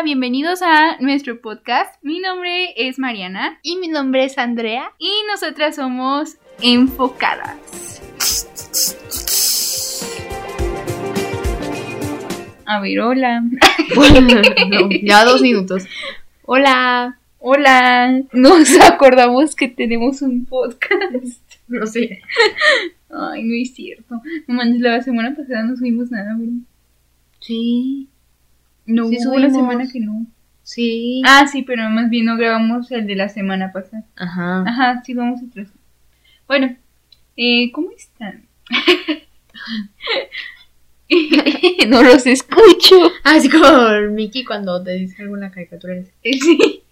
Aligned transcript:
Hola, 0.00 0.06
bienvenidos 0.06 0.62
a 0.62 0.96
nuestro 1.00 1.42
podcast. 1.42 1.94
Mi 2.02 2.20
nombre 2.20 2.72
es 2.74 2.98
Mariana 2.98 3.58
Y 3.62 3.76
mi 3.76 3.88
nombre 3.88 4.24
es 4.24 4.38
Andrea. 4.38 4.92
y 4.98 5.12
nosotras 5.30 5.76
somos 5.76 6.38
enfocadas. 6.62 8.00
A 12.64 12.80
ver, 12.80 12.98
hola. 13.00 13.42
No, 14.70 14.88
ya 15.02 15.26
dos 15.26 15.42
minutos. 15.42 15.84
Hola. 16.46 17.18
Hola. 17.38 18.22
Nos 18.32 18.80
acordamos 18.80 19.54
que 19.54 19.68
tenemos 19.68 20.22
un 20.22 20.46
podcast. 20.46 21.42
No 21.68 21.86
sé. 21.86 22.22
Ay, 23.10 23.44
no 23.44 23.54
es 23.54 23.74
cierto. 23.74 24.22
No 24.46 24.54
manches, 24.54 24.80
la 24.80 25.02
semana 25.02 25.36
pasada 25.36 25.62
no 25.62 25.76
subimos 25.76 26.10
nada, 26.10 26.34
¿verdad? 26.38 26.54
Sí. 27.40 28.09
No, 28.86 29.08
Sí 29.08 29.18
hubo 29.26 29.34
una 29.34 29.50
subimos. 29.50 29.70
semana 29.70 29.92
que 29.92 30.00
no. 30.00 30.26
Sí. 30.62 31.22
Ah, 31.26 31.46
sí, 31.46 31.62
pero 31.62 31.88
más 31.90 32.10
bien 32.10 32.26
no 32.26 32.36
grabamos 32.36 32.90
el 32.92 33.06
de 33.06 33.16
la 33.16 33.28
semana 33.28 33.72
pasada. 33.72 34.04
Ajá. 34.16 34.62
Ajá, 34.66 35.02
sí, 35.04 35.14
vamos 35.14 35.40
atrás. 35.42 35.68
Bueno, 36.46 36.76
eh, 37.36 37.70
¿cómo 37.72 37.90
están? 37.92 38.44
no 41.88 42.02
los 42.02 42.26
escucho. 42.26 42.96
Así 43.24 43.48
como 43.48 43.66
Mickey 44.12 44.44
cuando 44.44 44.82
te 44.82 44.92
dice 44.92 45.22
alguna 45.22 45.50
caricatura. 45.50 46.02
Sí. 46.22 46.82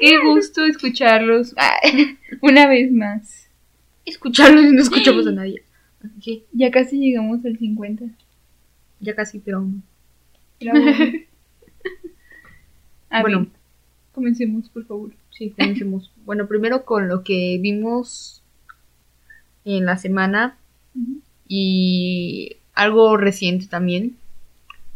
Qué 0.00 0.18
gusto 0.24 0.64
escucharlos 0.64 1.52
una 2.42 2.68
vez 2.68 2.92
más. 2.92 3.48
Escucharlos 4.04 4.66
y 4.66 4.72
no 4.72 4.82
escuchamos 4.82 5.26
a 5.26 5.32
nadie. 5.32 5.64
Ya 6.52 6.70
casi 6.70 6.98
llegamos 6.98 7.44
al 7.44 7.58
50. 7.58 8.04
ya 9.00 9.14
casi, 9.16 9.40
pero. 9.40 9.66
A 13.10 13.22
Bueno. 13.22 13.46
comencemos, 14.12 14.68
por 14.70 14.84
favor. 14.86 15.12
Sí, 15.30 15.50
comencemos. 15.50 16.12
bueno, 16.24 16.46
primero 16.46 16.84
con 16.84 17.08
lo 17.08 17.22
que 17.22 17.58
vimos 17.60 18.42
en 19.64 19.84
la 19.84 19.96
semana 19.96 20.56
y 21.48 22.56
algo 22.74 23.16
reciente 23.16 23.66
también. 23.66 24.16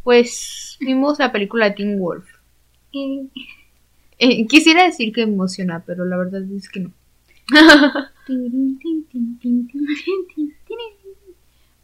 Pues 0.03 0.79
vimos 0.81 1.19
la 1.19 1.33
película 1.33 1.75
Teen 1.75 1.99
Wolf. 1.99 2.27
Eh, 4.23 4.47
quisiera 4.47 4.85
decir 4.85 5.15
que 5.15 5.23
emociona, 5.23 5.83
pero 5.87 6.05
la 6.05 6.19
verdad 6.19 6.43
es 6.53 6.69
que 6.69 6.81
no. 6.81 6.93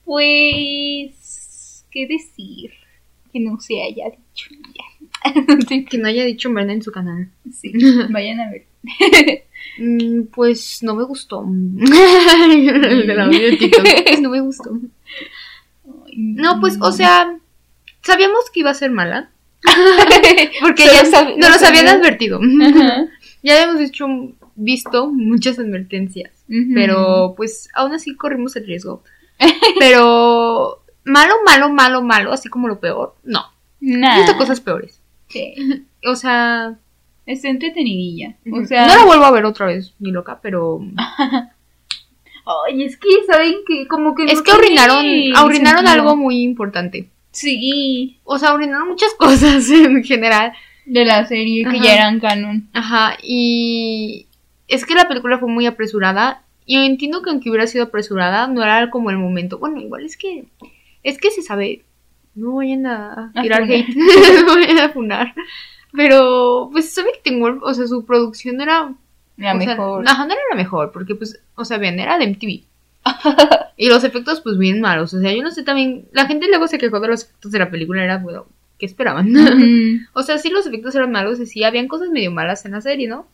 Pues, 0.05 1.86
¿qué 1.91 2.06
decir? 2.06 2.73
Que 3.37 3.41
no 3.41 3.61
se 3.61 3.83
haya 3.83 4.06
dicho 4.06 4.48
ya. 4.75 5.84
Que 5.91 5.98
no 5.98 6.09
haya 6.09 6.25
dicho 6.25 6.51
Brenda 6.51 6.73
en 6.73 6.81
su 6.83 6.91
canal. 6.91 7.29
Sí, 7.53 7.70
vayan 8.11 8.41
a 8.41 8.51
ver. 8.51 8.65
Mm, 9.79 10.29
pues 10.34 10.83
no 10.83 10.95
me 10.95 11.05
gustó. 11.05 11.45
El 11.47 13.07
de 13.07 13.14
la 13.14 13.29
video 13.29 13.51
de 13.51 13.57
TikTok. 13.59 13.84
Pues 14.07 14.20
no 14.23 14.31
me 14.31 14.41
gustó. 14.41 14.70
No, 16.17 16.61
pues, 16.61 16.79
o 16.81 16.92
sea, 16.92 17.37
sabíamos 18.03 18.48
que 18.51 18.61
iba 18.61 18.70
a 18.70 18.75
ser 18.75 18.91
mala. 18.91 19.29
Porque 20.62 20.84
ya 20.84 21.03
no 21.03 21.37
no 21.37 21.51
nos 21.51 21.62
habían 21.62 21.89
advertido. 21.89 22.41
Ajá. 22.62 23.07
Ya 23.42 23.53
habíamos 23.53 23.81
dicho, 23.81 24.07
visto 24.55 25.12
muchas 25.12 25.59
advertencias. 25.59 26.31
Pero 26.73 27.34
pues 27.37 27.69
aún 27.75 27.92
así 27.92 28.17
corrimos 28.17 28.57
el 28.57 28.64
riesgo. 28.67 29.03
Pero 29.79 30.86
malo, 31.07 31.35
malo, 31.47 31.69
malo, 31.71 32.03
malo, 32.03 32.33
así 32.33 32.49
como 32.49 32.69
lo 32.69 32.79
peor. 32.81 33.15
No. 33.25 33.41
He 33.81 33.97
Nah. 33.97 34.17
visto 34.19 34.37
cosas 34.37 34.61
peores. 34.61 35.01
Sí. 35.29 35.55
O 36.07 36.15
sea, 36.17 36.75
Está 37.27 37.48
entretenidilla. 37.48 38.37
O 38.53 38.61
no 38.61 38.67
sea, 38.67 38.87
la 38.87 39.05
vuelvo 39.05 39.25
a 39.25 39.33
ver 39.33 39.45
otra 39.47 39.67
vez, 39.67 39.95
ni 39.98 40.13
loca, 40.13 40.39
pero 40.41 40.81
Ay, 42.69 42.85
es 42.85 42.97
que 42.97 43.08
saben 43.27 43.55
que 43.67 43.89
como 43.89 44.14
que 44.14 44.25
es 44.25 44.35
no 44.39 44.42
que 44.45 44.53
arruinaron 44.53 45.03
sentido. 45.53 45.89
algo 45.91 46.17
muy 46.17 46.42
importante. 46.42 47.09
Sí, 47.33 48.19
O 48.25 48.39
sea, 48.39 48.51
arruinaron 48.51 48.89
muchas 48.89 49.13
cosas 49.19 49.69
en 49.70 50.05
general. 50.05 50.53
de 50.86 51.05
la 51.05 51.27
serie 51.27 51.64
que 51.64 51.77
Ajá. 51.79 51.85
ya 51.85 51.95
eran 51.95 52.20
canon. 52.20 52.69
Ajá, 52.73 53.17
y 53.23 54.27
es 54.69 54.86
que 54.86 54.95
la 54.95 55.09
película 55.09 55.39
fue 55.39 55.48
muy 55.48 55.67
apresurada. 55.67 56.42
Y 56.64 56.77
yo 56.77 56.83
entiendo 56.83 57.23
que 57.23 57.30
aunque 57.30 57.51
hubiera 57.51 57.67
sido 57.67 57.85
apresurada, 57.85 58.47
no 58.47 58.63
era 58.63 58.89
como 58.91 59.11
el 59.11 59.19
momento. 59.19 59.59
Bueno, 59.59 59.80
igual 59.80 60.05
es 60.05 60.17
que 60.17 60.45
es 61.06 61.18
que 61.18 61.30
se 61.30 61.42
sabe. 61.42 61.84
No 62.34 62.56
vayan 62.56 62.84
a 62.84 63.33
tirar 63.40 63.62
hate, 63.62 63.89
no 64.46 64.55
vayan 64.55 64.78
a 64.78 64.89
funar. 64.90 65.34
Pero, 65.92 66.68
pues, 66.72 66.92
sabe 66.92 67.12
que 67.14 67.30
tengo, 67.30 67.58
o 67.62 67.72
sea, 67.72 67.86
su 67.86 68.05
producción 68.05 68.61
era 68.61 68.92
La 69.36 69.52
sea, 69.52 69.55
mejor. 69.55 70.06
ajá, 70.06 70.27
no 70.27 70.33
era 70.33 70.42
la 70.50 70.56
mejor, 70.56 70.92
porque, 70.92 71.14
pues, 71.14 71.40
o 71.55 71.64
sea, 71.64 71.78
bien, 71.78 71.98
era 71.98 72.18
de 72.18 72.27
MTV. 72.27 72.64
y 73.77 73.89
los 73.89 74.05
efectos, 74.05 74.40
pues, 74.40 74.58
bien 74.58 74.80
malos. 74.80 75.14
O 75.14 75.20
sea, 75.20 75.33
yo 75.33 75.42
no 75.42 75.50
sé 75.50 75.62
también. 75.62 76.06
La 76.12 76.27
gente 76.27 76.48
luego 76.48 76.67
se 76.67 76.78
quejó 76.78 77.00
de 77.00 77.08
los 77.08 77.24
efectos 77.24 77.52
de 77.52 77.58
la 77.61 77.70
película, 77.70 78.05
era, 78.05 78.18
bueno, 78.18 78.46
¿qué 78.78 78.86
esperaban? 78.86 79.33
O 80.12 80.23
sea, 80.23 80.38
sí, 80.38 80.50
los 80.50 80.67
efectos 80.67 80.94
eran 80.94 81.12
malos, 81.12 81.38
y 81.40 81.46
sí, 81.46 81.62
habían 81.62 81.88
cosas 81.88 82.11
medio 82.11 82.33
malas 82.33 82.67
en 82.67 82.73
la 82.73 82.80
serie, 82.80 83.06
¿no? 83.06 83.27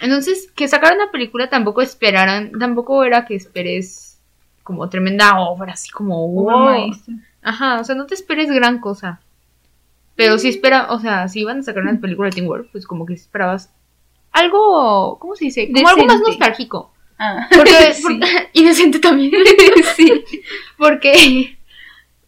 Entonces, 0.00 0.50
que 0.56 0.66
sacaran 0.66 0.98
una 0.98 1.12
película 1.12 1.50
tampoco 1.50 1.82
esperaran, 1.82 2.52
tampoco 2.58 3.04
era 3.04 3.26
que 3.26 3.34
esperes 3.34 4.05
como 4.66 4.88
tremenda 4.90 5.38
obra, 5.38 5.74
así 5.74 5.90
como 5.90 6.26
wow. 6.28 6.90
Ajá, 7.40 7.80
o 7.80 7.84
sea, 7.84 7.94
no 7.94 8.06
te 8.06 8.14
esperes 8.14 8.50
gran 8.50 8.80
cosa. 8.80 9.20
Pero 10.16 10.38
si 10.38 10.48
espera, 10.48 10.88
o 10.90 10.98
sea, 10.98 11.28
si 11.28 11.40
iban 11.40 11.60
a 11.60 11.62
sacar 11.62 11.84
una 11.84 12.00
película 12.00 12.28
de 12.28 12.34
Teen 12.34 12.48
Wolf, 12.48 12.66
pues 12.72 12.84
como 12.86 13.06
que 13.06 13.14
esperabas 13.14 13.72
algo, 14.32 15.18
¿cómo 15.20 15.36
se 15.36 15.44
dice? 15.44 15.70
Como 15.72 15.88
algo 15.88 16.04
más 16.04 16.20
nostálgico. 16.20 16.92
Ah, 17.18 17.48
Porque, 17.56 17.70
sí. 17.94 18.20
y 18.52 18.64
decente 18.64 18.98
también. 18.98 19.30
sí. 19.96 20.24
Porque, 20.76 21.56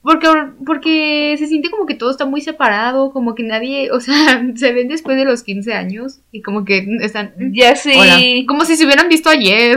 porque, 0.00 0.28
porque 0.64 1.34
se 1.38 1.48
siente 1.48 1.70
como 1.70 1.86
que 1.86 1.94
todo 1.94 2.12
está 2.12 2.24
muy 2.24 2.40
separado, 2.40 3.10
como 3.10 3.34
que 3.34 3.42
nadie, 3.42 3.90
o 3.90 3.98
sea, 3.98 4.40
se 4.54 4.72
ven 4.72 4.86
después 4.86 5.16
de 5.16 5.24
los 5.24 5.42
15 5.42 5.74
años 5.74 6.20
y 6.30 6.42
como 6.42 6.64
que 6.64 6.86
están, 7.00 7.34
Ya. 7.52 7.74
Hola. 7.84 8.20
Como 8.46 8.64
si 8.64 8.76
se 8.76 8.84
hubieran 8.84 9.08
visto 9.08 9.28
ayer. 9.28 9.76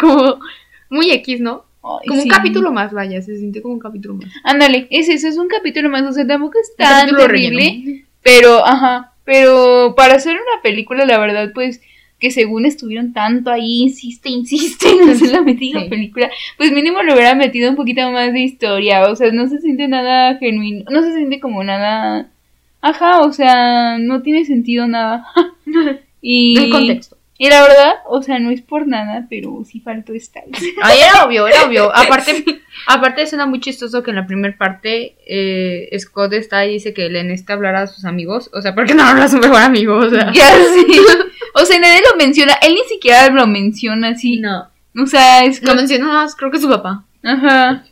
como 0.00 0.40
muy 0.90 1.12
X, 1.12 1.40
¿no? 1.40 1.69
Ay, 1.82 2.06
Como 2.08 2.20
sí. 2.20 2.28
un 2.28 2.34
capítulo 2.34 2.72
más, 2.72 2.92
vaya, 2.92 3.22
se 3.22 3.36
siente 3.38 3.62
como 3.62 3.74
un 3.74 3.80
capítulo 3.80 4.14
más. 4.14 4.26
Ándale, 4.44 4.86
es 4.90 5.08
eso, 5.08 5.28
es 5.28 5.36
un 5.38 5.48
capítulo 5.48 5.88
más, 5.88 6.02
o 6.02 6.12
sea, 6.12 6.26
tampoco 6.26 6.58
es 6.60 6.74
tan 6.76 7.08
terrible, 7.08 7.26
relleno. 7.28 8.02
pero, 8.22 8.66
ajá, 8.66 9.12
pero 9.24 9.94
para 9.96 10.14
hacer 10.16 10.34
una 10.34 10.62
película, 10.62 11.04
la 11.06 11.18
verdad, 11.18 11.52
pues, 11.54 11.80
que 12.18 12.30
según 12.30 12.66
estuvieron 12.66 13.14
tanto 13.14 13.50
ahí, 13.50 13.80
insiste, 13.82 14.28
insiste 14.28 14.88
en 15.02 15.08
hacer 15.08 15.30
la 15.30 15.40
metida 15.40 15.80
Sí. 15.80 15.88
película, 15.88 16.30
pues 16.58 16.70
mínimo 16.70 17.02
le 17.02 17.14
hubiera 17.14 17.34
metido 17.34 17.70
un 17.70 17.76
poquito 17.76 18.10
más 18.10 18.32
de 18.34 18.40
historia, 18.40 19.08
o 19.10 19.16
sea, 19.16 19.32
no 19.32 19.48
se 19.48 19.58
siente 19.60 19.88
nada 19.88 20.36
genuino, 20.36 20.84
no 20.90 21.02
se 21.02 21.14
siente 21.14 21.40
como 21.40 21.64
nada, 21.64 22.28
ajá, 22.82 23.20
o 23.20 23.32
sea, 23.32 23.96
no 23.98 24.20
tiene 24.20 24.44
sentido 24.44 24.86
nada. 24.86 25.24
y, 26.20 26.54
No 26.56 26.60
hay 26.62 26.70
contexto. 26.70 27.16
Y 27.42 27.48
la 27.48 27.62
verdad, 27.62 27.94
o 28.06 28.22
sea, 28.22 28.38
no 28.38 28.50
es 28.50 28.60
por 28.60 28.86
nada, 28.86 29.26
pero 29.30 29.62
sí 29.64 29.80
faltó 29.80 30.12
style. 30.14 30.52
Ay, 30.82 30.98
era 30.98 31.24
obvio, 31.24 31.46
era 31.48 31.64
obvio. 31.64 31.90
Aparte, 31.96 32.44
aparte 32.86 33.26
suena 33.26 33.46
muy 33.46 33.60
chistoso 33.60 34.02
que 34.02 34.10
en 34.10 34.16
la 34.16 34.26
primera 34.26 34.54
parte 34.58 35.16
eh, 35.26 35.88
Scott 35.98 36.34
está 36.34 36.66
y 36.66 36.72
dice 36.74 36.92
que 36.92 37.08
le 37.08 37.24
necesita 37.24 37.54
hablar 37.54 37.76
a 37.76 37.86
sus 37.86 38.04
amigos. 38.04 38.50
O 38.52 38.60
sea, 38.60 38.74
porque 38.74 38.92
no 38.94 39.04
habla 39.04 39.24
a 39.24 39.28
su 39.28 39.38
mejor 39.38 39.62
amigo, 39.62 39.96
o 39.96 40.10
sea. 40.10 40.30
Ya 40.34 40.54
sí. 40.74 41.00
O 41.54 41.64
sea, 41.64 41.80
nadie 41.80 42.02
lo 42.10 42.18
menciona. 42.18 42.52
Él 42.60 42.74
ni 42.74 42.84
siquiera 42.90 43.30
lo 43.30 43.46
menciona 43.46 44.08
así. 44.08 44.38
No. 44.38 44.68
O 45.02 45.06
sea, 45.06 45.42
es 45.42 45.62
Lo 45.62 45.74
menciona 45.74 46.08
más, 46.08 46.36
creo 46.36 46.50
que 46.50 46.60
su 46.60 46.68
papá. 46.68 47.06
Ajá. 47.22 47.84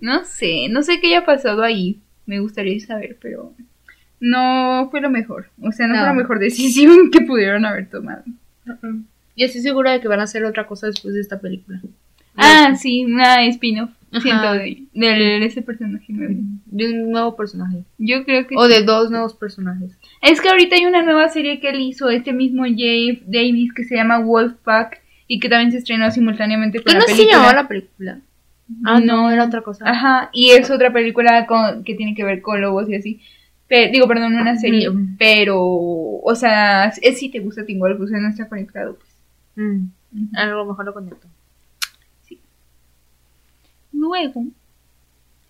No 0.00 0.24
sé, 0.24 0.68
no 0.70 0.82
sé 0.82 0.98
qué 0.98 1.08
haya 1.08 1.26
pasado 1.26 1.62
ahí. 1.62 1.98
Me 2.24 2.40
gustaría 2.40 2.80
saber, 2.80 3.18
pero 3.20 3.52
no 4.18 4.88
fue 4.90 5.02
lo 5.02 5.10
mejor. 5.10 5.50
O 5.62 5.72
sea, 5.72 5.86
no, 5.86 5.92
No. 5.92 6.00
fue 6.00 6.06
la 6.08 6.14
mejor 6.14 6.38
decisión 6.38 7.10
que 7.10 7.20
pudieron 7.20 7.66
haber 7.66 7.90
tomado. 7.90 8.22
Y 9.34 9.44
estoy 9.44 9.60
segura 9.60 9.92
de 9.92 10.00
que 10.00 10.08
van 10.08 10.20
a 10.20 10.24
hacer 10.24 10.44
otra 10.44 10.66
cosa 10.66 10.86
después 10.88 11.14
de 11.14 11.20
esta 11.20 11.40
película. 11.40 11.80
Ah, 12.36 12.74
sí, 12.76 13.04
una 13.04 13.44
spin-off. 13.46 13.90
Siento 14.22 14.52
de, 14.54 14.86
de 14.94 15.44
ese 15.44 15.60
personaje 15.60 16.12
nuevo. 16.12 16.34
De 16.66 16.92
un 17.02 17.10
nuevo 17.10 17.36
personaje. 17.36 17.82
Yo 17.98 18.24
creo 18.24 18.46
que 18.46 18.56
O 18.56 18.66
sí. 18.66 18.72
de 18.72 18.82
dos 18.84 19.10
nuevos 19.10 19.34
personajes. 19.34 19.90
Es 20.22 20.40
que 20.40 20.48
ahorita 20.48 20.76
hay 20.76 20.86
una 20.86 21.02
nueva 21.02 21.28
serie 21.28 21.60
que 21.60 21.68
él 21.70 21.80
hizo, 21.80 22.08
este 22.08 22.32
mismo 22.32 22.64
Jeff 22.64 23.20
Davis, 23.26 23.72
que 23.74 23.84
se 23.84 23.96
llama 23.96 24.18
Wolfpack 24.20 25.02
y 25.26 25.40
que 25.40 25.48
también 25.48 25.72
se 25.72 25.78
estrenó 25.78 26.10
simultáneamente 26.10 26.78
con 26.78 26.86
¿Qué 26.86 26.92
la 26.94 26.98
no 27.00 27.06
se 27.06 27.12
película. 27.12 27.36
llamaba 27.36 27.62
la 27.62 27.68
película? 27.68 28.20
Ah, 28.84 29.00
no, 29.00 29.30
era 29.30 29.44
otra 29.44 29.60
cosa. 29.62 29.88
Ajá, 29.88 30.30
y 30.32 30.50
es 30.50 30.70
otra 30.70 30.92
película 30.92 31.46
con, 31.46 31.84
que 31.84 31.94
tiene 31.94 32.14
que 32.14 32.24
ver 32.24 32.40
con 32.40 32.60
lobos 32.60 32.88
y 32.88 32.94
así. 32.94 33.20
Pe- 33.68 33.90
digo, 33.92 34.08
perdón, 34.08 34.34
una 34.34 34.56
serie, 34.56 34.88
Ujú. 34.88 34.98
pero, 35.18 35.58
o 35.60 36.34
sea, 36.34 36.86
es 37.02 37.18
si 37.18 37.28
te 37.28 37.40
gusta 37.40 37.64
Teen 37.66 37.78
Wolf, 37.78 38.00
o 38.00 38.06
sea, 38.06 38.18
no 38.18 38.28
está 38.28 38.48
conectado, 38.48 38.96
pues. 38.96 39.08
Mm, 39.56 39.88
A 40.36 40.46
lo 40.46 40.64
mejor 40.64 40.84
lo 40.86 40.94
conecto. 40.94 41.26
Luego, 43.92 44.44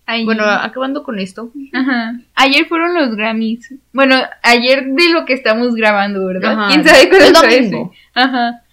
Ay, 0.05 0.25
Bueno, 0.25 0.43
acabando 0.43 1.03
con 1.03 1.19
esto. 1.19 1.51
Ajá. 1.71 2.19
Ayer 2.33 2.65
fueron 2.65 2.95
los 2.95 3.15
Grammys. 3.15 3.75
Bueno, 3.93 4.15
ayer 4.41 4.87
de 4.87 5.09
lo 5.13 5.23
que 5.25 5.33
estamos 5.33 5.75
grabando, 5.75 6.25
¿verdad? 6.25 6.53
Ajá. 6.53 6.67
¿Quién 6.69 6.83
sabe 6.83 7.09
cuándo 7.09 7.43
ese? 7.43 7.89
Ajá. 8.15 8.63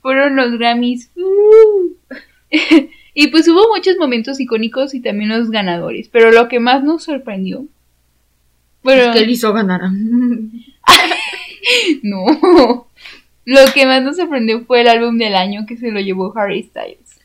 Fueron 0.00 0.36
los 0.36 0.52
Grammys. 0.52 1.10
Uh. 1.16 1.92
y 3.14 3.26
pues 3.26 3.46
hubo 3.46 3.68
muchos 3.76 3.96
momentos 3.98 4.40
icónicos 4.40 4.94
y 4.94 5.00
también 5.02 5.28
los 5.28 5.50
ganadores. 5.50 6.08
Pero 6.08 6.30
lo 6.32 6.48
que 6.48 6.60
más 6.60 6.82
nos 6.82 7.04
sorprendió. 7.04 7.66
Es 8.94 9.12
que 9.12 9.18
él 9.24 9.30
hizo 9.30 9.52
ganar. 9.52 9.82
no. 12.02 12.86
Lo 13.44 13.60
que 13.74 13.86
más 13.86 14.02
nos 14.02 14.16
sorprendió 14.16 14.64
fue 14.64 14.80
el 14.80 14.88
álbum 14.88 15.18
del 15.18 15.36
año 15.36 15.66
que 15.66 15.76
se 15.76 15.90
lo 15.90 16.00
llevó 16.00 16.32
Harry 16.36 16.62
Styles. 16.62 17.20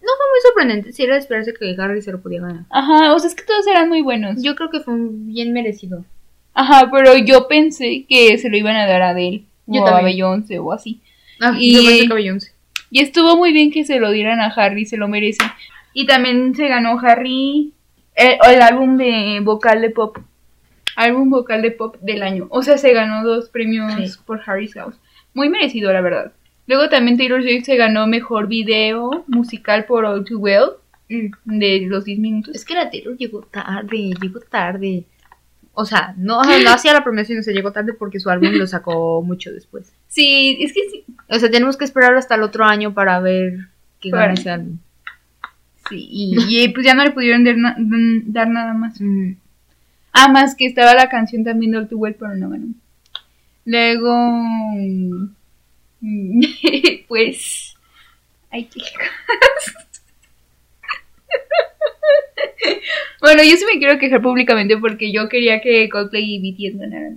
No 0.00 0.12
fue 0.16 0.26
muy 0.30 0.40
sorprendente. 0.42 0.92
Si 0.92 1.02
era 1.02 1.14
de 1.14 1.20
esperarse 1.20 1.52
que 1.52 1.74
Harry 1.78 2.00
se 2.00 2.12
lo 2.12 2.22
podía 2.22 2.40
ganar. 2.40 2.64
Ajá, 2.70 3.12
o 3.14 3.18
sea, 3.18 3.28
es 3.28 3.34
que 3.34 3.44
todos 3.44 3.66
eran 3.66 3.88
muy 3.88 4.00
buenos. 4.02 4.42
Yo 4.42 4.54
creo 4.54 4.70
que 4.70 4.80
fue 4.80 4.94
bien 4.98 5.52
merecido. 5.52 6.04
Ajá, 6.54 6.88
pero 6.90 7.16
yo 7.18 7.48
pensé 7.48 8.06
que 8.08 8.38
se 8.38 8.48
lo 8.48 8.56
iban 8.56 8.76
a 8.76 8.86
dar 8.86 9.02
a 9.02 9.10
Adele. 9.10 9.42
Yo 9.66 9.82
o 9.82 9.86
a 9.86 9.90
también. 9.90 10.16
Beyoncé 10.16 10.58
o 10.58 10.72
así. 10.72 11.00
Ah, 11.40 11.54
Y- 11.58 11.74
yo 11.74 11.84
pensé 11.84 12.08
que 12.08 12.14
Beyoncé. 12.14 12.52
Y 12.90 13.00
estuvo 13.00 13.36
muy 13.36 13.52
bien 13.52 13.72
que 13.72 13.84
se 13.84 13.98
lo 13.98 14.10
dieran 14.12 14.40
a 14.40 14.46
Harry, 14.46 14.86
se 14.86 14.96
lo 14.96 15.08
merece. 15.08 15.44
Y 15.92 16.06
también 16.06 16.54
se 16.54 16.68
ganó 16.68 16.98
Harry 17.00 17.72
el, 18.14 18.38
el 18.48 18.62
álbum 18.62 18.96
de 18.96 19.40
vocal 19.42 19.82
de 19.82 19.90
pop. 19.90 20.16
Álbum 20.96 21.30
vocal 21.30 21.62
de 21.62 21.70
pop 21.70 21.96
del 22.00 22.22
año. 22.22 22.46
O 22.50 22.62
sea, 22.62 22.78
se 22.78 22.92
ganó 22.92 23.22
dos 23.24 23.48
premios 23.50 23.92
Sí. 23.94 24.18
por 24.26 24.40
Harry 24.46 24.66
Styles. 24.68 24.96
Muy 25.34 25.48
merecido, 25.48 25.92
la 25.92 26.00
verdad. 26.00 26.32
Luego 26.66 26.88
también 26.88 27.16
Taylor 27.16 27.42
Swift 27.42 27.64
se 27.64 27.76
ganó 27.76 28.06
mejor 28.06 28.48
video 28.48 29.24
musical 29.28 29.84
por 29.84 30.04
All 30.04 30.24
Too 30.24 30.38
Well 30.38 30.70
de 31.44 31.86
los 31.86 32.04
10 32.04 32.18
minutos. 32.18 32.54
Es 32.56 32.64
que 32.64 32.74
la 32.74 32.90
Taylor 32.90 33.16
llegó 33.16 33.42
tarde, 33.42 34.10
llegó 34.20 34.40
tarde. 34.40 35.04
O 35.74 35.84
sea, 35.84 36.14
no, 36.16 36.42
no 36.42 36.70
hacía 36.70 36.94
la 36.94 37.04
promoción, 37.04 37.44
se 37.44 37.52
llegó 37.52 37.70
tarde 37.70 37.92
porque 37.92 38.18
su 38.18 38.30
álbum 38.30 38.50
lo 38.52 38.66
sacó 38.66 39.20
mucho 39.22 39.52
después. 39.52 39.92
Sí, 40.08 40.56
es 40.60 40.72
que 40.72 40.80
sí. 40.90 41.04
O 41.28 41.38
sea, 41.38 41.50
tenemos 41.50 41.76
que 41.76 41.84
esperar 41.84 42.16
hasta 42.16 42.34
el 42.34 42.42
otro 42.42 42.64
año 42.64 42.94
para 42.94 43.20
ver 43.20 43.58
qué 44.00 44.08
gana 44.10 44.32
ese 44.32 44.48
álbum. 44.50 44.78
sí 45.90 46.08
y, 46.10 46.64
y, 46.64 46.68
pues 46.68 46.84
ya 46.86 46.94
no 46.94 47.04
le 47.04 47.10
pudieron 47.10 47.44
dar, 47.44 47.56
na- 47.58 47.76
dar 47.78 48.48
nada 48.48 48.72
más. 48.72 48.98
Mm. 49.00 49.32
Ah, 50.18 50.28
más 50.28 50.54
que 50.54 50.64
estaba 50.64 50.94
la 50.94 51.10
canción 51.10 51.44
también 51.44 51.72
de 51.72 51.78
All 51.78 51.88
Too 51.88 51.98
Well, 51.98 52.14
pero 52.18 52.34
no 52.34 52.48
ganó. 52.48 52.68
Luego. 53.66 54.14
mm, 56.00 56.40
pues. 57.08 57.74
Ay, 58.50 58.64
qué 58.64 58.80
Bueno, 63.20 63.42
yo 63.42 63.56
sí 63.56 63.64
me 63.70 63.78
quiero 63.78 63.98
quejar 63.98 64.22
públicamente 64.22 64.78
porque 64.78 65.12
yo 65.12 65.28
quería 65.28 65.60
que 65.60 65.90
Coldplay 65.90 66.36
y 66.36 66.38
BTS 66.38 66.78
ganaran 66.78 67.16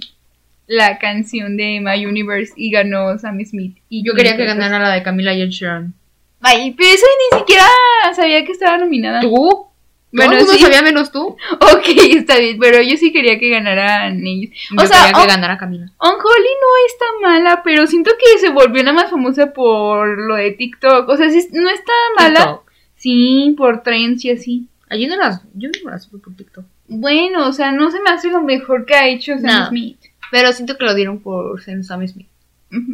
la 0.68 1.00
canción 1.00 1.56
de 1.56 1.80
My 1.81 2.06
Universe 2.06 2.54
y 2.57 2.69
ganó 2.69 3.18
Sam 3.18 3.40
Smith. 3.45 3.78
Y 3.88 4.04
Yo 4.04 4.13
quería 4.13 4.36
que 4.36 4.45
ganara 4.45 4.78
la 4.80 4.94
de 4.94 5.04
Camila 5.04 5.34
y 5.34 5.42
Ed 5.42 5.50
Sheeran. 5.50 5.94
Ay, 6.42 6.74
pero 6.78 6.90
eso 6.90 7.06
ni 7.31 7.40
siquiera 7.40 7.66
sabía 8.13 8.44
que 8.44 8.52
estaba 8.52 8.78
nominada. 8.78 9.22
¿Tú? 9.22 9.69
Bueno, 10.11 10.31
Bueno, 10.31 10.47
no 10.47 10.53
sí. 10.53 10.59
sabía 10.59 10.81
menos 10.81 11.11
tú. 11.11 11.38
Ok, 11.51 11.83
está 12.15 12.39
bien, 12.39 12.57
pero 12.59 12.81
yo 12.81 12.97
sí 12.97 13.11
quería 13.13 13.38
que 13.39 13.50
ganaran 13.50 14.25
ellos. 14.25 14.51
Yo 14.71 14.83
O 14.83 14.88
sea, 14.88 14.97
quería 15.06 15.13
que 15.13 15.21
On- 15.21 15.27
ganara 15.27 15.57
Camila. 15.57 15.85
Unholy 16.01 16.17
no 16.61 16.85
está 16.88 17.06
mala, 17.21 17.61
pero 17.63 17.85
siento 17.88 18.11
que 18.19 18.39
se 18.39 18.50
volvió 18.50 18.81
la 18.83 18.94
más 18.94 19.09
famosa 19.11 19.53
por 19.53 20.17
lo 20.17 20.35
de 20.35 20.51
TikTok. 20.51 21.07
O 21.07 21.15
sea, 21.17 21.29
sí, 21.29 21.47
no 21.53 21.69
está 21.69 21.91
mala. 22.17 22.39
TikTok. 22.39 22.71
Sí, 22.95 23.56
por 23.57 23.83
trends 23.83 24.25
y 24.25 24.31
así. 24.31 24.67
Ay, 24.89 25.03
yo 25.03 25.09
no 25.09 25.17
las, 25.17 25.41
yo 25.53 25.69
no 25.83 25.91
las 25.91 26.03
supe 26.06 26.17
por 26.17 26.35
TikTok. 26.35 26.65
Bueno, 26.88 27.47
o 27.47 27.53
sea, 27.53 27.71
no 27.71 27.91
se 27.91 28.01
me 28.01 28.09
hace 28.09 28.29
lo 28.29 28.41
mejor 28.41 28.85
que 28.88 28.95
ha 28.95 29.07
hecho 29.07 29.33
Sam 29.38 29.44
No. 29.45 29.67
Smith. 29.69 30.00
Pero 30.31 30.51
siento 30.53 30.77
que 30.77 30.85
lo 30.85 30.95
dieron 30.95 31.19
por 31.19 31.61
Sam 31.63 31.83
Smith. 31.83 32.27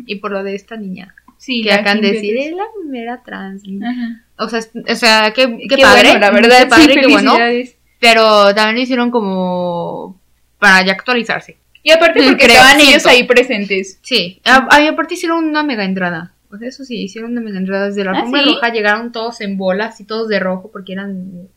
Y 0.06 0.16
por 0.18 0.32
lo 0.32 0.44
de 0.44 0.56
esta 0.56 0.76
niña. 0.78 1.16
Sí, 1.38 1.62
que 1.62 1.72
acaban 1.74 2.02
de 2.02 2.12
decir, 2.14 2.36
es 2.38 2.52
la 2.54 2.66
primera 2.80 3.22
trans. 3.24 3.64
Ajá. 3.84 4.24
O 4.38 4.50
sea, 4.50 4.60
o 4.92 4.96
sea, 4.96 5.32
qué, 5.34 5.58
qué 5.70 5.76
Qué 5.76 5.82
padre. 5.84 6.04
bueno, 6.12 6.20
la 6.20 6.32
verdad, 6.32 6.60
Qué 6.64 6.66
padre, 6.68 6.94
sí, 6.94 7.00
qué 7.00 7.08
bueno. 7.08 7.36
Pero 8.00 8.54
también 8.56 8.76
lo 8.76 8.82
hicieron 8.82 9.12
como 9.12 10.20
para 10.60 10.86
ya 10.86 10.94
actualizarse. 10.94 11.58
Y 11.84 11.92
aparte 11.92 12.22
porque 12.24 12.46
Creo, 12.46 12.56
estaban 12.58 12.80
ellos 12.82 12.90
siento. 13.04 13.10
ahí 13.10 13.24
presentes. 13.24 14.00
Sí. 14.02 14.42
A- 14.44 14.68
a- 14.72 14.82
y 14.82 14.88
aparte 14.88 15.14
hicieron 15.14 15.46
una 15.46 15.64
mega 15.64 15.86
entrada. 15.86 16.34
O 16.52 16.58
sea, 16.58 16.68
eso 16.68 16.84
sí, 16.84 17.04
hicieron 17.04 17.32
una 17.32 17.42
mega 17.42 17.58
entrada. 17.60 17.88
Desde 17.88 18.04
la 18.04 18.12
¿Ah, 18.12 18.16
alfombra 18.16 18.44
sí? 18.44 18.54
roja 18.56 18.70
llegaron 18.72 19.12
todos 19.12 19.42
en 19.42 19.58
bolas 19.58 20.00
y 20.02 20.06
todos 20.06 20.28
de 20.28 20.40
rojo 20.40 20.72
porque 20.72 20.94
eran... 20.94 21.48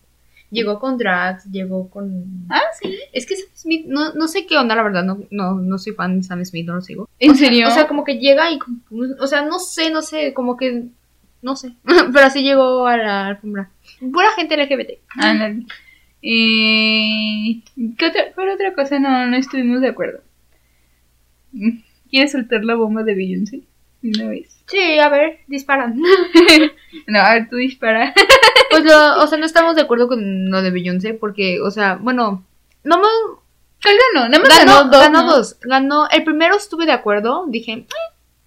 Llegó 0.51 0.79
con 0.79 0.97
drags, 0.97 1.45
llegó 1.51 1.91
con... 1.91 2.47
Ah, 2.49 2.63
sí. 2.81 2.99
Es 3.13 3.27
que 3.27 3.37
Sam 3.37 3.49
Smith, 3.55 3.87
no, 3.87 4.15
no 4.15 4.29
sé 4.29 4.47
qué 4.47 4.57
onda, 4.57 4.75
la 4.75 4.83
verdad, 4.83 5.05
no, 5.05 5.21
no, 5.31 5.57
no 5.57 5.79
soy 5.79 5.93
fan 5.93 6.19
de 6.19 6.23
Sam 6.23 6.45
Smith, 6.45 6.67
no 6.67 6.77
lo 6.77 6.81
sigo. 6.81 7.09
¿En 7.19 7.37
serio? 7.37 7.69
O 7.69 7.71
sea, 7.71 7.87
como 7.87 8.05
que 8.05 8.19
llega 8.19 8.51
y, 8.51 8.59
o 9.21 9.27
sea, 9.27 9.43
no 9.43 9.59
sé, 9.59 9.91
no 9.91 10.01
sé, 10.01 10.33
como 10.33 10.57
que, 10.57 10.85
no 11.43 11.55
sé, 11.55 11.75
pero 11.85 12.27
así 12.27 12.43
llegó 12.43 12.87
a 12.87 12.97
la 12.97 13.27
alfombra. 13.27 13.71
Pura 14.01 14.29
gente 14.37 14.57
LGBT. 14.57 15.01
Ándale. 15.17 15.67
Eh, 16.23 17.61
¿qué 17.97 18.07
otra, 18.07 18.33
¿Cuál 18.35 18.51
otra 18.51 18.73
cosa 18.73 18.99
no, 18.99 19.27
no 19.27 19.37
estuvimos 19.37 19.81
de 19.81 19.89
acuerdo? 19.89 20.21
¿Quieres 22.11 22.33
soltar 22.33 22.65
la 22.65 22.75
bomba 22.75 23.03
de 23.03 23.15
Beyoncé? 23.15 23.63
Una 24.03 24.29
vez. 24.29 24.59
Sí, 24.67 24.99
a 24.99 25.09
ver, 25.09 25.41
disparan. 25.47 26.01
No, 27.07 27.21
a 27.21 27.35
ver, 27.35 27.49
tú 27.49 27.57
dispara. 27.57 28.15
Pues, 28.71 28.85
lo- 28.85 29.23
o 29.23 29.27
sea, 29.27 29.39
no 29.39 29.47
estamos 29.47 29.75
de 29.77 29.83
acuerdo 29.83 30.09
con 30.09 30.51
lo 30.51 30.63
de 30.63 30.71
Beyoncé 30.71 31.15
porque, 31.15 31.61
o 31.61 31.71
sea, 31.71 31.97
bueno, 32.01 32.45
no 32.85 32.99
me... 32.99 33.05
¿Cuál 33.83 33.95
ganó? 34.15 34.29
Nada 34.29 34.43
más 34.43 34.59
Ganó, 34.59 34.73
ganó, 34.75 34.91
dos. 34.91 35.01
ganó 35.01 35.23
¿no? 35.23 35.37
dos. 35.37 35.57
Ganó, 35.63 36.09
el 36.11 36.25
primero 36.25 36.57
estuve 36.57 36.85
de 36.87 36.93
acuerdo, 36.93 37.45
dije 37.49 37.87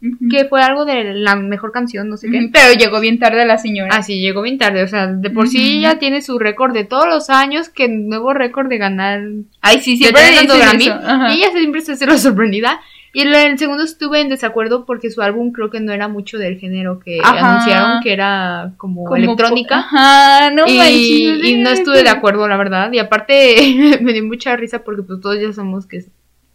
Ujú. 0.03 0.29
que 0.29 0.45
fue 0.45 0.61
algo 0.63 0.83
de 0.83 1.13
la 1.13 1.35
mejor 1.35 1.71
canción, 1.71 2.09
no 2.09 2.17
sé 2.17 2.27
qué. 2.29 2.49
Pero 2.51 2.73
llegó 2.73 2.99
bien 2.99 3.19
tarde 3.19 3.45
la 3.45 3.57
señora. 3.59 3.95
Ah, 3.95 4.01
sí, 4.03 4.19
llegó 4.19 4.41
bien 4.41 4.57
tarde, 4.57 4.81
o 4.83 4.87
sea, 4.87 5.07
de 5.07 5.29
por 5.29 5.47
sí 5.47 5.79
ya 5.81 5.99
tiene 5.99 6.21
su 6.23 6.39
récord 6.39 6.73
de 6.73 6.83
todos 6.85 7.07
los 7.07 7.29
años, 7.29 7.69
que 7.69 7.87
nuevo 7.87 8.33
récord 8.33 8.67
de 8.67 8.77
ganar 8.79 9.21
Ay, 9.61 9.79
sí, 9.79 9.95
siempre 9.97 10.21
Grammy. 10.57 10.85
eso. 10.87 10.93
Ajá. 10.95 11.31
Y 11.33 11.37
ella 11.37 11.51
siempre 11.53 11.81
se 11.81 11.91
hace 11.93 12.07
la 12.07 12.17
sorprendida. 12.17 12.81
Y 13.13 13.21
el, 13.21 13.33
el 13.35 13.57
segundo 13.59 13.83
estuve 13.83 14.21
en 14.21 14.29
desacuerdo 14.29 14.85
porque 14.85 15.11
su 15.11 15.21
álbum 15.21 15.51
creo 15.51 15.69
que 15.69 15.79
no 15.81 15.91
era 15.91 16.07
mucho 16.07 16.37
del 16.37 16.57
género 16.59 16.99
que 16.99 17.19
Ajá. 17.21 17.51
anunciaron, 17.51 18.01
que 18.01 18.13
era 18.13 18.71
como, 18.77 19.03
Como 19.03 19.17
electrónica. 19.17 19.79
Ajá, 19.79 20.49
no 20.51 20.65
y, 20.65 20.77
manches, 20.77 21.43
y 21.43 21.57
no 21.57 21.69
estuve 21.71 22.03
de 22.03 22.09
acuerdo, 22.09 22.47
la 22.47 22.55
verdad. 22.57 22.91
Y 22.93 22.99
aparte 22.99 23.97
me 24.01 24.13
dio 24.13 24.23
mucha 24.23 24.55
risa 24.55 24.83
porque 24.83 25.03
pues 25.03 25.19
todos 25.19 25.37
ya 25.41 25.51
sabemos 25.51 25.85
que 25.85 26.05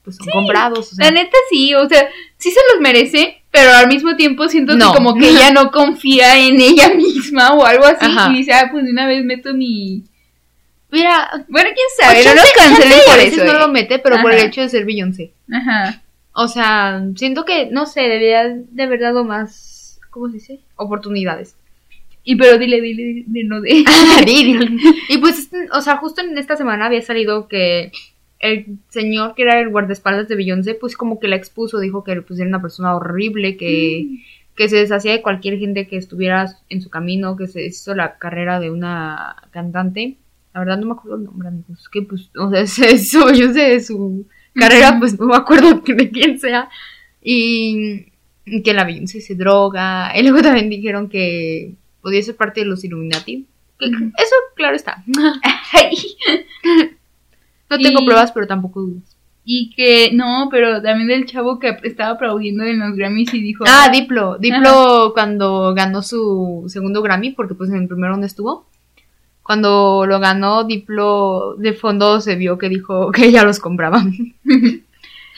pues, 0.02 0.16
son 0.16 0.26
comprados. 0.32 0.92
o 0.92 0.94
sea. 0.94 1.04
La 1.06 1.10
neta 1.10 1.36
sí, 1.50 1.74
o 1.74 1.86
sea, 1.88 2.08
sí 2.38 2.50
se 2.50 2.60
los 2.72 2.80
merece, 2.80 3.42
pero 3.50 3.72
al 3.74 3.88
mismo 3.88 4.16
tiempo 4.16 4.48
siento 4.48 4.76
No. 4.76 4.92
que 4.92 4.96
como 4.96 5.14
que 5.14 5.28
ella 5.28 5.50
no 5.50 5.70
confía 5.70 6.38
en 6.38 6.58
ella 6.60 6.88
misma 6.94 7.52
o 7.52 7.66
algo 7.66 7.84
así. 7.84 8.06
Ajá. 8.06 8.30
Y 8.32 8.38
dice, 8.38 8.54
ah, 8.54 8.68
pues 8.72 8.84
de 8.84 8.92
una 8.92 9.06
vez 9.06 9.22
meto 9.24 9.52
mi... 9.52 10.04
Mira, 10.90 11.44
Bueno, 11.48 11.68
quién 11.74 11.86
sabe, 11.98 12.24
no 12.24 12.34
nos 12.34 12.50
cancelen 12.52 12.98
por 13.06 13.16
veces 13.16 13.34
eso. 13.38 13.44
no 13.44 13.52
eh. 13.52 13.58
lo 13.58 13.68
mete, 13.68 13.98
pero 13.98 14.22
por 14.22 14.32
el 14.32 14.46
hecho 14.46 14.60
de 14.62 14.68
ser 14.70 14.84
Beyoncé. 14.86 15.32
Ajá. 15.52 16.00
O 16.38 16.48
sea, 16.48 17.02
siento 17.14 17.46
que, 17.46 17.70
no 17.70 17.86
sé, 17.86 18.02
debería 18.02 18.46
de 18.46 18.82
haber 18.82 19.00
dado 19.00 19.24
más, 19.24 19.98
¿cómo 20.10 20.26
se 20.26 20.34
dice? 20.34 20.60
Oportunidades. 20.76 21.56
Y 22.24 22.36
pero 22.36 22.58
dile, 22.58 22.82
dile, 22.82 23.02
dile, 23.04 23.24
de 23.26 23.44
no 23.44 23.62
de... 23.62 23.70
y 25.08 25.18
pues, 25.18 25.48
o 25.72 25.80
sea, 25.80 25.96
justo 25.96 26.20
en 26.20 26.36
esta 26.36 26.54
semana 26.56 26.84
había 26.84 27.00
salido 27.00 27.48
que 27.48 27.90
el 28.38 28.78
señor 28.90 29.34
que 29.34 29.44
era 29.44 29.58
el 29.58 29.70
guardaespaldas 29.70 30.28
de 30.28 30.36
Beyoncé, 30.36 30.74
pues 30.74 30.94
como 30.94 31.18
que 31.18 31.28
la 31.28 31.36
expuso, 31.36 31.80
dijo 31.80 32.04
que 32.04 32.20
pues 32.20 32.38
era 32.38 32.50
una 32.50 32.60
persona 32.60 32.94
horrible, 32.94 33.56
que, 33.56 34.22
que 34.54 34.68
se 34.68 34.76
deshacía 34.76 35.12
de 35.12 35.22
cualquier 35.22 35.58
gente 35.58 35.88
que 35.88 35.96
estuviera 35.96 36.54
en 36.68 36.82
su 36.82 36.90
camino, 36.90 37.34
que 37.36 37.46
se 37.46 37.64
hizo 37.64 37.94
la 37.94 38.18
carrera 38.18 38.60
de 38.60 38.70
una 38.70 39.36
cantante. 39.52 40.18
La 40.52 40.60
verdad 40.60 40.76
no 40.76 40.86
me 40.86 40.92
acuerdo 40.92 41.16
el 41.16 41.24
nombre, 41.24 41.48
amigos, 41.48 41.88
que 41.88 42.02
pues, 42.02 42.28
o 42.36 42.50
sea, 42.50 42.66
se 42.66 42.92
hizo 42.92 43.24
Beyoncé 43.24 43.60
de 43.60 43.80
su 43.80 44.26
carrera, 44.58 44.96
pues 44.98 45.18
no 45.18 45.26
me 45.26 45.36
acuerdo 45.36 45.74
de 45.86 46.10
quién 46.10 46.38
sea. 46.40 46.68
Y 47.22 48.06
que 48.64 48.72
la 48.74 48.84
Beyoncé 48.84 49.20
se 49.20 49.34
droga. 49.34 50.12
Y 50.16 50.22
luego 50.22 50.42
también 50.42 50.68
dijeron 50.70 51.08
que 51.08 51.74
podía 52.02 52.22
ser 52.22 52.36
parte 52.36 52.60
de 52.60 52.66
los 52.66 52.84
Illuminati. 52.84 53.46
Eso, 53.80 54.34
claro 54.54 54.74
está. 54.76 55.04
No 57.68 57.78
tengo 57.78 58.00
Y- 58.02 58.04
pruebas, 58.06 58.32
pero 58.32 58.46
tampoco 58.46 58.80
dudas. 58.82 59.16
Y 59.48 59.70
que, 59.76 60.10
no, 60.12 60.48
pero 60.50 60.82
también 60.82 61.06
del 61.08 61.26
chavo 61.26 61.60
que 61.60 61.76
estaba 61.84 62.10
aplaudiendo 62.14 62.64
en 62.64 62.80
los 62.80 62.96
Grammys 62.96 63.32
y 63.32 63.40
dijo... 63.40 63.64
Ah, 63.68 63.88
Diplo. 63.92 64.38
Diplo 64.38 65.12
cuando 65.14 65.72
ganó 65.72 66.02
su 66.02 66.64
segundo 66.68 67.00
Grammy, 67.00 67.30
porque 67.30 67.54
pues 67.54 67.70
en 67.70 67.76
el 67.82 67.86
primero 67.88 68.16
no 68.16 68.26
estuvo. 68.26 68.66
Cuando 69.46 70.06
lo 70.08 70.18
ganó, 70.18 70.64
Diplo 70.64 71.54
de 71.56 71.72
fondo 71.72 72.20
se 72.20 72.34
vio 72.34 72.58
que 72.58 72.68
dijo 72.68 73.12
que 73.12 73.30
ya 73.30 73.44
los 73.44 73.60
compraba. 73.60 74.02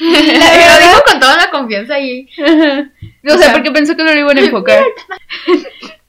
Lo 0.01 0.07
dijo 0.07 1.03
con 1.11 1.19
toda 1.19 1.37
la 1.37 1.51
confianza 1.51 1.99
y... 1.99 2.29
o, 3.29 3.37
sea, 3.37 3.53
porque 3.53 3.73
pensó 3.73 3.97
que 3.97 4.05
no 4.05 4.15
lo 4.15 4.21
iban 4.21 4.39
a 4.39 4.41
enfocar. 4.45 4.85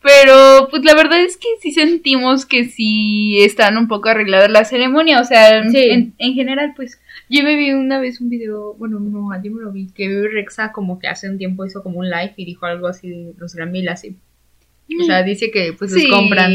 Pero 0.01 0.67
pues 0.69 0.85
la 0.85 0.93
verdad 0.93 1.19
es 1.19 1.37
que 1.37 1.47
sí 1.59 1.71
sentimos 1.71 2.45
que 2.45 2.65
sí 2.65 3.41
están 3.41 3.77
un 3.77 3.87
poco 3.87 4.09
arregladas 4.09 4.51
la 4.51 4.63
ceremonia, 4.63 5.19
o 5.19 5.23
sea, 5.23 5.67
Sí. 5.69 5.89
en, 5.89 6.13
en 6.19 6.33
general 6.35 6.73
pues 6.75 7.01
Yo 7.29 7.43
me 7.43 7.55
vi 7.55 7.71
una 7.71 7.99
vez 7.99 8.21
un 8.21 8.29
video, 8.29 8.75
bueno, 8.75 8.99
no, 8.99 9.31
ayer 9.31 9.51
me 9.51 9.63
lo 9.63 9.71
vi, 9.71 9.87
que 9.87 10.07
Rexa 10.31 10.71
como 10.71 10.99
que 10.99 11.07
hace 11.07 11.27
un 11.29 11.39
tiempo 11.39 11.65
hizo 11.65 11.81
como 11.83 11.97
un 11.99 12.09
live 12.09 12.33
y 12.37 12.45
dijo 12.45 12.67
algo 12.67 12.87
así 12.87 13.09
de 13.09 13.33
los 13.39 13.55
Grammy 13.55 13.87
así. 13.87 14.15
O 15.01 15.03
sea, 15.03 15.23
dice 15.23 15.49
que 15.51 15.73
pues 15.73 15.91
los 15.91 16.05
compran. 16.07 16.53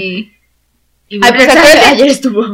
Y 1.17 1.21
Bebe 1.21 1.35
pues, 1.47 1.49
acuérdate- 1.49 1.87
ayer 1.93 2.09
estuvo. 2.09 2.45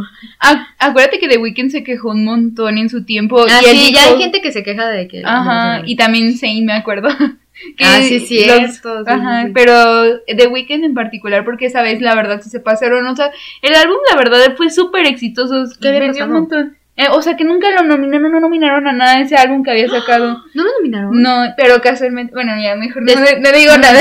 Acuérdate 0.79 1.19
que 1.19 1.29
The 1.29 1.39
Weeknd 1.39 1.71
se 1.71 1.85
quejó 1.85 2.11
un 2.11 2.25
montón 2.25 2.79
en 2.79 2.89
su 2.89 3.05
tiempo. 3.05 3.45
Ah, 3.49 3.61
y 3.63 3.77
sí, 3.77 3.93
ya 3.93 4.05
hay 4.05 4.19
gente 4.19 4.41
que 4.41 4.53
se 4.53 4.63
queja 4.63 4.89
de 4.89 5.09
que... 5.09 5.23
Ajá, 5.25 5.83
y 5.85 5.97
también 5.97 6.37
Zayn, 6.37 6.65
me 6.65 6.73
acuerdo. 6.73 7.09
que 7.77 7.85
Ah, 7.85 8.01
sí, 8.03 8.21
sí, 8.21 8.45
los- 8.47 8.81
Ajá, 9.07 9.47
sí, 9.47 9.53
pero 9.55 10.21
The 10.27 10.47
Weeknd 10.49 10.85
en 10.85 10.95
particular, 10.95 11.45
porque 11.45 11.67
esa 11.67 11.83
vez 11.83 12.01
la 12.01 12.15
verdad 12.15 12.41
sí 12.43 12.49
se 12.51 12.61
pasaron. 12.61 13.07
O 13.07 13.15
sea, 13.17 13.31
el 13.63 13.75
álbum 13.75 13.97
la 14.11 14.17
verdad 14.17 14.55
fue 14.57 14.71
súper 14.71 15.07
exitoso. 15.07 15.65
¿Qué 15.81 15.89
había 15.89 16.01
vendió 16.01 16.25
un 16.25 16.33
montón. 16.33 16.77
Eh, 17.03 17.07
o 17.13 17.23
sea, 17.23 17.35
que 17.37 17.45
nunca 17.45 17.71
lo 17.71 17.83
nominaron, 17.83 18.31
no 18.31 18.41
nominaron 18.41 18.87
a 18.87 18.93
nada 18.93 19.21
ese 19.21 19.35
álbum 19.37 19.63
que 19.65 19.71
había 19.71 19.89
sacado. 19.99 20.43
¿No 20.53 20.65
lo 20.65 20.71
nominaron? 20.79 21.23
No, 21.23 21.47
pero 21.57 21.81
casualmente, 21.81 22.35
bueno, 22.35 22.53
ya 22.63 22.75
mejor 22.77 23.03
no, 23.03 23.13
Des- 23.13 23.41
no 23.41 23.53
digo 23.53 23.77
nada. 23.79 24.01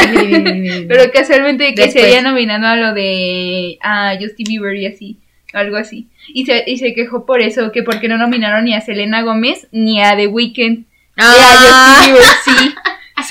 Pero 0.87 1.11
casualmente 1.13 1.73
que 1.75 1.89
se 1.91 2.03
había 2.03 2.21
nominado 2.21 2.67
a 2.67 2.75
lo 2.75 2.93
de 2.93 3.77
a 3.81 4.15
Justin 4.19 4.45
Bieber 4.49 4.75
y 4.75 4.85
así, 4.87 5.17
algo 5.53 5.77
así. 5.77 6.07
Y 6.33 6.45
se, 6.45 6.63
y 6.67 6.77
se 6.77 6.93
quejó 6.93 7.25
por 7.25 7.41
eso, 7.41 7.71
que 7.71 7.83
porque 7.83 8.07
no 8.09 8.17
nominaron 8.17 8.65
ni 8.65 8.73
a 8.73 8.81
Selena 8.81 9.21
Gómez 9.21 9.67
ni 9.71 10.01
a 10.03 10.17
The 10.17 10.27
Weeknd. 10.27 10.79
Y 10.79 11.21
a 11.21 11.25
Ah, 11.25 12.05
Justin 12.09 12.13
Bieber 12.13 12.29
sí. 12.67 12.75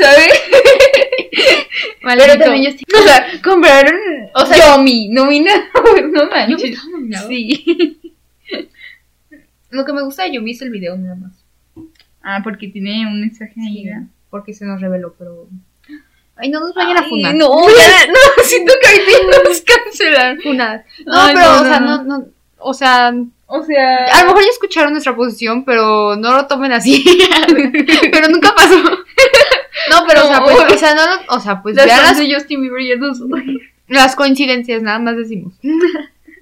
¿Sabes? 0.02 0.28
maldito. 2.02 2.26
Pero 2.32 2.44
también 2.44 2.64
Justin 2.72 2.86
O 2.98 3.02
sea, 3.02 3.26
compraron 3.42 3.94
O 4.34 4.46
sea, 4.46 4.76
Yomi, 4.76 5.08
nominaron, 5.10 5.62
no 6.12 6.20
¿Yumi 6.22 6.30
manches. 6.30 6.70
estaba 6.70 6.90
nominado? 6.92 7.28
Sí. 7.28 7.98
Lo 9.70 9.84
que 9.84 9.92
me 9.92 10.02
gusta 10.02 10.24
de 10.24 10.32
Yumi 10.32 10.52
es 10.52 10.62
el 10.62 10.70
video 10.70 10.96
nada 10.96 11.16
más. 11.16 11.44
Ah, 12.22 12.40
porque 12.42 12.68
tiene 12.68 13.06
un 13.06 13.20
mensaje 13.20 13.54
ahí, 13.60 13.84
Sí, 13.84 13.90
porque 14.30 14.52
se 14.52 14.64
nos 14.64 14.80
reveló, 14.80 15.14
pero... 15.18 15.48
Ay, 16.36 16.50
no 16.50 16.60
nos 16.60 16.74
vayan 16.74 16.96
a 16.96 17.00
Ay, 17.00 17.08
fundar. 17.08 17.34
No, 17.34 17.66
ya, 17.68 18.06
no, 18.06 18.42
siento 18.44 18.72
que 18.80 18.88
ahorita 18.88 19.48
nos 19.48 19.60
cancelaron. 19.62 20.40
Funar. 20.40 20.84
No, 21.04 21.20
Ay, 21.20 21.34
pero, 21.34 21.46
no, 21.46 21.60
o 21.60 21.64
sea, 21.64 21.80
no, 21.80 22.04
no, 22.04 22.26
o 22.58 22.74
sea, 22.74 23.14
O 23.46 23.64
sea, 23.64 24.04
a 24.04 24.22
lo 24.22 24.28
mejor 24.28 24.42
ya 24.42 24.50
escucharon 24.50 24.92
nuestra 24.92 25.16
posición, 25.16 25.64
pero 25.64 26.16
no 26.16 26.32
lo 26.32 26.46
tomen 26.46 26.72
así. 26.72 27.04
pero 28.12 28.28
nunca 28.28 28.54
pasó. 28.54 28.76
No, 29.90 30.04
pero, 30.06 30.24
o 30.24 30.28
sea, 30.28 30.44
pues, 30.44 30.56
o 30.56 30.78
sea, 30.78 30.94
no, 30.94 31.36
o 31.36 31.40
sea, 31.40 31.62
pues 31.62 31.76
las 31.76 31.86
vean 31.86 32.02
las, 32.02 32.18
de 32.18 32.32
Justin 32.32 32.60
Bieber 32.60 32.98
nos 32.98 33.20
las 33.88 34.14
coincidencias, 34.14 34.82
nada 34.82 34.98
más 34.98 35.16
decimos. 35.16 35.54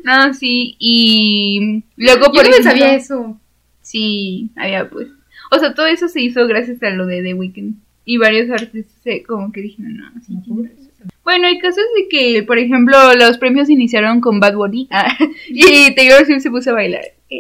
No, 0.07 0.33
sí, 0.35 0.77
y 0.79 1.83
luego 1.97 2.33
por 2.33 2.45
Yo 2.45 2.51
no 2.57 2.63
sabía 2.63 2.95
eso. 2.95 3.39
Sí, 3.83 4.51
había 4.57 4.89
pues. 4.89 5.09
O 5.51 5.59
sea, 5.59 5.75
todo 5.75 5.87
eso 5.87 6.09
se 6.09 6.23
hizo 6.23 6.47
gracias 6.47 6.83
a 6.83 6.91
lo 6.91 7.07
de 7.07 7.23
The 7.23 7.35
Weeknd. 7.35 7.75
Y 8.05 8.19
varios 8.19 8.49
artistas 8.51 8.95
se- 9.03 9.23
como 9.25 9.51
que 9.53 9.61
dijeron, 9.63 9.97
no, 9.97 10.11
sí, 10.25 10.33
razón". 10.35 10.81
Bueno, 11.25 11.49
el 11.49 11.59
caso 11.61 11.81
es 11.81 11.87
de 12.05 12.09
que, 12.09 12.43
por 12.45 12.59
ejemplo, 12.59 12.97
los 13.15 13.37
premios 13.39 13.69
iniciaron 13.69 14.21
con 14.21 14.39
Bad 14.39 14.55
Bunny 14.55 14.87
ah, 14.93 15.17
y 15.49 15.93
Taylor 15.95 16.25
Swift 16.25 16.41
se 16.43 16.51
puso 16.51 16.71
a 16.71 16.75
bailar. 16.75 17.03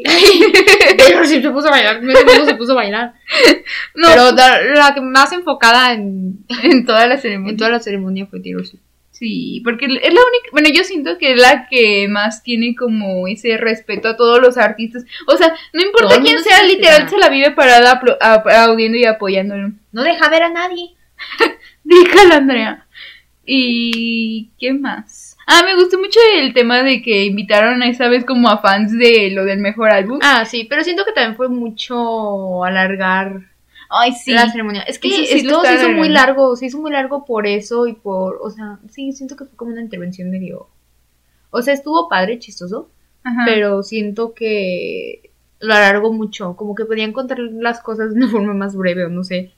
Taylor 0.98 1.26
Swift 1.26 1.42
se 1.42 1.50
puso 1.50 1.68
a 1.68 1.70
bailar, 1.70 2.02
mundo 2.02 2.44
se 2.44 2.54
puso 2.56 2.72
a 2.72 2.76
bailar. 2.76 3.14
No, 3.94 4.08
Pero 4.08 4.32
la, 4.32 4.60
la 4.74 4.94
que 4.94 5.00
más 5.00 5.32
enfocada 5.32 5.94
en, 5.94 6.38
en 6.64 6.84
toda 6.84 7.06
la 7.06 7.16
ceremonia. 7.18 7.52
en 7.52 7.56
toda 7.56 7.70
la 7.70 7.80
ceremonia 7.80 8.26
fue 8.26 8.40
Taylor 8.40 8.66
Swift. 8.66 8.82
Sí, 9.18 9.62
porque 9.64 9.86
es 9.86 9.90
la 9.92 10.20
única, 10.20 10.48
bueno, 10.52 10.68
yo 10.70 10.84
siento 10.84 11.16
que 11.16 11.32
es 11.32 11.40
la 11.40 11.68
que 11.68 12.06
más 12.06 12.42
tiene 12.42 12.74
como 12.76 13.26
ese 13.26 13.56
respeto 13.56 14.08
a 14.08 14.16
todos 14.16 14.40
los 14.42 14.58
artistas. 14.58 15.06
O 15.26 15.38
sea, 15.38 15.54
no 15.72 15.80
importa 15.80 16.20
quién 16.20 16.38
sea, 16.40 16.58
se 16.58 16.66
literal 16.66 17.08
se 17.08 17.16
la 17.16 17.30
vive 17.30 17.52
parada 17.52 17.98
apl- 17.98 18.18
aplaudiendo 18.20 18.98
y 18.98 19.06
apoyándolo. 19.06 19.72
No 19.92 20.02
deja 20.02 20.28
ver 20.28 20.42
a 20.42 20.50
nadie. 20.50 20.90
Dígalo, 21.84 22.34
Andrea. 22.34 22.86
¿Y 23.46 24.50
qué 24.58 24.74
más? 24.74 25.38
Ah, 25.46 25.62
me 25.64 25.76
gustó 25.76 25.98
mucho 25.98 26.18
el 26.34 26.52
tema 26.52 26.82
de 26.82 27.00
que 27.00 27.24
invitaron 27.24 27.80
a 27.82 27.88
esa 27.88 28.08
vez 28.08 28.24
como 28.26 28.50
a 28.50 28.58
fans 28.58 28.92
de 28.98 29.30
lo 29.30 29.44
del 29.46 29.60
mejor 29.60 29.90
álbum. 29.92 30.18
Ah, 30.20 30.44
sí, 30.44 30.66
pero 30.68 30.84
siento 30.84 31.06
que 31.06 31.12
también 31.12 31.36
fue 31.36 31.48
mucho 31.48 32.64
alargar 32.64 33.40
Ay, 33.90 34.12
sí. 34.12 34.32
la 34.32 34.50
ceremonia. 34.50 34.82
Es 34.82 34.98
que 34.98 35.08
sí 35.10 35.26
esto 35.30 35.62
se 35.62 35.74
hizo 35.74 35.90
muy 35.90 36.08
largo, 36.08 36.56
se 36.56 36.66
hizo 36.66 36.78
muy 36.78 36.90
largo 36.90 37.24
por 37.24 37.46
eso 37.46 37.86
y 37.86 37.94
por, 37.94 38.38
o 38.42 38.50
sea, 38.50 38.78
sí, 38.90 39.12
siento 39.12 39.36
que 39.36 39.44
fue 39.44 39.56
como 39.56 39.72
una 39.72 39.82
intervención 39.82 40.30
medio... 40.30 40.68
O 41.50 41.62
sea, 41.62 41.72
estuvo 41.74 42.08
padre, 42.08 42.38
chistoso, 42.38 42.90
Ajá. 43.24 43.42
pero 43.46 43.82
siento 43.82 44.34
que 44.34 45.30
lo 45.60 45.74
alargó 45.74 46.12
mucho, 46.12 46.54
como 46.56 46.74
que 46.74 46.84
podían 46.84 47.12
contar 47.12 47.38
las 47.38 47.80
cosas 47.80 48.10
de 48.12 48.16
una 48.16 48.28
forma 48.30 48.52
más 48.52 48.76
breve 48.76 49.04
o 49.06 49.08
no 49.08 49.24
sé. 49.24 49.52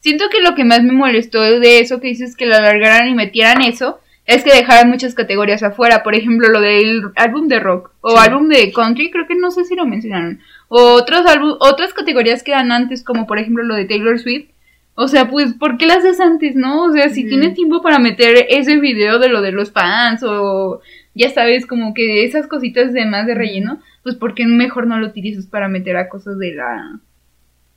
Siento 0.00 0.26
que 0.30 0.40
lo 0.40 0.54
que 0.54 0.64
más 0.64 0.82
me 0.82 0.92
molestó 0.92 1.40
de 1.40 1.80
eso 1.80 2.00
que 2.00 2.08
dices 2.08 2.36
que 2.36 2.46
lo 2.46 2.54
alargaran 2.56 3.08
y 3.08 3.14
metieran 3.14 3.62
eso 3.62 4.00
es 4.24 4.42
que 4.42 4.52
dejaran 4.52 4.88
muchas 4.90 5.14
categorías 5.14 5.62
afuera. 5.62 6.02
Por 6.02 6.14
ejemplo, 6.16 6.48
lo 6.48 6.60
del 6.60 7.02
álbum 7.14 7.46
de 7.48 7.60
rock 7.60 7.92
o 8.00 8.10
Sí. 8.10 8.16
álbum 8.18 8.48
de 8.48 8.72
country, 8.72 9.10
creo 9.10 9.26
que 9.26 9.36
no 9.36 9.50
sé 9.52 9.64
si 9.64 9.74
lo 9.76 9.86
mencionaron. 9.86 10.40
O 10.68 10.94
otros 10.94 11.24
álbum, 11.26 11.54
otras 11.60 11.92
categorías 11.94 12.42
que 12.42 12.50
eran 12.52 12.72
antes, 12.72 13.04
como 13.04 13.26
por 13.26 13.38
ejemplo 13.38 13.62
lo 13.62 13.74
de 13.74 13.84
Taylor 13.84 14.18
Swift. 14.18 14.48
O 14.94 15.08
sea, 15.08 15.28
pues, 15.28 15.52
¿por 15.54 15.76
qué 15.76 15.86
las 15.86 15.98
haces 15.98 16.20
antes, 16.20 16.56
no? 16.56 16.84
O 16.84 16.92
sea, 16.92 17.10
si 17.10 17.20
Ujú. 17.20 17.28
tienes 17.28 17.54
tiempo 17.54 17.82
para 17.82 17.98
meter 17.98 18.46
ese 18.48 18.78
video 18.78 19.18
de 19.18 19.28
lo 19.28 19.42
de 19.42 19.52
los 19.52 19.70
fans 19.70 20.22
o 20.22 20.80
ya 21.14 21.30
sabes, 21.30 21.66
como 21.66 21.92
que 21.94 22.24
esas 22.24 22.46
cositas 22.46 22.92
de 22.94 23.04
más 23.04 23.26
de 23.26 23.34
relleno, 23.34 23.80
pues, 24.02 24.16
¿por 24.16 24.34
qué 24.34 24.46
mejor 24.46 24.86
no 24.86 24.98
lo 24.98 25.06
utilizas 25.06 25.46
para 25.46 25.68
meter 25.68 25.96
a 25.96 26.08
cosas 26.08 26.38
de 26.38 26.54
la 26.54 26.98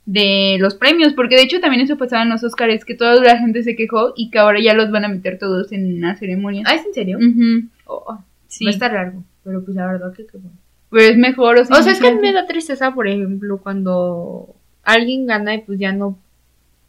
de 0.06 0.56
los 0.58 0.74
premios, 0.74 1.12
porque 1.12 1.36
de 1.36 1.42
hecho 1.42 1.60
también 1.60 1.82
eso 1.82 1.96
pasaba 1.96 2.22
en 2.24 2.30
los 2.30 2.42
Oscars, 2.42 2.84
que 2.84 2.94
toda 2.94 3.22
la 3.22 3.38
gente 3.38 3.62
se 3.62 3.76
quejó 3.76 4.12
y 4.16 4.30
que 4.30 4.38
ahora 4.38 4.58
ya 4.60 4.74
los 4.74 4.90
van 4.90 5.04
a 5.04 5.08
meter 5.08 5.38
todos 5.38 5.70
en 5.72 5.98
una 5.98 6.16
ceremonia. 6.16 6.64
Ah, 6.66 6.74
¿es 6.74 6.84
en 6.86 6.94
serio? 6.94 7.18
Ujú, 7.18 7.68
Oh, 7.84 8.18
sí, 8.48 8.64
Va 8.64 8.70
a 8.70 8.72
estar 8.74 8.92
largo, 8.92 9.22
pero 9.44 9.62
pues 9.64 9.76
la 9.76 9.86
verdad 9.86 10.12
que 10.12 10.26
qué 10.26 10.38
bueno. 10.38 10.56
Pero 10.90 11.04
es 11.04 11.16
mejor, 11.16 11.58
o 11.60 11.64
sea, 11.64 11.78
O 11.78 11.82
sea, 11.82 11.92
es 11.92 12.00
que 12.00 12.08
a 12.08 12.12
mí 12.14 12.20
me 12.20 12.32
da 12.32 12.46
tristeza, 12.46 12.92
por 12.94 13.08
ejemplo, 13.08 13.58
cuando 13.58 14.54
alguien 14.82 15.26
gana 15.26 15.54
y 15.54 15.58
pues 15.62 15.78
ya 15.78 15.92
no 15.92 16.18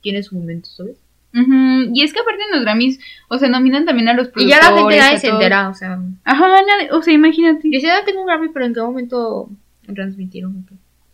tiene 0.01 0.23
su 0.23 0.35
momento, 0.35 0.69
¿sabes? 0.69 0.97
Ujú, 1.33 1.91
Y 1.93 2.03
es 2.03 2.11
que 2.13 2.19
aparte 2.19 2.41
en 2.43 2.51
los 2.55 2.61
Grammys, 2.63 2.99
o 3.29 3.37
sea, 3.37 3.47
nominan 3.47 3.85
también 3.85 4.09
a 4.09 4.13
los 4.13 4.27
Y 4.27 4.31
productores. 4.31 4.61
ya 4.63 4.71
la 4.71 4.77
gente 4.77 4.97
nadie 4.97 5.19
se 5.19 5.27
entera, 5.29 5.69
o 5.69 5.73
sea... 5.73 5.99
Ajá, 6.25 6.45
nadie- 6.67 6.91
o 6.91 7.01
sea, 7.01 7.13
imagínate. 7.13 7.69
Yo 7.71 7.79
ya 7.79 8.03
tengo 8.03 8.21
un 8.21 8.27
Grammy, 8.27 8.49
pero 8.49 8.65
¿en 8.65 8.73
qué 8.73 8.81
momento 8.81 9.49
transmitieron? 9.93 10.65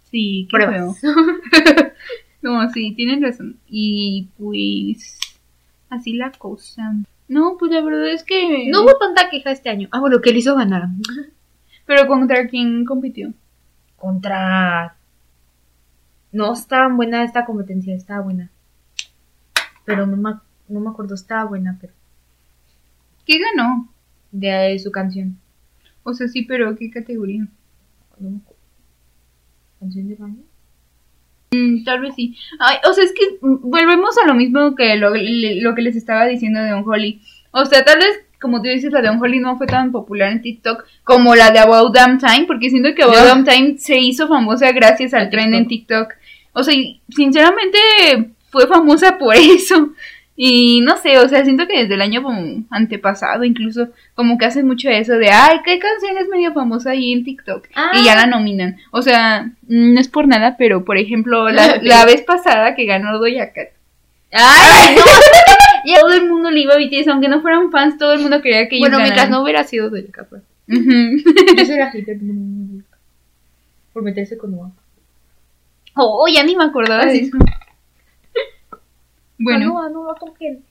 Sí, 0.10 0.48
qué 0.50 0.58
feo. 0.66 0.96
No, 2.42 2.70
sí, 2.72 2.94
tienen 2.96 3.22
razón. 3.22 3.58
Y 3.68 4.28
pues, 4.38 5.20
así 5.90 6.14
la 6.14 6.32
cosa. 6.32 6.94
No, 7.28 7.58
pues 7.60 7.72
la 7.72 7.82
verdad 7.82 8.08
es 8.10 8.24
que... 8.24 8.70
No 8.70 8.84
hubo 8.84 8.96
tanta 8.98 9.30
queja 9.30 9.52
este 9.52 9.70
año. 9.70 9.90
Ah, 9.92 10.00
bueno, 10.00 10.22
que 10.22 10.32
le 10.32 10.40
hizo 10.40 10.56
ganar. 10.56 10.84
Pero 11.88 12.06
contra 12.06 12.48
quién 12.48 12.86
compitió. 12.86 13.34
Contra... 13.96 14.96
No 16.32 16.54
estaba 16.54 16.94
buena 16.94 17.24
esta 17.24 17.46
competencia, 17.46 17.96
estaba 17.96 18.22
buena. 18.22 18.52
Pero 19.86 20.06
no 20.06 20.18
me, 20.18 20.36
no 20.68 20.80
me 20.80 20.90
acuerdo, 20.90 21.16
estaba 21.16 21.46
buena, 21.46 21.78
pero... 21.82 21.94
¿Qué 23.26 23.40
ganó? 23.40 23.90
De 24.32 24.78
su 24.78 24.92
canción. 24.92 25.40
O 26.04 26.14
sea, 26.14 26.28
sí, 26.28 26.44
pero 26.44 26.76
¿qué 26.76 26.92
categoría? 26.92 27.48
No 28.20 28.30
me 28.30 28.38
acuerdo. 28.38 28.62
¿Canción 29.80 30.08
de 30.10 30.16
baño? 30.16 30.44
Mm, 31.52 31.84
Tal 31.86 32.02
vez 32.02 32.16
sí. 32.16 32.36
Ay, 32.60 32.78
o 32.90 32.94
sea, 32.94 33.04
es 33.04 33.14
que 33.14 33.38
mm, 33.42 33.70
volvemos 33.70 34.18
a 34.18 34.28
lo 34.28 34.36
mismo 34.36 34.76
que 34.76 34.96
lo, 34.98 35.12
lo 35.12 35.76
que 35.76 35.82
les 35.82 35.96
estaba 35.96 36.26
diciendo 36.26 36.62
de 36.62 36.72
Don 36.72 36.84
Holly. 36.88 37.22
O 37.52 37.66
sea, 37.66 37.84
tal 37.86 38.00
vez, 38.00 38.20
como 38.40 38.62
tú 38.62 38.70
dices, 38.70 38.92
la 38.92 39.02
de 39.02 39.08
Don 39.08 39.22
Holly 39.22 39.40
no 39.40 39.58
fue 39.58 39.68
tan 39.68 39.92
popular 39.92 40.32
en 40.32 40.42
TikTok 40.42 40.86
como 41.04 41.36
la 41.36 41.52
de 41.52 41.60
About 41.60 41.94
Damn 41.94 42.20
Time, 42.20 42.46
porque 42.46 42.70
siento 42.70 42.94
que 42.94 43.04
About. 43.04 43.16
Damn 43.16 43.46
Time 43.46 43.78
se 43.78 44.00
hizo 44.00 44.28
famosa 44.28 44.72
gracias 44.72 45.14
al 45.14 45.30
tren 45.30 45.54
en 45.54 45.68
TikTok. 45.68 46.14
O 46.54 46.64
sea, 46.64 46.74
y 46.74 47.02
sinceramente 47.10 47.78
fue 48.50 48.68
famosa 48.68 49.18
por 49.18 49.36
eso. 49.36 49.92
Y 50.40 50.82
no 50.82 50.98
sé, 50.98 51.18
o 51.18 51.28
sea, 51.28 51.44
siento 51.44 51.66
que 51.68 51.80
desde 51.80 51.96
el 51.96 52.02
año 52.02 52.22
como 52.22 52.64
antepasado 52.70 53.44
incluso, 53.44 53.90
como 54.14 54.38
que 54.38 54.46
hacen 54.46 54.68
mucho 54.68 54.88
eso 54.88 55.14
de, 55.14 55.32
ay, 55.32 55.62
¿qué 55.66 55.80
canción 55.80 56.16
es 56.20 56.28
medio 56.28 56.54
famosa 56.54 56.92
ahí 56.92 57.12
en 57.12 57.24
TikTok? 57.24 57.68
Ah. 57.74 57.92
Y 57.96 58.06
ya 58.06 58.16
la 58.16 58.28
nominan. 58.28 58.78
O 58.92 59.02
sea, 59.02 59.52
mm, 59.64 59.94
no 59.96 60.00
es 60.00 60.08
por 60.10 60.28
nada, 60.28 60.56
pero 60.56 60.86
por 60.86 61.00
ejemplo, 61.00 61.50
la, 61.50 61.78
la 61.82 62.06
vez 62.06 62.22
pasada 62.22 62.76
que 62.76 62.86
ganó 62.86 63.18
Doja 63.18 63.52
Cat. 63.52 63.70
¡Ay, 64.32 64.96
no! 64.96 65.02
Y 65.86 65.96
todo 65.96 66.14
el 66.14 66.28
mundo 66.30 66.52
le 66.52 66.62
iba 66.62 66.74
a 66.74 66.78
BTS, 66.78 67.08
aunque 67.08 67.30
no 67.30 67.42
fueran 67.42 67.72
fans, 67.72 67.98
todo 67.98 68.14
el 68.14 68.20
mundo 68.20 68.42
quería 68.42 68.68
que 68.68 68.80
Bueno, 68.80 69.00
mientras 69.00 69.30
no 69.30 69.42
hubiera 69.42 69.64
sido 69.64 69.90
de 69.90 70.06
capa. 70.08 70.38
Ujú. 70.68 70.84
Yo 71.58 71.66
soy 71.66 71.78
la 71.78 71.92
hater. 71.92 72.18
Por 73.94 74.04
meterse 74.04 74.38
con 74.38 74.52
Noah. 74.52 74.72
Oh, 75.96 76.28
ya 76.28 76.44
ni 76.44 76.56
me 76.56 76.66
acordaba 76.66 77.04
Ah, 77.04 77.06
de 77.08 77.18
eso. 77.20 77.38
Bueno, 79.40 79.80
Ah, 79.80 79.90
no, 79.90 80.02
no, 80.02 80.08
no 80.08 80.14
toquen. 80.16 80.64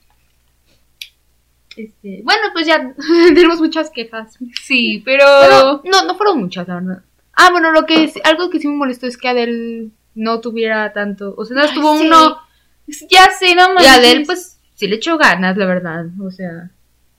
Este, 1.77 2.21
bueno, 2.25 2.49
pues 2.53 2.67
ya 2.67 2.95
tenemos 3.35 3.61
muchas 3.61 3.91
quejas. 3.91 4.37
Sí, 4.63 5.03
pero... 5.05 5.25
Pero 5.43 5.83
no, 5.85 6.05
no 6.07 6.15
fueron 6.17 6.39
muchas, 6.41 6.67
la 6.69 6.75
verdad. 6.77 7.03
Ah, 7.35 7.51
bueno, 7.51 7.71
lo 7.73 7.85
que 7.85 8.05
es, 8.05 8.15
algo 8.25 8.51
que 8.51 8.59
sí 8.61 8.67
me 8.69 8.75
molestó 8.77 9.07
es 9.07 9.17
que 9.19 9.29
Adele 9.29 9.89
no 10.15 10.41
tuviera 10.41 10.93
tanto, 10.95 11.35
o 11.37 11.45
sea, 11.45 11.57
no 11.57 11.65
estuvo 11.65 11.93
Ay, 11.93 11.99
sí. 12.01 12.07
uno 12.07 12.39
Ya 13.11 13.27
sé, 13.39 13.55
no 13.55 13.73
y 13.73 13.75
manches. 13.75 13.93
Adele 13.93 14.25
pues 14.27 14.59
sí 14.75 14.87
le 14.89 14.97
echó 14.97 15.19
ganas, 15.19 15.57
la 15.57 15.67
verdad, 15.67 16.07
o 16.21 16.31
sea, 16.31 16.71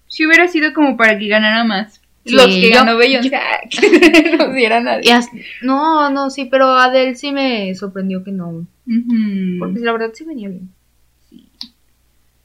Si 0.07 0.25
hubiera 0.25 0.47
sido 0.47 0.73
como 0.73 0.95
para 0.97 1.17
que 1.19 1.27
ganara 1.27 1.63
más. 1.63 2.01
Sí, 2.25 2.33
Los 2.33 2.45
que 2.47 2.69
yo- 2.69 2.75
ganó 2.79 2.97
Beyoncé. 2.97 3.35
ah, 3.35 3.59
que 3.69 4.35
no 4.37 4.51
diera 4.53 4.79
nadie. 4.81 5.11
as- 5.13 5.29
no, 5.61 6.09
no, 6.09 6.29
sí, 6.29 6.45
pero 6.45 6.67
Adele 6.75 7.15
sí 7.15 7.31
me 7.31 7.73
sorprendió 7.75 8.23
que 8.23 8.31
no, 8.31 8.65
porque 9.59 9.79
la 9.79 9.91
verdad 9.93 10.11
sí 10.13 10.23
venía 10.25 10.49
bien. 10.49 10.69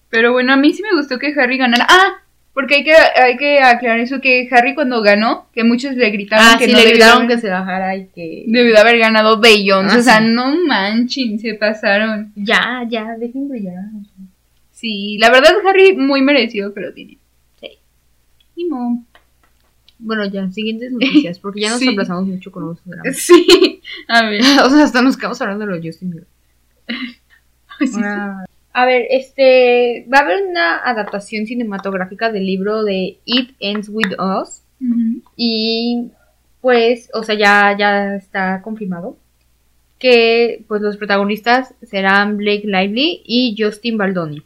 Pero 0.09 0.33
bueno, 0.33 0.53
a 0.53 0.57
mí 0.57 0.73
sí 0.75 0.83
me 0.83 0.95
gustó 0.97 1.19
que 1.19 1.35
Harry 1.39 1.57
ganara. 1.57 1.87
Ah, 1.89 2.22
porque 2.55 2.77
hay 2.77 2.85
que, 2.85 2.93
hay 2.95 3.37
que 3.37 3.61
aclarar 3.61 4.01
eso, 4.01 4.21
que 4.21 4.49
Harry 4.51 4.75
cuando 4.75 5.01
ganó, 5.03 5.49
que 5.55 5.65
muchos 5.65 5.95
le 5.95 6.11
gritaron 6.11 6.45
Ah, 6.47 6.57
que 6.59 6.67
sí, 6.67 6.73
no 6.73 6.79
le 6.79 6.91
gritaron 6.91 7.23
haber- 7.25 7.29
que 7.37 7.41
se 7.41 7.49
bajara 7.51 7.97
y 7.97 8.07
que... 8.09 8.45
debió 8.47 8.73
de 8.75 8.79
haber 8.81 8.99
ganado 8.99 9.41
Beyoncé. 9.41 9.97
Ah, 9.97 9.99
o 9.99 10.03
sea, 10.03 10.19
sí. 10.19 10.27
no 10.29 10.55
manchen, 10.67 11.39
se 11.39 11.55
pasaron. 11.55 12.33
Ya, 12.37 12.85
ya, 12.89 13.17
dejen 13.19 13.49
brillar. 13.49 13.75
Sí, 14.71 15.17
la 15.19 15.31
verdad 15.31 15.53
Harry 15.69 15.97
muy 15.97 16.23
merecido 16.23 16.75
que 16.75 16.81
lo 16.81 16.93
tiene. 16.93 17.19
Sí. 17.61 17.69
Ni 18.57 18.65
modo. 18.67 18.99
Bueno, 19.99 20.25
ya, 20.27 20.51
siguientes 20.51 20.91
noticias, 20.93 21.39
porque 21.39 21.61
ya 21.61 21.71
nos 21.71 21.79
Sí. 21.79 21.89
aplazamos 21.89 22.27
mucho 22.27 22.51
con 22.51 22.67
los 22.67 22.85
dramas. 22.85 23.17
Sí, 23.19 23.81
a 24.09 24.23
ver. 24.29 24.41
o 24.65 24.69
sea, 24.71 24.85
hasta 24.85 25.01
nos 25.01 25.17
quedamos 25.17 25.41
hablando 25.41 25.65
de 25.67 25.73
los 25.77 25.85
Justin 25.87 26.11
Bieber. 26.11 26.27
Sí. 27.81 28.01
Ah, 28.05 28.45
A 28.75 28.87
ver, 28.87 29.07
este, 29.11 30.07
va 30.13 30.19
a 30.19 30.23
haber 30.23 30.45
una 30.47 30.79
adaptación 30.79 31.47
cinematográfica 31.47 32.33
del 32.33 32.47
libro 32.47 32.85
de 32.85 33.19
It 33.27 33.51
Ends 33.61 33.89
With 33.91 34.13
Us 34.19 34.63
y 35.37 36.09
pues, 36.61 37.11
o 37.15 37.23
sea, 37.23 37.35
ya, 37.37 37.77
ya 37.79 38.17
está 38.17 38.63
confirmado 38.63 39.17
que 39.99 40.65
pues 40.69 40.81
los 40.83 40.97
protagonistas 40.97 41.75
serán 41.83 42.37
Blake 42.37 42.63
Lively 42.65 43.23
y 43.25 43.55
Justin 43.59 43.97
Baldoni. 43.99 44.39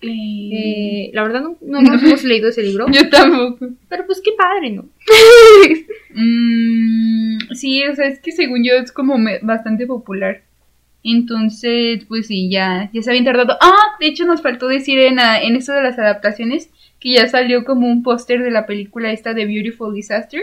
Eh, 0.00 0.50
Eh, 0.52 1.10
la 1.12 1.22
verdad 1.24 1.42
no, 1.42 1.56
no 1.60 1.78
hemos 1.94 2.24
leído 2.24 2.48
ese 2.48 2.62
libro, 2.62 2.86
Yo 2.92 3.08
tampoco. 3.10 3.68
pero 3.88 4.06
pues 4.06 4.20
qué 4.24 4.30
padre, 4.36 4.70
¿no? 4.70 4.86
Mm, 6.14 7.38
sí, 7.54 7.84
o 7.86 7.94
sea, 7.94 8.06
es 8.06 8.18
que 8.20 8.32
según 8.32 8.64
yo 8.64 8.74
es 8.74 8.90
como 8.92 9.18
me- 9.18 9.38
bastante 9.40 9.86
popular. 9.86 10.42
Entonces, 11.04 12.04
pues 12.06 12.26
sí, 12.26 12.50
ya, 12.50 12.90
ya 12.92 13.02
se 13.02 13.10
habían 13.10 13.24
tardado. 13.24 13.56
Ah, 13.60 13.96
de 14.00 14.06
hecho 14.06 14.24
nos 14.26 14.42
faltó 14.42 14.68
decir 14.68 14.98
en, 14.98 15.18
en 15.18 15.56
esto 15.56 15.72
de 15.72 15.82
las 15.82 15.98
adaptaciones 15.98 16.70
que 17.00 17.12
ya 17.12 17.28
salió 17.28 17.64
como 17.64 17.86
un 17.86 18.02
póster 18.02 18.42
de 18.42 18.50
la 18.50 18.66
película 18.66 19.12
esta 19.12 19.32
de 19.32 19.46
Beautiful 19.46 19.94
Disaster, 19.94 20.42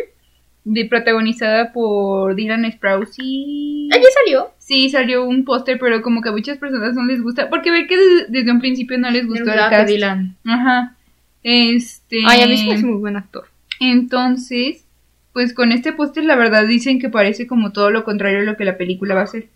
de 0.63 0.85
protagonizada 0.85 1.73
por 1.73 2.35
Dylan 2.35 2.71
Sprouse 2.71 3.17
y... 3.19 3.89
¿Ah, 3.91 3.97
ya 3.97 4.09
salió? 4.23 4.51
Sí, 4.57 4.89
salió 4.89 5.25
un 5.25 5.43
póster, 5.45 5.77
pero 5.79 6.01
como 6.01 6.21
que 6.21 6.29
a 6.29 6.31
muchas 6.31 6.57
personas 6.57 6.95
no 6.95 7.03
les 7.05 7.21
gusta, 7.21 7.49
porque 7.49 7.71
ve 7.71 7.87
que 7.87 7.97
desde, 7.97 8.25
desde 8.29 8.51
un 8.51 8.59
principio 8.59 8.97
no 8.97 9.11
les 9.11 9.27
gustó 9.27 9.51
el 9.51 9.69
cast. 9.69 9.89
Dylan. 9.89 10.37
Ajá. 10.45 10.95
Este... 11.43 12.21
Ay, 12.25 12.41
a 12.41 12.47
mí 12.47 12.71
hace 12.71 12.85
muy 12.85 12.97
buen 12.97 13.17
actor. 13.17 13.45
Entonces, 13.79 14.85
pues 15.33 15.53
con 15.53 15.71
este 15.71 15.91
póster 15.93 16.23
la 16.23 16.35
verdad 16.35 16.65
dicen 16.65 16.97
que 16.97 17.09
parece 17.09 17.45
como 17.45 17.73
todo 17.73 17.91
lo 17.91 18.03
contrario 18.05 18.39
a 18.39 18.43
lo 18.43 18.55
que 18.55 18.65
la 18.65 18.77
película 18.77 19.13
va 19.13 19.21
a 19.21 19.27
ser. 19.27 19.49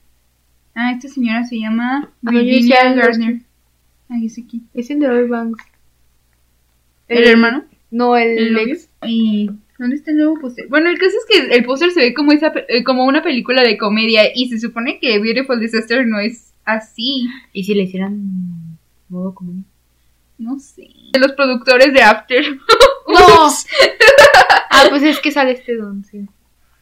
Ah, 0.75 0.91
esta 0.91 1.07
señora 1.07 1.43
se 1.43 1.59
llama 1.59 2.11
Virginia 2.21 2.93
Gardner. 2.93 3.41
Ahí 4.09 4.25
es 4.25 4.39
aquí. 4.39 4.61
Es 4.73 4.89
el 4.89 4.99
de 4.99 5.07
Roy 5.07 5.27
Banks. 5.27 5.63
¿El, 7.07 7.27
hermano? 7.27 7.65
No, 7.91 8.15
el, 8.15 8.57
ex. 8.57 8.89
¿Y 9.03 9.49
dónde 9.77 9.95
está 9.95 10.11
el 10.11 10.17
nuevo 10.17 10.39
póster? 10.39 10.67
Bueno, 10.67 10.89
el 10.89 10.97
caso 10.97 11.15
es 11.17 11.25
que 11.25 11.55
el 11.55 11.63
póster 11.65 11.91
se 11.91 12.01
ve 12.01 12.13
como, 12.13 12.31
esa, 12.31 12.51
eh, 12.67 12.83
como 12.83 13.05
una 13.05 13.23
película 13.23 13.63
de 13.63 13.77
comedia 13.77 14.23
y 14.33 14.49
se 14.49 14.59
supone 14.59 14.99
que 14.99 15.19
Beautiful 15.19 15.59
Disaster 15.59 16.05
no 16.05 16.19
es 16.19 16.53
así. 16.65 17.27
¿Y 17.51 17.63
si 17.63 17.73
le 17.73 17.83
hicieran 17.83 18.77
modo 19.09 19.33
común? 19.33 19.65
No 20.37 20.59
sé. 20.59 20.87
De 21.13 21.19
los 21.19 21.33
productores 21.33 21.93
de 21.93 22.01
After. 22.01 22.43
No. 23.07 23.49
Ah, 24.71 24.85
pues 24.87 25.01
es 25.01 25.19
que 25.19 25.31
sale 25.31 25.53
este 25.53 25.75
don, 25.75 26.05
sí. 26.05 26.27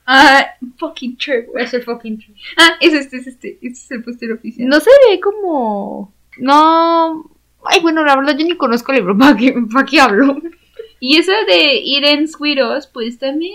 Ah, 0.08 0.46
fucking 0.78 1.18
Trevor. 1.18 1.60
Es 1.60 1.74
el 1.74 1.84
fucking 1.84 2.18
true. 2.18 2.34
Ah, 2.58 2.78
es 2.80 2.94
este, 2.94 3.18
es 3.18 3.28
este. 3.28 3.58
Este 3.62 3.68
es 3.68 3.92
el 3.92 4.04
póster 4.04 4.32
oficial. 4.32 4.68
No 4.70 4.80
se 4.80 4.90
ve 5.10 5.20
como. 5.20 6.14
No. 6.38 7.30
Ay, 7.66 7.82
bueno, 7.82 8.04
la 8.06 8.16
verdad 8.16 8.38
yo 8.38 8.46
ni 8.46 8.56
conozco 8.56 8.92
el 8.94 9.00
libro. 9.00 9.18
¿Para 9.18 9.36
qué, 9.36 9.54
para 9.72 9.86
qué 9.86 10.00
hablo? 10.00 10.38
Y 11.00 11.18
esa 11.18 11.34
de 11.48 11.76
Ir 11.84 12.06
en 12.06 12.28
Sweetos, 12.28 12.88
pues 12.88 13.20
también, 13.20 13.54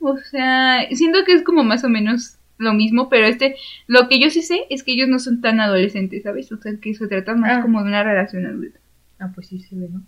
o 0.00 0.18
sea, 0.18 0.86
siento 0.92 1.24
que 1.24 1.32
es 1.32 1.42
como 1.42 1.64
más 1.64 1.82
o 1.82 1.88
menos 1.88 2.36
lo 2.58 2.74
mismo, 2.74 3.08
pero 3.08 3.26
este, 3.26 3.56
lo 3.86 4.06
que 4.06 4.20
yo 4.20 4.28
sí 4.28 4.42
sé 4.42 4.66
es 4.68 4.82
que 4.82 4.92
ellos 4.92 5.08
no 5.08 5.18
son 5.18 5.40
tan 5.40 5.60
adolescentes, 5.60 6.24
¿sabes? 6.24 6.52
O 6.52 6.58
sea, 6.58 6.72
que 6.78 6.92
se 6.92 7.06
trata 7.08 7.34
más 7.36 7.56
Ah. 7.58 7.62
como 7.62 7.82
de 7.82 7.88
una 7.88 8.02
relación 8.02 8.44
adulta. 8.44 8.78
Ah, 9.18 9.30
pues 9.34 9.46
sí 9.46 9.60
se 9.60 9.74
ve, 9.76 9.88
¿no? 9.90 10.02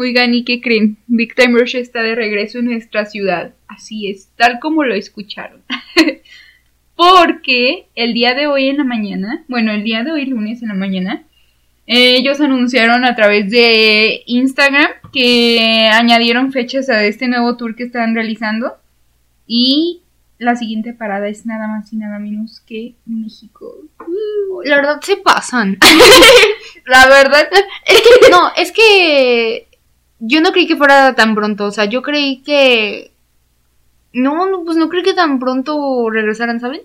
Oigan, 0.00 0.32
¿y 0.32 0.44
qué 0.44 0.60
creen? 0.60 0.96
Big 1.08 1.34
Time 1.34 1.58
Rush 1.58 1.74
está 1.74 2.02
de 2.02 2.14
regreso 2.14 2.60
en 2.60 2.66
nuestra 2.66 3.04
ciudad. 3.04 3.52
Así 3.66 4.08
es, 4.08 4.28
tal 4.36 4.60
como 4.60 4.84
lo 4.84 4.94
escucharon. 4.94 5.60
Porque 6.94 7.88
el 7.96 8.14
día 8.14 8.36
de 8.36 8.46
hoy 8.46 8.68
en 8.68 8.76
la 8.76 8.84
mañana, 8.84 9.44
bueno, 9.48 9.72
el 9.72 9.82
día 9.82 10.04
de 10.04 10.12
hoy 10.12 10.26
lunes 10.26 10.62
en 10.62 10.68
la 10.68 10.74
mañana, 10.74 11.24
eh, 11.88 12.14
ellos 12.14 12.40
anunciaron 12.40 13.04
a 13.04 13.16
través 13.16 13.50
de 13.50 14.22
Instagram 14.26 14.86
que 15.12 15.90
añadieron 15.92 16.52
fechas 16.52 16.88
a 16.90 17.02
este 17.02 17.26
nuevo 17.26 17.56
tour 17.56 17.74
que 17.74 17.82
están 17.82 18.14
realizando. 18.14 18.76
Y 19.48 20.02
la 20.38 20.54
siguiente 20.54 20.92
parada 20.92 21.26
es 21.26 21.44
nada 21.44 21.66
más 21.66 21.92
y 21.92 21.96
nada 21.96 22.20
menos 22.20 22.60
que 22.60 22.94
México. 23.04 23.74
La 24.64 24.76
verdad 24.76 25.00
se 25.02 25.16
pasan. 25.16 25.76
La 26.86 27.08
verdad, 27.08 27.48
Es 27.84 28.00
que, 28.00 28.30
no, 28.30 28.52
es 28.56 28.70
que 28.70 29.67
yo 30.20 30.40
no 30.40 30.52
creí 30.52 30.66
que 30.66 30.76
fuera 30.76 31.14
tan 31.14 31.34
pronto. 31.34 31.66
O 31.66 31.70
sea, 31.70 31.84
yo 31.86 32.02
creí 32.02 32.38
que. 32.42 33.12
No, 34.12 34.48
no, 34.50 34.64
pues 34.64 34.76
no 34.76 34.88
creí 34.88 35.02
que 35.02 35.14
tan 35.14 35.38
pronto 35.38 36.08
regresaran, 36.10 36.60
¿saben? 36.60 36.82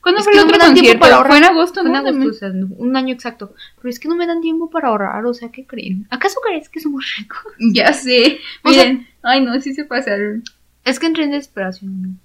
¿cuándo 0.00 0.18
Es 0.18 0.24
fue 0.24 0.34
que 0.34 0.38
el 0.40 0.44
no 0.44 0.50
me 0.50 0.56
otro 0.56 0.66
dan 0.66 0.74
tiempo 0.74 1.00
para 1.00 1.16
ahorrar. 1.16 1.30
Fue 1.30 1.38
en 1.38 1.44
agosto, 1.44 1.80
Fue 1.80 1.88
en 1.88 1.92
¿no? 1.94 1.98
agosto, 2.00 2.28
o 2.28 2.32
sea, 2.34 2.48
no, 2.50 2.68
un 2.76 2.94
año 2.96 3.14
exacto. 3.14 3.54
Pero 3.76 3.88
es 3.88 3.98
que 3.98 4.08
no 4.08 4.16
me 4.16 4.26
dan 4.26 4.42
tiempo 4.42 4.68
para 4.68 4.88
ahorrar, 4.88 5.24
o 5.24 5.32
sea, 5.32 5.50
¿qué 5.50 5.64
creen? 5.66 6.06
¿Acaso 6.10 6.40
crees 6.46 6.68
que 6.68 6.80
somos 6.80 7.04
ricos? 7.16 7.40
Ya 7.72 7.92
sé. 7.94 8.38
O 8.62 8.70
sea- 8.70 8.98
ay 9.22 9.40
no, 9.40 9.58
sí 9.62 9.72
se 9.72 9.84
pasaron. 9.86 10.42
Es 10.84 10.98
que 11.00 11.06
entré 11.06 11.24
en 11.24 11.30
desesperación. 11.30 12.18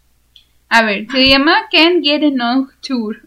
A 0.67 0.83
ver, 0.83 1.07
se 1.09 1.25
llama 1.29 1.53
Can't 1.71 2.03
Get 2.03 2.21
Enough 2.21 2.69
Tour. 2.85 3.21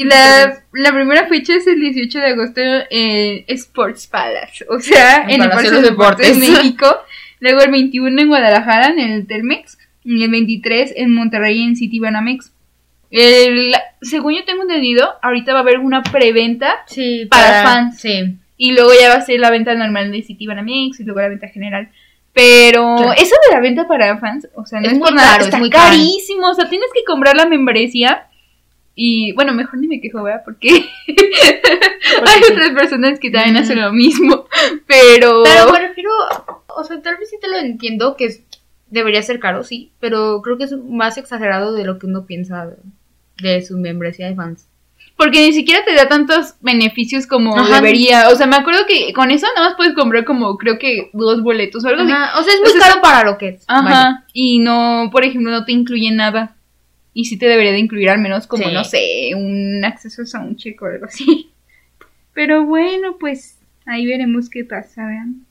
Y 0.00 0.04
la, 0.04 0.62
la 0.72 0.92
primera 0.92 1.26
fecha 1.26 1.54
es 1.54 1.66
el 1.66 1.80
18 1.80 2.18
de 2.18 2.26
agosto 2.26 2.60
en 2.90 3.44
Sports 3.48 4.06
Palace. 4.06 4.64
O 4.68 4.78
sea, 4.80 5.24
En 5.24 5.30
en 5.30 5.42
el 5.42 5.50
Palacio 5.50 5.70
de 5.72 5.82
de 5.82 5.90
Deportes 5.90 6.26
Deportes. 6.28 6.40
de 6.40 6.46
México. 6.62 6.96
Luego 7.40 7.60
el 7.62 7.70
21 7.70 8.20
en 8.22 8.28
Guadalajara, 8.28 8.88
en 8.88 8.98
el 9.00 9.26
Telmex. 9.26 9.78
Y 10.04 10.22
el 10.22 10.30
23 10.30 10.94
en 10.96 11.14
Monterrey, 11.14 11.62
en 11.62 11.76
City 11.76 11.98
Banamex. 12.00 12.52
El, 13.10 13.72
según 14.02 14.34
yo 14.34 14.44
tengo 14.44 14.62
entendido, 14.62 15.14
ahorita 15.22 15.52
va 15.52 15.60
a 15.60 15.62
haber 15.62 15.78
una 15.78 16.02
preventa 16.02 16.76
Sí, 16.86 17.26
Para 17.30 17.62
fans. 17.62 18.00
Sí. 18.00 18.36
Y 18.56 18.72
luego 18.72 18.90
ya 19.00 19.08
va 19.08 19.14
a 19.14 19.20
ser 19.22 19.40
la 19.40 19.50
venta 19.50 19.74
normal 19.74 20.10
de 20.12 20.22
City 20.22 20.46
Banamex 20.46 21.00
y 21.00 21.04
luego 21.04 21.20
la 21.20 21.28
venta 21.28 21.48
general. 21.48 21.88
Pero 22.32 22.96
Claro. 22.96 23.12
eso 23.14 23.34
de 23.48 23.54
la 23.54 23.60
venta 23.60 23.88
para 23.88 24.16
fans, 24.18 24.46
o 24.54 24.64
sea, 24.66 24.80
no 24.80 24.86
Es 24.86 24.92
es, 24.92 24.98
por 24.98 25.12
nada, 25.12 25.28
caro, 25.32 25.40
es 25.42 25.46
está 25.48 25.58
caro. 25.58 25.70
carísimo. 25.90 26.48
O 26.50 26.54
sea, 26.54 26.68
tienes 26.68 26.88
que 26.94 27.02
comprar 27.04 27.34
la 27.36 27.46
membresía. 27.46 28.27
Y 29.00 29.30
bueno, 29.34 29.54
mejor 29.54 29.78
ni 29.78 29.86
me 29.86 30.00
quejo, 30.00 30.24
¿verdad? 30.24 30.42
Porque 30.44 30.70
hay 31.06 32.40
otras 32.52 32.70
personas 32.70 33.20
que 33.20 33.30
también 33.30 33.56
hacen 33.56 33.80
lo 33.80 33.92
mismo. 33.92 34.46
Pero. 34.86 35.42
Pero 35.44 35.72
me 35.72 35.78
refiero, 35.78 36.10
o 36.66 36.82
sea, 36.84 37.00
tal 37.00 37.16
vez 37.16 37.30
sí 37.30 37.36
te 37.40 37.48
lo 37.48 37.56
entiendo, 37.58 38.16
que 38.16 38.24
es- 38.26 38.42
debería 38.90 39.22
ser 39.22 39.38
caro, 39.38 39.62
sí, 39.64 39.92
pero 40.00 40.40
creo 40.42 40.56
que 40.58 40.64
es 40.64 40.72
más 40.72 41.16
exagerado 41.18 41.74
de 41.74 41.84
lo 41.84 41.98
que 41.98 42.06
uno 42.06 42.26
piensa 42.26 42.66
de, 42.66 42.76
de 43.40 43.62
su 43.64 43.76
membresía 43.78 44.26
de 44.28 44.34
fans. 44.34 44.66
Porque 45.16 45.42
ni 45.46 45.52
siquiera 45.52 45.84
te 45.84 45.94
da 45.94 46.08
tantos 46.08 46.54
beneficios 46.60 47.26
como 47.26 47.56
Ajá. 47.56 47.76
debería. 47.76 48.28
O 48.30 48.34
sea, 48.36 48.46
me 48.48 48.56
acuerdo 48.56 48.80
que 48.88 49.12
con 49.12 49.30
eso 49.30 49.46
nada 49.54 49.68
más 49.68 49.76
puedes 49.76 49.94
comprar 49.94 50.24
como, 50.24 50.56
creo 50.58 50.78
que 50.78 51.10
dos 51.12 51.42
boletos 51.42 51.84
o 51.84 51.88
algo 51.88 52.02
así. 52.02 52.10
Ajá, 52.12 52.38
O 52.38 52.42
sea, 52.42 52.52
es 52.54 52.60
muy 52.60 52.70
O 52.70 52.72
sea, 52.72 52.80
caro 52.82 53.00
para 53.00 53.24
lo 53.30 53.36
que 53.38 53.48
es. 53.50 53.64
Ajá, 53.68 53.82
Vaya. 53.82 54.24
y 54.32 54.58
no, 54.60 55.08
por 55.12 55.24
ejemplo, 55.24 55.50
no 55.52 55.64
te 55.64 55.72
incluye 55.72 56.10
nada. 56.10 56.56
Y 57.18 57.24
sí 57.24 57.36
te 57.36 57.46
debería 57.46 57.72
de 57.72 57.80
incluir 57.80 58.10
al 58.10 58.20
menos 58.20 58.46
como, 58.46 58.62
Sí. 58.62 58.72
no 58.72 58.84
sé, 58.84 59.30
un 59.34 59.84
acceso 59.84 60.22
a 60.22 60.24
soundcheck 60.24 60.80
o 60.80 60.86
algo 60.86 61.06
así. 61.06 61.50
Pero 62.32 62.64
bueno, 62.64 63.16
pues 63.18 63.58
ahí 63.86 64.06
veremos 64.06 64.48
qué 64.48 64.64
pasa, 64.64 65.04
vean. 65.04 65.44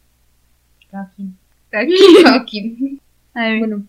Aquí. 0.94 1.28
Cada 2.24 2.46
quien. 2.46 3.02
A 3.34 3.48
ver. 3.50 3.60
Bueno, 3.60 3.84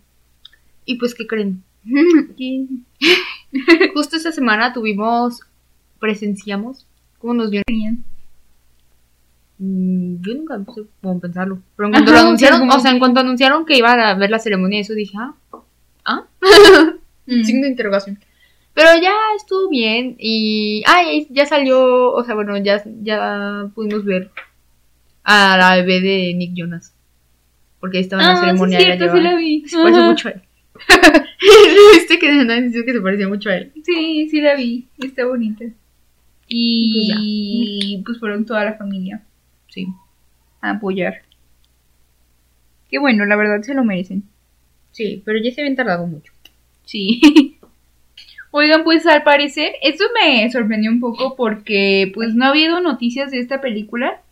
¿y 0.87 0.99
pues 0.99 1.15
qué 1.15 1.29
creen? 1.29 1.63
Justo 3.95 4.17
esta 4.17 4.33
semana 4.33 4.73
tuvimos, 4.73 5.43
presenciamos, 6.01 6.85
¿cómo 7.19 7.35
nos 7.35 7.53
vio? 7.53 7.63
Mm, 9.59 10.17
yo 10.21 10.35
nunca 10.35 10.59
puse 10.59 10.83
como 11.01 11.21
pensarlo. 11.21 11.63
Pero 11.77 11.87
en 11.87 11.93
cuanto 11.93 12.11
lo 12.11 12.19
anunciaron, 12.19 12.69
o 12.69 12.81
sea, 12.81 12.91
en 12.91 12.99
cuanto 12.99 13.21
anunciaron 13.21 13.65
que 13.65 13.79
iban 13.79 14.01
a 14.01 14.15
ver 14.15 14.31
la 14.31 14.41
ceremonia, 14.41 14.81
eso 14.81 14.95
dije, 14.95 15.17
ah, 15.17 15.37
ah, 16.05 16.25
Mm. 17.29 17.45
signo 17.45 17.63
de 17.63 17.69
interrogación. 17.71 18.19
Pero 18.75 18.89
ya 19.03 19.13
estuvo 19.37 19.69
bien 19.69 20.17
y, 20.19 20.83
ay, 20.87 21.27
ya 21.31 21.47
salió, 21.47 22.13
o 22.13 22.25
sea, 22.25 22.35
bueno, 22.35 22.57
ya, 22.59 22.83
ya 23.03 23.69
pudimos 23.75 24.05
ver 24.05 24.31
a 25.25 25.57
la 25.59 25.77
bebé 25.77 26.01
de 26.01 26.35
Nick 26.35 26.53
Jonas. 26.55 26.95
Porque 27.81 27.99
ahí 27.99 28.03
estaba 28.05 28.23
en 28.23 28.29
la 28.29 28.35
Ah, 28.35 28.37
sí, 28.37 28.41
ceremonia. 28.47 28.79
la 28.79 28.85
cierto, 28.97 29.15
sí 29.17 29.21
la 29.23 29.37
vi. 29.37 29.69
Se 29.69 29.77
parece 29.77 30.01
mucho 30.01 30.29
a 30.29 30.31
él. 30.33 30.43
¿Viste 31.95 32.19
que 32.19 32.31
diciendo 32.33 32.85
que 32.87 32.93
se 32.93 33.01
parecía 33.01 33.29
mucho 33.29 33.51
a 33.51 33.57
él? 33.57 33.73
Sí, 33.85 34.29
sí 34.31 34.41
la 34.41 34.55
vi. 34.55 34.89
Está 34.99 35.27
bonita. 35.27 35.65
Y 36.49 38.03
pues 38.05 38.19
fueron 38.19 38.45
toda 38.47 38.65
la 38.65 38.75
familia 38.75 39.23
Sí. 39.69 39.87
a 40.61 40.71
apoyar. 40.71 41.23
Qué 42.91 42.99
bueno, 42.99 43.25
la 43.27 43.37
verdad 43.37 43.61
se 43.63 43.75
lo 43.75 43.85
merecen. 43.85 44.25
Sí, 44.93 45.23
pero 45.25 45.39
ya 45.39 45.53
se 45.53 45.61
habían 45.61 45.77
tardado 45.77 46.07
mucho. 46.07 46.33
Sí. 46.89 47.21
Oigan, 48.51 48.83
pues 48.83 49.05
al 49.07 49.23
parecer, 49.25 49.73
esto 49.83 50.05
me 50.19 50.51
sorprendió 50.51 50.91
un 50.91 51.01
poco 51.01 51.37
porque 51.37 52.11
pues 52.15 52.35
no 52.35 52.47
ha 52.47 52.49
habido 52.49 52.81
noticias 52.81 53.31
de 53.31 53.41
esta 53.41 53.61
película, 53.61 54.23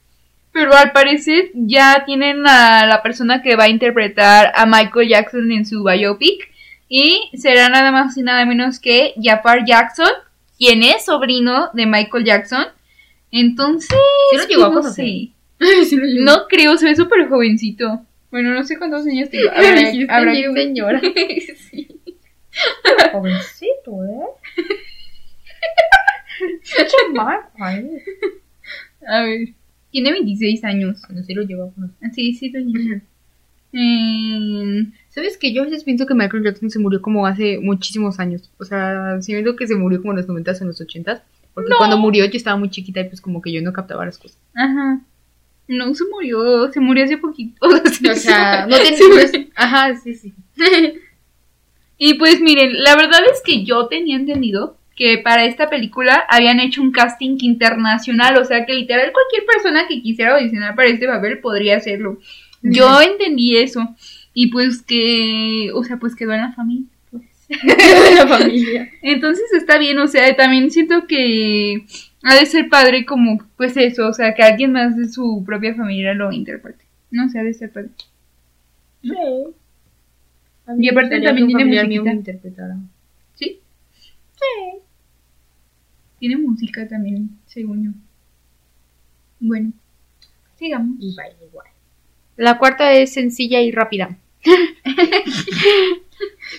pero 0.53 0.75
al 0.75 0.93
parecer 0.93 1.51
ya 1.53 2.05
tienen 2.07 2.47
a 2.47 2.87
la 2.87 3.03
persona 3.03 3.43
que 3.43 3.57
va 3.57 3.65
a 3.65 3.69
interpretar 3.69 4.53
a 4.57 4.65
Michael 4.65 5.09
Jackson 5.11 5.53
en 5.53 5.67
su 5.67 5.85
biopic 5.85 6.51
y 6.89 7.29
será 7.35 7.69
nada 7.69 7.93
más 7.93 8.17
y 8.17 8.23
nada 8.23 8.47
menos 8.47 8.81
que 8.81 9.13
Jafar 9.23 9.67
Jackson, 9.67 10.09
quien 10.59 10.83
es 10.83 11.05
sobrino 11.05 11.69
de 11.75 11.85
Michael 11.85 12.25
Jackson. 12.25 12.65
Entonces, 13.31 13.99
¿Sí 14.31 14.37
lo 14.39 14.47
llegó 14.47 14.73
pues, 14.73 14.87
no. 14.87 14.93
Sí, 15.85 15.97
lo 15.97 16.25
No 16.25 16.47
creo, 16.49 16.79
se 16.79 16.87
ve 16.87 16.97
súper 16.97 17.29
jovencito. 17.29 18.01
Bueno, 18.31 18.55
no 18.55 18.65
sé 18.65 18.79
cuántos 18.79 19.07
años 19.07 19.29
tengo. 19.29 19.51
Pero 19.57 19.69
Habrá- 20.09 20.15
habrá 20.17 20.35
señora. 20.55 21.01
Sí. 21.71 21.96
Jovencito, 23.13 24.05
¿eh? 24.05 24.27
Chamaco, 26.65 27.67
¿eh? 27.69 28.03
A 29.07 29.23
ver, 29.23 29.49
tiene 29.91 30.13
26 30.13 30.65
años. 30.65 31.01
Cuando 31.07 31.23
sí 31.25 31.35
lo 31.35 31.43
llevó 31.43 31.65
a 31.65 31.73
conocer. 31.73 32.11
Sí, 32.15 32.35
sí, 32.35 32.51
lo 32.51 32.61
llevo. 32.61 33.01
Eh, 33.73 34.87
¿Sabes 35.11 35.37
que 35.37 35.53
Yo 35.53 35.63
a 35.63 35.65
veces 35.67 35.85
pienso 35.85 36.07
que 36.07 36.15
Michael 36.15 36.45
Jackson 36.45 36.71
se 36.71 36.79
murió 36.79 37.01
como 37.03 37.27
hace 37.27 37.59
muchísimos 37.61 38.19
años. 38.19 38.51
O 38.59 38.65
sea, 38.65 39.21
siento 39.23 39.57
que 39.57 39.67
se 39.67 39.75
murió 39.75 40.01
como 40.01 40.13
en 40.13 40.19
los 40.19 40.29
90s 40.29 40.61
o 40.61 40.65
en 40.65 40.69
los 40.69 40.81
80s. 40.81 41.21
Porque 41.55 41.71
No. 41.71 41.79
cuando 41.79 41.97
murió 41.99 42.25
yo 42.27 42.37
estaba 42.37 42.57
muy 42.59 42.69
chiquita 42.71 43.01
y 43.01 43.05
pues 43.09 43.21
como 43.21 43.41
que 43.41 43.53
yo 43.53 43.63
no 43.63 43.73
captaba 43.73 44.05
las 44.07 44.19
cosas. 44.19 44.39
ajá. 44.55 45.01
No 45.69 45.93
se 45.97 46.05
murió, 46.05 46.71
se 46.73 46.79
murió 46.79 47.05
hace 47.05 47.19
poquito. 47.19 47.59
O 48.11 48.15
sea, 48.15 48.67
no 48.69 48.77
tiene... 48.81 48.97
Pues, 49.13 49.33
ajá, 49.57 49.97
sí, 49.97 50.15
sí. 50.15 50.33
Y 51.99 52.15
pues 52.15 52.41
miren, 52.41 52.83
la 52.83 52.97
verdad 52.97 53.21
es 53.33 53.43
que 53.45 53.65
yo 53.65 53.87
tenía 53.87 54.17
entendido 54.17 54.77
que 54.97 55.19
para 55.19 55.45
esta 55.45 55.69
película 55.69 56.25
habían 56.29 56.59
hecho 56.59 56.83
un 56.83 56.91
casting 56.91 57.37
internacional, 57.41 58.39
o 58.39 58.45
sea 58.45 58.65
que 58.65 58.73
literal 58.73 59.13
cualquier 59.13 59.45
persona 59.45 59.87
que 59.87 60.03
quisiera 60.03 60.37
audicionar 60.37 60.75
para 60.75 60.89
este 60.89 61.07
papel 61.07 61.39
podría 61.39 61.77
hacerlo. 61.77 62.19
Yo 62.63 63.01
entendí 63.01 63.57
eso. 63.57 63.95
Y 64.39 64.49
pues 64.49 64.83
que, 64.83 65.71
o 65.73 65.83
sea, 65.83 65.99
pues 65.99 66.15
quedó 66.15 66.33
en 66.33 66.43
la 66.43 66.53
familia. 66.53 66.87
pues. 67.11 67.25
la 68.17 68.27
familia. 68.27 68.91
Entonces 69.03 69.51
está 69.55 69.79
bien, 69.79 69.99
o 69.99 70.07
sea, 70.09 70.37
también 70.37 70.71
siento 70.71 71.07
que 71.07 71.87
ha 72.23 72.35
de 72.35 72.45
ser 72.45 72.69
padre 72.69 73.07
como, 73.07 73.39
pues 73.57 73.77
eso, 73.77 74.09
o 74.09 74.13
sea, 74.13 74.35
que 74.35 74.43
alguien 74.43 74.73
más 74.73 74.97
de 74.97 75.09
su 75.09 75.43
propia 75.47 75.75
familia 75.75 76.13
lo 76.13 76.33
interprete. 76.33 76.85
No 77.11 77.29
sé, 77.31 77.39
ha 77.39 77.45
de 77.45 77.55
ser 77.55 77.73
padre. 77.73 77.89
Sí. 79.03 79.11
Y 80.79 80.89
aparte 80.89 81.21
también 81.21 81.47
tiene 81.47 81.65
musiquita. 81.65 82.13
interpretada. 82.13 82.79
¿Sí? 83.35 83.61
Sí. 84.35 84.79
Tiene 86.19 86.37
música 86.37 86.89
también, 86.89 87.31
según 87.47 87.85
yo. 87.85 87.91
Bueno, 89.39 89.73
sigamos. 90.57 90.97
Y 90.99 91.15
baila 91.15 91.37
igual. 91.49 91.67
La 92.37 92.59
cuarta 92.59 92.93
es 92.93 93.13
sencilla 93.13 93.61
y 93.61 93.71
rápida. 93.71 94.19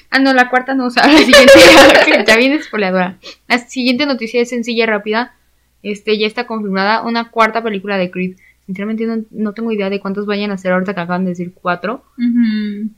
ah, 0.10 0.20
no, 0.20 0.34
la 0.34 0.50
cuarta 0.50 0.74
no, 0.74 0.88
o 0.88 0.90
sea, 0.90 1.06
la 1.08 1.18
siguiente 1.18 1.54
ya, 2.10 2.24
ya 2.24 2.38
viene 2.38 2.56
espoleadora. 2.56 3.20
La 3.48 3.58
siguiente 3.60 4.06
noticia 4.06 4.42
es 4.42 4.50
sencilla 4.50 4.84
y 4.84 4.88
rápida. 4.88 5.36
Este, 5.84 6.18
ya 6.18 6.28
está 6.28 6.48
confirmada 6.48 7.04
una 7.04 7.30
cuarta 7.30 7.62
película 7.64 7.98
de 7.98 8.10
Creed. 8.12 8.38
Sinceramente 8.68 9.06
no, 9.06 9.24
no 9.32 9.54
tengo 9.54 9.72
idea 9.72 9.90
de 9.90 10.00
cuántos 10.00 10.26
vayan 10.28 10.52
a 10.52 10.58
ser 10.58 10.74
ahorita 10.74 10.94
que 10.94 11.00
acaban 11.02 11.24
de 11.24 11.30
decir 11.32 11.54
cuatro. 11.54 12.04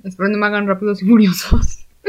Espero 0.04 0.28
no 0.30 0.38
me 0.38 0.46
hagan 0.48 0.68
rápidos 0.68 1.02
y 1.02 1.06
furiosos. 1.08 1.86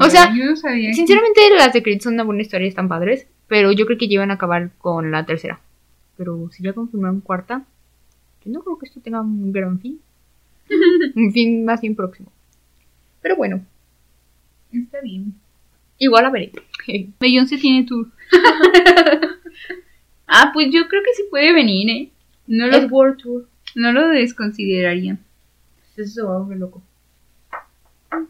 O 0.00 0.10
sea, 0.10 0.34
yo 0.36 0.44
no 0.44 0.56
sabía. 0.56 0.88
que- 0.90 0.94
Sinceramente 0.94 1.40
las 1.56 1.72
de 1.72 1.82
Creed 1.82 2.00
son 2.00 2.14
una 2.14 2.24
buena 2.24 2.42
historia, 2.42 2.66
están 2.66 2.88
padres. 2.88 3.28
Pero 3.46 3.70
yo 3.70 3.86
creo 3.86 3.96
que 3.96 4.08
llevan 4.08 4.30
a 4.32 4.34
acabar 4.34 4.70
con 4.78 5.10
la 5.12 5.24
tercera. 5.24 5.60
Pero 6.16 6.50
si 6.50 6.64
ya 6.64 6.72
confirmaron 6.72 7.20
cuarta, 7.20 7.64
yo 8.44 8.50
no 8.52 8.62
creo 8.62 8.78
que 8.78 8.86
esto 8.86 9.00
tenga 9.00 9.20
un 9.20 9.52
gran 9.52 9.78
fin. 9.78 10.00
un 11.14 11.32
fin 11.32 11.64
más 11.64 11.80
bien 11.80 11.94
próximo. 11.94 12.30
Pero 13.22 13.36
bueno, 13.36 13.64
Está 14.72 15.00
bien. 15.00 15.34
igual 15.98 16.24
la 16.24 16.30
veré. 16.30 16.50
Beyoncé 17.20 17.56
tiene 17.56 17.86
tour. 17.86 18.08
ah, 20.26 20.50
pues 20.52 20.68
yo 20.72 20.88
creo 20.88 21.02
que 21.02 21.14
sí 21.14 21.24
puede 21.30 21.52
venir, 21.52 21.88
¿eh? 21.90 22.10
No 22.46 22.66
lo, 22.66 22.76
Es 22.76 22.90
World 22.90 23.18
Tour. 23.18 23.48
no 23.74 23.92
lo 23.92 24.08
desconsideraría. 24.08 25.18
Eso 25.96 26.10
se 26.12 26.22
va 26.22 26.36
a 26.36 26.38
volver 26.38 26.58
loco. 26.58 26.82
O 28.12 28.20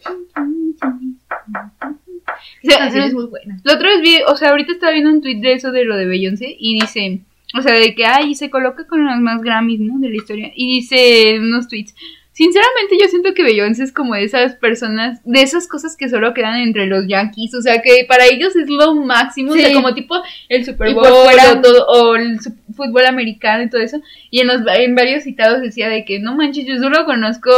sea, 2.63 3.07
es 3.07 3.15
muy 3.15 3.27
buena. 3.27 3.61
La 3.65 3.75
otra 3.75 3.89
vez 3.89 4.03
vi, 4.03 4.19
o 4.27 4.37
sea, 4.37 4.51
ahorita 4.51 4.73
estaba 4.73 4.93
viendo 4.93 5.11
un 5.11 5.21
tweet 5.21 5.41
de 5.41 5.53
eso 5.53 5.73
de 5.73 5.85
lo 5.85 5.97
de 5.97 6.07
Beyoncé 6.07 6.57
y 6.59 6.81
dice, 6.81 7.21
o 7.57 7.63
sea, 7.63 7.75
de 7.75 7.95
que, 7.95 8.05
ay, 8.05 8.35
se 8.35 8.51
coloca 8.51 8.87
con 8.87 9.05
las 9.07 9.21
más 9.21 9.43
Grammys, 9.43 9.81
¿no? 9.81 9.99
De 9.99 10.09
la 10.09 10.17
historia. 10.17 10.53
Y 10.55 10.77
dice 10.77 11.39
unos 11.39 11.69
tweets. 11.69 11.95
Sinceramente 12.39 12.99
yo 13.01 13.09
siento 13.09 13.33
que 13.33 13.43
Beyoncé 13.43 13.83
es 13.83 13.93
como 13.93 14.13
de 14.15 14.25
esas 14.25 14.57
personas, 14.57 15.21
de 15.25 15.41
esas 15.41 15.67
cosas 15.67 15.97
que 15.97 16.11
solo 16.11 16.35
quedan 16.35 16.57
entre 16.61 16.87
los 16.87 17.07
yankees, 17.09 17.55
o 17.55 17.63
sea 17.63 17.81
que 17.81 18.05
para 18.07 18.27
ellos 18.27 18.55
es 18.57 18.69
lo 18.69 18.95
máximo, 18.95 19.53
o 19.53 19.55
sea 19.55 19.69
Sí. 19.69 19.73
como 19.75 19.95
tipo 19.95 20.17
el 20.51 20.63
Super 20.67 20.93
Bowl 20.93 21.07
fuera- 21.07 21.53
o, 21.55 21.61
todo, 21.63 21.87
o 21.87 22.15
el 22.17 22.39
fútbol 22.77 23.07
americano 23.07 23.63
y 23.63 23.71
todo 23.71 23.81
eso, 23.81 24.03
y 24.31 24.41
en, 24.41 24.49
los, 24.49 24.61
en 24.77 24.95
varios 24.95 25.23
citados 25.25 25.63
decía 25.63 25.89
de 25.89 26.05
que 26.05 26.19
no 26.21 26.37
manches, 26.37 26.67
yo 26.67 26.77
solo 26.77 27.07
conozco 27.07 27.51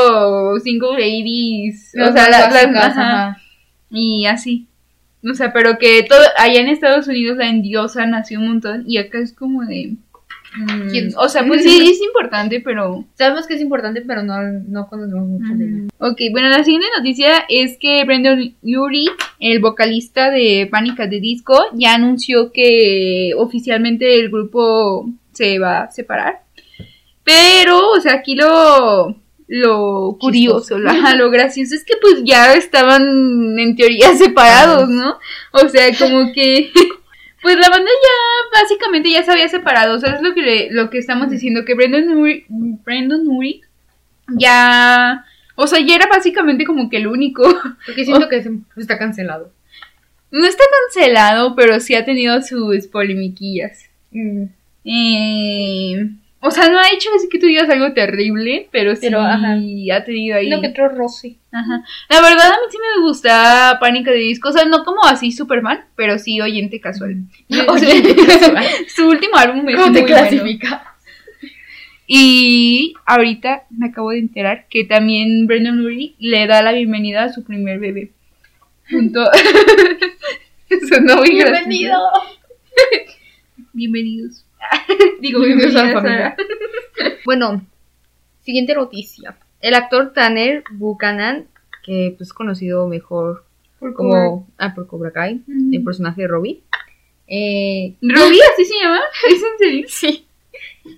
cinco 0.63 0.93
ladies, 0.93 1.93
o 2.01 2.13
sea, 2.13 2.31
la- 2.31 2.49
las- 2.49 2.77
ajá, 2.77 3.39
y 3.91 4.27
así. 4.27 4.69
O 5.29 5.35
sea, 5.35 5.53
pero 5.53 5.77
que 5.79 6.05
todo 6.09 6.21
allá 6.39 6.61
en 6.61 6.69
Estados 6.69 7.09
Unidos 7.09 7.37
la 7.39 7.49
endiosa 7.49 8.07
nació 8.07 8.39
un 8.39 8.47
montón 8.47 8.85
y 8.87 8.99
acá 8.99 9.19
es 9.19 9.33
como 9.33 9.65
de... 9.65 9.97
mm, 10.57 10.91
¿Quién? 10.91 11.11
o 11.17 11.29
sea, 11.29 11.47
pues 11.47 11.63
sí, 11.63 11.91
es 11.91 12.01
importante, 12.01 12.61
pero... 12.61 13.05
Sabemos 13.15 13.47
que 13.47 13.55
es 13.55 13.61
importante, 13.61 14.03
pero 14.03 14.23
no, 14.23 14.43
no 14.67 14.89
conocemos 14.89 15.27
mucho 15.27 15.55
de 15.55 15.65
ella. 15.65 15.89
Ok, 15.99 16.21
bueno, 16.33 16.49
la 16.49 16.65
siguiente 16.65 16.89
noticia 16.97 17.45
es 17.49 17.77
que 17.79 18.05
Brendan 18.05 18.55
Urie, 18.63 19.11
el 19.41 19.61
vocalista 19.61 20.31
de 20.31 20.69
Panic! 20.71 21.01
at 21.01 21.11
the 21.11 21.21
Disco, 21.21 21.57
ya 21.75 21.95
anunció 21.95 22.53
que 22.53 23.33
oficialmente 23.37 24.19
el 24.19 24.31
grupo 24.31 25.09
se 25.33 25.59
va 25.59 25.83
a 25.83 25.91
separar. 25.91 26.43
Pero, 27.25 27.91
o 27.91 28.01
sea, 28.01 28.15
aquí 28.15 28.35
lo, 28.35 29.15
lo 29.49 30.17
curioso, 30.21 30.79
lo, 30.79 30.91
ajá, 30.91 31.15
lo 31.17 31.31
gracioso 31.31 31.75
es 31.75 31.85
que 31.85 31.95
pues 32.01 32.23
ya 32.25 32.55
estaban 32.55 33.59
en 33.59 33.77
teoría 33.77 34.15
separados, 34.17 34.89
¿no? 34.89 35.19
O 35.53 35.69
sea, 35.69 35.87
como 35.99 36.33
que... 36.33 36.71
Pues 37.43 37.57
la 37.57 37.69
banda 37.69 37.91
ya 37.91 38.61
básicamente 38.61 39.11
ya 39.11 39.23
se 39.23 39.31
había 39.31 39.49
separado, 39.49 39.97
o 39.97 39.99
sea, 40.01 40.15
es 40.15 40.23
lo 40.23 40.35
que, 40.35 40.69
lo 40.71 40.91
que 40.91 40.99
estamos 40.99 41.31
diciendo, 41.31 41.65
que 41.65 41.75
Brendan 41.75 42.09
Urie, 42.17 42.45
Brendan 42.49 43.27
Urie 43.27 43.61
ya... 44.37 45.25
O 45.61 45.67
sea, 45.67 45.81
ya 45.81 45.97
era 45.97 46.07
básicamente 46.07 46.65
como 46.65 46.89
que 46.89 46.99
el 46.99 47.09
único. 47.09 47.43
Porque 47.85 48.05
siento 48.05 48.29
que 48.31 48.45
está 48.77 48.97
cancelado. 48.97 49.51
No 50.31 50.47
está 50.47 50.63
cancelado, 50.87 51.57
pero 51.57 51.81
sí 51.81 51.95
ha 51.95 52.05
tenido 52.05 52.41
sus 52.43 52.87
polemiquillas. 52.87 53.89
Mm. 54.13 54.45
Eh, 54.85 56.11
o 56.41 56.51
sea, 56.53 56.69
no 56.69 56.79
ha 56.79 56.89
hecho 56.93 57.09
así 57.17 57.29
que 57.29 57.39
tú 57.39 57.47
digas 57.47 57.69
algo 57.69 57.93
terrible, 57.93 58.69
pero 58.71 58.95
sí 58.95 59.03
Pero, 59.03 59.21
ajá. 59.21 59.55
ha 59.55 60.05
tenido 60.05 60.37
ahí. 60.37 60.49
Lo 60.49 60.61
que 60.61 60.69
otro 60.69 60.89
Rosy. 60.89 61.37
Ajá. 61.51 61.83
La 62.09 62.21
verdad, 62.21 62.47
a 62.47 62.51
mí 62.51 62.67
sí 62.71 62.79
me 62.79 63.03
gusta 63.03 63.77
Pánica 63.81 64.13
de 64.13 64.19
Disco. 64.19 64.51
O 64.51 64.53
sea, 64.53 64.65
no 64.65 64.85
como 64.85 65.05
así 65.05 65.33
super 65.33 65.63
fan, 65.63 65.85
pero 65.97 66.19
sí 66.19 66.41
oyente 66.41 66.81
casual. 66.81 67.17
O 67.69 67.77
sea, 67.77 67.91
su 68.95 69.09
último 69.09 69.37
álbum 69.37 69.69
es 69.69 69.77
¿Cómo 69.77 69.87
muy 69.89 69.95
te 69.95 70.03
bueno. 70.03 70.17
clasifica? 70.17 70.95
Y 72.07 72.95
ahorita 73.05 73.65
me 73.71 73.89
acabo 73.89 74.11
de 74.11 74.21
enterar 74.21 74.67
que 74.71 74.85
también 74.85 75.47
Brendan 75.47 75.85
Urie 75.85 76.15
le 76.19 76.47
da 76.47 76.63
la 76.63 76.73
bienvenida 76.73 77.25
a 77.25 77.33
su 77.33 77.45
primer 77.45 77.79
bebé. 77.81 78.13
Junto. 78.91 79.23
Sonó 80.89 81.17
muy 81.17 81.37
gracioso. 81.37 82.11
Bienvenidos. 83.75 84.45
Digo, 85.21 85.41
Bienvenidos 85.41 85.77
a 85.77 85.85
la 85.85 85.93
familia. 85.93 86.37
Bueno, 87.25 87.63
siguiente 88.43 88.75
noticia. 88.75 89.37
El 89.61 89.75
actor 89.75 90.13
Tanner 90.13 90.65
Buchanan, 90.71 91.47
que 91.85 92.15
pues 92.17 92.31
es 92.31 92.33
conocido 92.33 92.89
mejor 92.89 93.45
Por 93.79 93.93
como 93.93 94.49
ah, 94.57 94.75
por 94.75 94.87
Cobra 94.87 95.13
Kai, 95.13 95.43
el 95.73 95.85
personaje 95.85 96.23
de 96.23 96.29
Robbie. 96.29 96.63
Eh, 97.27 97.95
¿Robbie 98.01 98.41
así 98.53 98.65
se 98.65 98.75
llama? 98.83 99.01
¿Es 99.29 99.43
en 99.43 99.59
serio? 99.59 99.87
sí. 99.89 100.27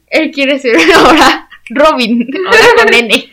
Él 0.06 0.30
quiere 0.30 0.58
ser 0.58 0.76
ahora 0.94 1.48
Robin, 1.70 2.28
ahora 2.46 2.84
con 2.84 2.94
N. 2.94 3.28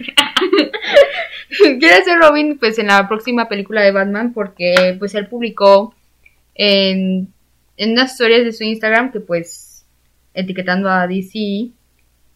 quiere 1.80 2.04
ser 2.04 2.18
Robin 2.20 2.58
pues 2.58 2.80
en 2.80 2.88
la 2.88 3.08
próxima 3.08 3.48
película 3.48 3.82
de 3.82 3.92
Batman 3.92 4.34
porque 4.34 4.96
pues 4.98 5.14
él 5.14 5.28
publicó 5.28 5.94
en, 6.56 7.32
en 7.78 7.92
unas 7.92 8.12
historias 8.12 8.44
de 8.44 8.54
su 8.54 8.64
Instagram 8.64 9.12
que 9.12 9.20
pues 9.20 9.67
etiquetando 10.38 10.90
a 10.90 11.08
DC 11.08 11.70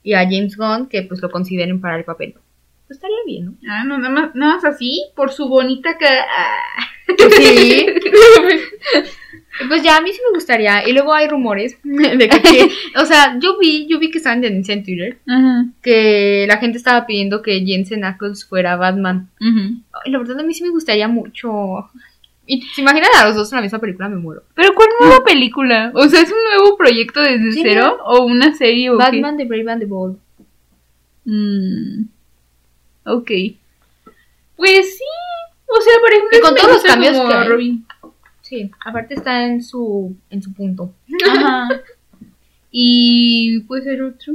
y 0.03 0.13
a 0.13 0.23
James 0.23 0.57
Gunn 0.57 0.87
que 0.87 1.03
pues 1.03 1.21
lo 1.21 1.29
consideren 1.29 1.79
para 1.79 1.97
el 1.97 2.03
papel. 2.03 2.33
Pues 2.87 2.97
estaría 2.97 3.17
bien, 3.25 3.45
¿no? 3.45 3.53
Ah, 3.69 3.83
no, 3.85 3.97
nada 3.97 4.13
más, 4.13 4.35
nada 4.35 4.55
más 4.55 4.65
así, 4.65 5.05
por 5.15 5.31
su 5.31 5.47
bonita 5.47 5.97
cara. 5.97 6.25
Ah. 6.37 6.57
Sí. 7.37 7.85
Pues 9.67 9.83
ya, 9.83 9.97
a 9.97 10.01
mí 10.01 10.11
sí 10.11 10.19
me 10.25 10.35
gustaría. 10.35 10.87
Y 10.87 10.93
luego 10.93 11.13
hay 11.13 11.27
rumores 11.27 11.77
de 11.83 12.29
que, 12.29 12.71
o 12.99 13.05
sea, 13.05 13.37
yo 13.39 13.57
vi, 13.59 13.85
yo 13.87 13.99
vi 13.99 14.09
que 14.09 14.17
estaban 14.17 14.39
en 14.39 14.43
tendencia 14.43 14.73
en 14.73 14.83
Twitter 14.83 15.17
que 15.81 16.45
la 16.47 16.57
gente 16.57 16.77
estaba 16.77 17.05
pidiendo 17.05 17.41
que 17.41 17.63
Jensen 17.65 18.05
Ackles 18.05 18.45
fuera 18.45 18.77
Batman. 18.77 19.29
La 20.05 20.17
verdad 20.17 20.39
a 20.39 20.43
mí 20.43 20.53
sí 20.53 20.63
me 20.63 20.69
gustaría 20.69 21.07
mucho. 21.07 21.89
Y 22.51 22.61
se 22.63 22.81
imaginan 22.81 23.09
a 23.17 23.27
los 23.27 23.35
dos 23.37 23.49
en 23.53 23.55
la 23.55 23.61
misma 23.61 23.79
película, 23.79 24.09
me 24.09 24.17
muero. 24.17 24.43
¿Pero 24.55 24.75
cuál 24.75 24.89
nueva 24.99 25.23
película? 25.23 25.89
O 25.95 26.09
sea, 26.09 26.19
¿es 26.21 26.29
un 26.29 26.43
nuevo 26.53 26.75
proyecto 26.75 27.21
desde 27.21 27.53
Sí, 27.53 27.61
cero? 27.63 27.97
¿O 28.03 28.25
una 28.25 28.53
serie 28.53 28.89
o 28.89 28.97
qué? 28.97 29.05
Batman, 29.05 29.37
The 29.37 29.45
Brave 29.45 29.71
and 29.71 29.81
the 29.81 29.87
Bold. 29.87 30.17
Mm, 31.23 32.03
ok. 33.05 33.31
Pues 34.57 34.97
sí. 34.97 35.03
O 35.65 35.79
sea, 35.79 35.93
por 36.01 36.11
ejemplo, 36.11 36.37
Y 36.37 36.41
con 36.41 36.55
todos 36.55 36.73
los 36.73 36.83
cambios 36.83 37.13
que 37.13 37.33
hay. 37.33 37.47
Robin. 37.47 37.85
Sí, 38.41 38.69
aparte 38.85 39.13
está 39.13 39.45
en 39.45 39.63
su, 39.63 40.13
en 40.29 40.43
su 40.43 40.53
punto. 40.53 40.93
Ajá. 41.25 41.69
Y 42.73 43.59
puede 43.61 43.83
ser 43.83 44.01
otro. 44.01 44.33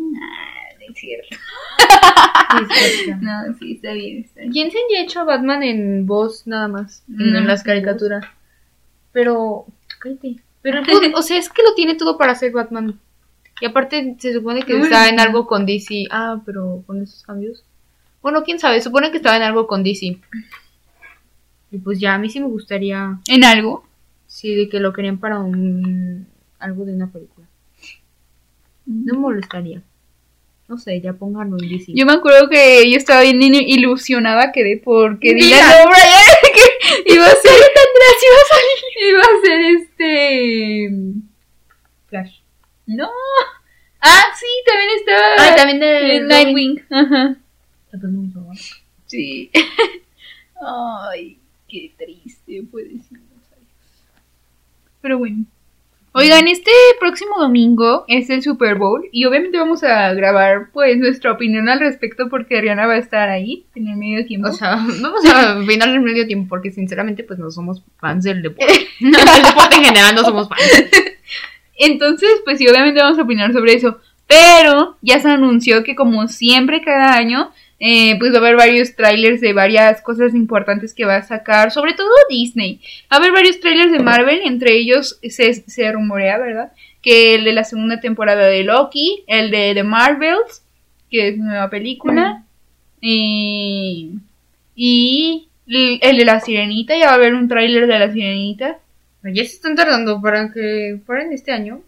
Ah, 0.88 2.60
no 2.60 2.66
es 2.66 2.78
cierto. 2.94 3.16
No, 3.20 3.58
sí, 3.58 3.72
está 3.72 3.92
bien. 3.92 4.24
Está 4.24 4.40
bien. 4.40 4.52
Jensen 4.52 4.82
ya 4.92 5.00
ha 5.00 5.02
hecho 5.02 5.20
a 5.20 5.24
Batman 5.24 5.62
en 5.62 6.06
voz 6.06 6.46
nada 6.46 6.68
más, 6.68 7.02
en, 7.08 7.32
No, 7.32 7.38
en 7.38 7.46
las 7.46 7.62
caricaturas. 7.62 8.24
Pero, 9.12 9.66
cállate. 9.98 10.36
Pero, 10.62 10.82
pues, 10.84 11.00
o 11.14 11.22
sea, 11.22 11.38
es 11.38 11.48
que 11.48 11.62
lo 11.62 11.74
tiene 11.74 11.94
todo 11.94 12.16
para 12.16 12.34
ser 12.34 12.52
Batman. 12.52 12.98
Y 13.60 13.66
aparte, 13.66 14.16
se 14.18 14.32
supone 14.32 14.62
que 14.62 14.78
está 14.78 15.08
en 15.08 15.18
algo 15.18 15.46
con 15.46 15.64
DC. 15.64 16.04
Ah, 16.10 16.40
pero 16.44 16.82
con 16.86 17.02
esos 17.02 17.22
cambios. 17.22 17.64
Bueno, 18.22 18.42
quién 18.42 18.58
sabe, 18.58 18.80
supone 18.80 19.10
que 19.10 19.18
estaba 19.18 19.36
en 19.36 19.42
algo 19.42 19.66
con 19.66 19.82
DC. 19.82 20.18
Y 21.70 21.78
pues 21.78 21.98
ya, 21.98 22.14
a 22.14 22.18
mí 22.18 22.28
sí 22.28 22.40
me 22.40 22.46
gustaría, 22.46 23.18
¿En 23.28 23.44
algo? 23.44 23.86
sí, 24.26 24.54
de 24.54 24.68
que 24.68 24.80
lo 24.80 24.92
querían 24.92 25.18
para 25.18 25.38
un 25.38 26.26
algo 26.58 26.84
de 26.84 26.94
una 26.94 27.06
película. 27.06 27.46
No 28.84 29.14
me 29.14 29.20
molestaría. 29.20 29.82
No 30.68 30.78
sé, 30.78 31.00
ya 31.00 31.12
pónganlo 31.12 31.56
en 31.62 31.68
DC. 31.68 31.92
Yo 31.94 32.06
me 32.06 32.12
acuerdo 32.14 32.48
que 32.48 32.90
yo 32.90 32.96
estaba 32.96 33.20
bien 33.22 33.40
il- 33.40 33.68
ilusionada 33.68 34.50
quedé 34.52 34.76
porque. 34.84 35.34
Dylan 35.34 35.60
O'Brien 35.60 37.04
que 37.04 37.14
iba 37.14 37.24
a 37.26 37.30
ser 37.30 37.60
tan 37.74 37.88
graciosa. 37.96 38.56
Iba 39.08 39.20
a 39.20 39.40
ser 39.44 39.60
este 39.76 40.90
Flash. 42.08 42.38
No. 42.86 43.08
Ah, 44.00 44.24
sí, 44.38 44.46
también 44.66 44.90
estaba 44.98 45.52
Ah, 45.52 45.56
también 45.56 45.80
de 45.80 46.20
Nightwing. 46.20 46.82
Ajá. 46.90 47.36
Sí. 49.06 49.50
Ay, 50.60 51.38
qué 51.68 51.92
triste 51.96 52.62
decirnos 52.88 53.42
adiós. 53.52 53.68
Pero 55.00 55.18
bueno. 55.18 55.44
Oigan, 56.18 56.48
este 56.48 56.70
próximo 56.98 57.38
domingo 57.38 58.06
es 58.08 58.30
el 58.30 58.42
Super 58.42 58.76
Bowl 58.76 59.06
y 59.12 59.26
obviamente 59.26 59.58
vamos 59.58 59.84
a 59.84 60.14
grabar 60.14 60.70
pues 60.72 60.96
nuestra 60.96 61.30
opinión 61.30 61.68
al 61.68 61.78
respecto 61.78 62.30
porque 62.30 62.56
Ariana 62.56 62.86
va 62.86 62.94
a 62.94 62.98
estar 62.98 63.28
ahí 63.28 63.66
en 63.74 63.88
el 63.88 63.98
medio 63.98 64.24
tiempo. 64.24 64.48
O 64.48 64.52
sea, 64.52 64.76
vamos 65.02 65.20
a 65.26 65.62
final 65.66 65.90
el 65.90 66.00
medio 66.00 66.26
tiempo 66.26 66.48
porque 66.48 66.72
sinceramente 66.72 67.22
pues 67.22 67.38
no 67.38 67.50
somos 67.50 67.82
fans 68.00 68.24
del 68.24 68.40
deporte. 68.40 68.72
del 68.98 69.12
deporte 69.12 69.76
en 69.76 69.84
general 69.84 70.14
no 70.14 70.22
somos 70.22 70.48
fans. 70.48 70.90
Entonces, 71.76 72.30
pues 72.46 72.56
sí, 72.56 72.66
obviamente 72.66 73.02
vamos 73.02 73.18
a 73.18 73.22
opinar 73.24 73.52
sobre 73.52 73.74
eso. 73.74 73.98
Pero 74.26 74.96
ya 75.02 75.20
se 75.20 75.28
anunció 75.28 75.84
que 75.84 75.94
como 75.94 76.28
siempre 76.28 76.80
cada 76.80 77.14
año, 77.14 77.50
eh, 77.78 78.18
pues 78.18 78.32
va 78.32 78.36
a 78.36 78.40
haber 78.40 78.56
varios 78.56 78.94
trailers 78.96 79.40
de 79.40 79.52
varias 79.52 80.00
cosas 80.00 80.34
importantes 80.34 80.94
que 80.94 81.04
va 81.04 81.16
a 81.16 81.22
sacar, 81.22 81.70
sobre 81.70 81.92
todo 81.92 82.08
Disney. 82.30 82.80
Va 83.12 83.16
a 83.16 83.16
haber 83.16 83.32
varios 83.32 83.60
trailers 83.60 83.92
de 83.92 83.98
Marvel, 83.98 84.40
entre 84.44 84.72
ellos 84.72 85.18
se, 85.22 85.52
se 85.54 85.92
rumorea, 85.92 86.38
¿verdad? 86.38 86.72
Que 87.02 87.34
el 87.34 87.44
de 87.44 87.52
la 87.52 87.64
segunda 87.64 88.00
temporada 88.00 88.46
de 88.46 88.64
Loki, 88.64 89.24
el 89.26 89.50
de 89.50 89.72
The 89.74 89.82
Marvels, 89.82 90.62
que 91.10 91.28
es 91.28 91.38
nueva 91.38 91.70
película, 91.70 92.44
y, 93.00 94.18
y 94.74 95.48
el 95.66 96.16
de 96.16 96.24
la 96.24 96.40
Sirenita, 96.40 96.96
ya 96.96 97.06
va 97.06 97.12
a 97.12 97.14
haber 97.16 97.34
un 97.34 97.48
trailer 97.48 97.86
de 97.86 97.98
la 97.98 98.12
Sirenita. 98.12 98.78
Ya 99.22 99.44
se 99.44 99.54
están 99.54 99.74
tardando 99.74 100.20
para 100.20 100.52
que 100.52 101.00
fueran 101.04 101.32
este 101.32 101.52
año. 101.52 101.82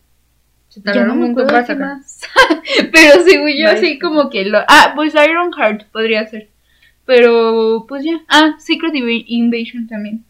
Se 0.69 0.81
tardaron 0.83 1.09
no 1.09 1.15
un 1.15 1.21
me 1.21 1.27
montón 1.29 1.45
acuerdo 1.47 1.67
para 1.67 1.67
qué 1.67 1.73
sacar. 1.73 1.97
más. 1.97 2.21
Pero 2.93 3.23
según 3.25 3.51
yo, 3.59 3.67
Vale. 3.67 3.81
sí, 3.81 3.99
como 3.99 4.29
que 4.31 4.45
lo. 4.45 4.59
Ah, 4.69 4.93
pues 4.95 5.15
Iron 5.15 5.53
Heart 5.53 5.85
podría 5.93 6.27
ser. 6.27 6.49
Pero, 7.07 7.87
pues 7.89 8.05
ya. 8.05 8.21
Ah, 8.29 8.57
Secret 8.59 8.93
Inv- 8.93 9.25
Invasion 9.27 9.87
también. 9.89 10.25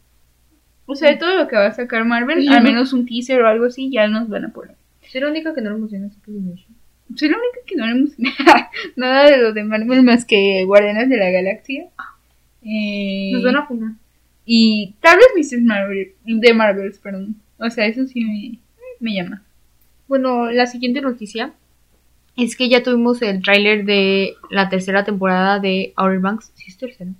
O 0.87 0.94
sea, 0.94 1.11
de 1.11 1.16
todo 1.16 1.37
lo 1.37 1.48
que 1.48 1.57
va 1.57 1.66
a 1.66 1.72
sacar 1.72 2.05
Marvel, 2.05 2.40
Sí, 2.40 2.48
al 2.48 2.62
¿no? 2.62 2.70
menos 2.70 2.92
un 2.92 3.05
teaser 3.05 3.42
o 3.42 3.48
algo 3.48 3.66
así, 3.66 3.90
ya 3.90 4.07
nos 4.09 4.29
van 4.29 4.44
a 4.46 4.48
poner. 4.53 4.77
Soy 5.11 5.20
la 5.20 5.29
única 5.29 5.53
que 5.55 5.61
no 5.61 5.70
lo 5.70 5.77
emociona 5.77 6.09
Secret 6.09 6.37
Invasion. 6.37 6.74
Soy 7.16 7.29
la 7.31 7.37
única 7.37 7.59
que 7.66 7.77
no 7.77 7.85
haremos 7.85 8.11
nada 8.96 9.31
de 9.31 9.38
lo 9.38 9.53
de 9.53 9.64
Marvel 9.64 10.03
más 10.03 10.24
que 10.24 10.64
Guardianes 10.64 11.09
de 11.09 11.16
la 11.16 11.31
Galaxia. 11.31 11.87
Eh, 12.62 13.31
Nos 13.33 13.42
van 13.42 13.57
a 13.57 13.66
funar. 13.66 13.92
Y 14.44 14.94
tal 15.01 15.18
vez 15.18 15.27
Mrs. 15.37 15.62
Marvel, 15.64 16.12
de 16.24 16.55
Marvels, 16.55 16.98
perdón. 16.98 17.37
O 17.59 17.68
sea, 17.70 17.87
eso 17.87 18.07
sí 18.07 18.20
me, 18.24 18.59
me 19.01 19.14
llama. 19.14 19.42
Bueno, 20.09 20.51
la 20.51 20.66
siguiente 20.66 21.01
noticia 21.01 21.53
es 22.37 22.57
que 22.57 22.68
ya 22.68 22.83
tuvimos 22.83 23.21
el 23.23 23.42
tráiler 23.42 23.85
de 23.85 24.35
la 24.51 24.68
tercera 24.68 25.05
temporada 25.05 25.59
de 25.59 25.92
Outer 25.97 26.21
Banks. 26.21 26.51
¿Sí 26.55 26.64
es 26.68 26.79
tercera? 26.79 27.11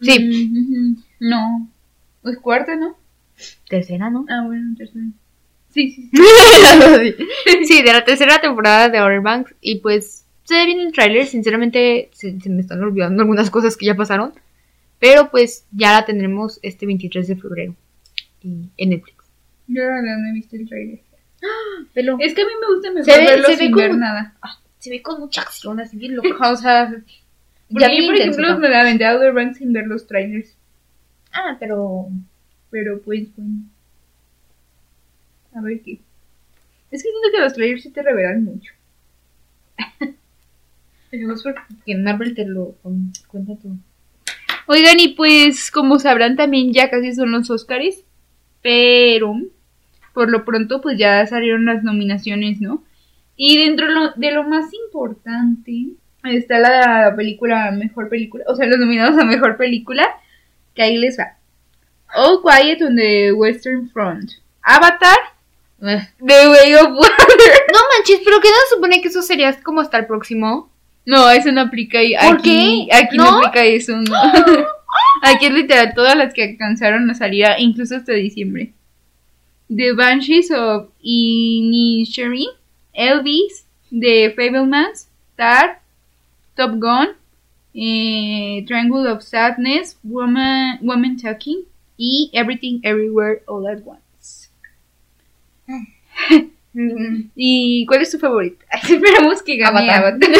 Sí, 0.00 0.18
Mm. 0.18 0.96
No. 1.20 1.68
Es 2.24 2.38
cuarta, 2.38 2.76
¿no? 2.76 2.96
tercera, 3.68 4.10
¿no? 4.10 4.26
Ah, 4.28 4.44
bueno, 4.46 4.74
tercera. 4.76 5.04
Sí, 5.70 5.90
sí, 5.92 6.10
sí. 6.10 6.10
sí, 7.66 7.82
de 7.82 7.92
la 7.92 8.04
tercera 8.04 8.40
temporada 8.40 8.88
de 8.88 8.98
Outer 8.98 9.20
Banks. 9.20 9.54
Y 9.60 9.76
pues 9.76 10.26
se 10.44 10.54
ve 10.54 10.66
bien 10.66 10.80
el 10.80 10.92
tráiler. 10.92 11.26
Sinceramente, 11.26 12.10
se, 12.12 12.38
se 12.40 12.50
me 12.50 12.60
están 12.60 12.82
olvidando 12.82 13.22
algunas 13.22 13.50
cosas 13.50 13.76
que 13.76 13.86
ya 13.86 13.94
pasaron. 13.94 14.32
Pero 14.98 15.30
pues 15.30 15.64
ya 15.72 15.92
la 15.92 16.04
tendremos 16.04 16.58
este 16.62 16.84
23 16.86 17.28
de 17.28 17.36
febrero. 17.36 17.74
Y 18.42 18.68
en 18.76 18.90
Netflix. 18.90 19.24
Yo 19.68 19.82
la 19.82 19.88
verdad 20.02 20.18
no 20.18 20.28
he 20.28 20.32
visto 20.34 20.56
el 20.56 20.68
trailer. 20.68 21.00
Es 22.18 22.34
que 22.34 22.42
a 22.42 22.44
mí 22.44 22.52
me 22.60 22.74
gusta 22.74 22.90
mejor 22.92 23.04
Se 23.04 23.18
ve- 23.52 23.56
sin 23.56 23.72
ver 23.72 23.94
nada. 23.96 24.34
se 24.78 24.90
ve 24.90 25.02
con 25.02 25.20
mucha 25.20 25.42
acción, 25.42 25.80
así 25.80 25.96
bien 25.96 26.16
loca. 26.16 26.50
O 26.52 26.56
sea, 26.56 26.90
ya 27.68 27.92
yo, 27.92 28.06
por 28.06 28.16
ejemplo, 28.16 28.48
¿no? 28.48 28.58
me 28.58 28.68
la 28.68 28.80
aventé 28.82 29.04
a 29.04 29.12
Outer 29.12 29.32
Banks 29.32 29.58
sin 29.58 29.72
ver 29.72 29.86
los 29.86 30.06
trailers. 30.06 30.54
Ah, 31.32 31.56
pero 31.58 32.08
Pero 32.70 33.00
pues, 33.00 33.28
bueno. 33.36 33.62
A 35.54 35.60
ver 35.60 35.80
qué. 35.82 35.98
Es 36.90 37.02
que 37.02 37.08
siento 37.10 37.28
que 37.32 37.40
los 37.40 37.54
trailers 37.54 37.82
sí 37.82 37.90
te 37.90 38.02
revelan 38.02 38.44
mucho. 38.44 38.72
Es 41.12 41.42
porque 41.42 41.96
Marvel 41.96 42.36
te 42.36 42.44
lo 42.46 42.76
um, 42.84 43.10
cuenta 43.26 43.56
todo. 43.60 43.72
Oigan, 44.66 45.00
y 45.00 45.08
pues, 45.08 45.72
como 45.72 45.98
sabrán, 45.98 46.36
también 46.36 46.72
ya 46.72 46.88
casi 46.88 47.12
son 47.12 47.32
los 47.32 47.50
Oscars. 47.50 48.04
Pero, 48.62 49.34
por 50.12 50.30
lo 50.30 50.44
pronto, 50.44 50.80
pues 50.80 50.98
ya 50.98 51.26
salieron 51.26 51.64
las 51.66 51.82
nominaciones, 51.82 52.60
¿no? 52.60 52.82
Y 53.36 53.58
dentro 53.58 53.86
lo- 53.88 54.12
de 54.12 54.32
lo 54.32 54.44
más 54.44 54.66
importante 54.86 55.86
está 56.24 56.58
la 56.58 57.14
película, 57.16 57.70
mejor 57.70 58.08
película, 58.08 58.44
o 58.48 58.54
sea, 58.56 58.66
los 58.66 58.78
nominados 58.78 59.16
a 59.18 59.24
mejor 59.24 59.56
película, 59.56 60.06
que 60.74 60.82
ahí 60.82 60.98
les 60.98 61.18
va. 61.18 61.36
All 62.14 62.40
Quiet 62.42 62.82
on 62.82 62.96
the 62.96 63.32
Western 63.32 63.88
Front. 63.90 64.30
Avatar, 64.62 65.16
Eh. 65.82 66.06
The 66.18 66.48
Way 66.50 66.74
of 66.74 66.88
Water. 66.90 67.26
No 67.72 67.78
manches, 67.96 68.20
pero 68.24 68.38
que 68.40 68.48
no 68.48 68.54
se 68.68 68.74
supone 68.74 69.00
que 69.00 69.08
eso 69.08 69.22
sería 69.22 69.58
como 69.62 69.80
hasta 69.80 69.96
el 69.98 70.06
próximo. 70.06 70.70
No, 71.06 71.30
eso 71.30 71.50
no 71.52 71.62
aplica 71.62 71.98
ahí. 72.00 72.14
¿Por 72.14 72.38
aquí, 72.38 72.86
qué? 72.90 72.96
Aquí 72.96 73.16
no, 73.16 73.24
¿No? 73.24 73.38
aplica 73.38 73.64
eso, 73.64 73.96
no. 73.96 74.14
aquí 75.22 75.46
es 75.46 75.52
literal 75.52 75.94
todas 75.94 76.16
las 76.16 76.34
que 76.34 76.42
alcanzaron 76.44 77.08
a 77.10 77.14
salir, 77.14 77.46
incluso 77.58 77.96
hasta 77.96 78.12
diciembre. 78.12 78.72
The 79.70 79.92
Banshees 79.96 80.50
of 80.50 80.90
Inisherin, 81.04 82.48
Elvis, 82.96 83.64
The 83.92 84.34
Fablemans, 84.36 85.06
Tar, 85.38 85.80
Top 86.56 86.78
Gun, 86.78 87.14
eh, 87.74 88.64
Triangle 88.66 89.06
of 89.06 89.22
Sadness, 89.22 89.96
Woman, 90.02 90.78
Woman 90.82 91.16
Talking 91.16 91.64
y 91.96 92.30
Everything 92.34 92.80
Everywhere 92.82 93.42
All 93.46 93.68
at 93.68 93.82
Once. 93.86 94.48
¿Y 97.36 97.84
cuál 97.86 98.02
es 98.02 98.10
tu 98.10 98.18
favorita? 98.18 98.64
Esperamos 98.82 99.42
que 99.42 99.56
gane 99.56 99.90
Avatar. 99.90 100.04
Avatar. 100.04 100.30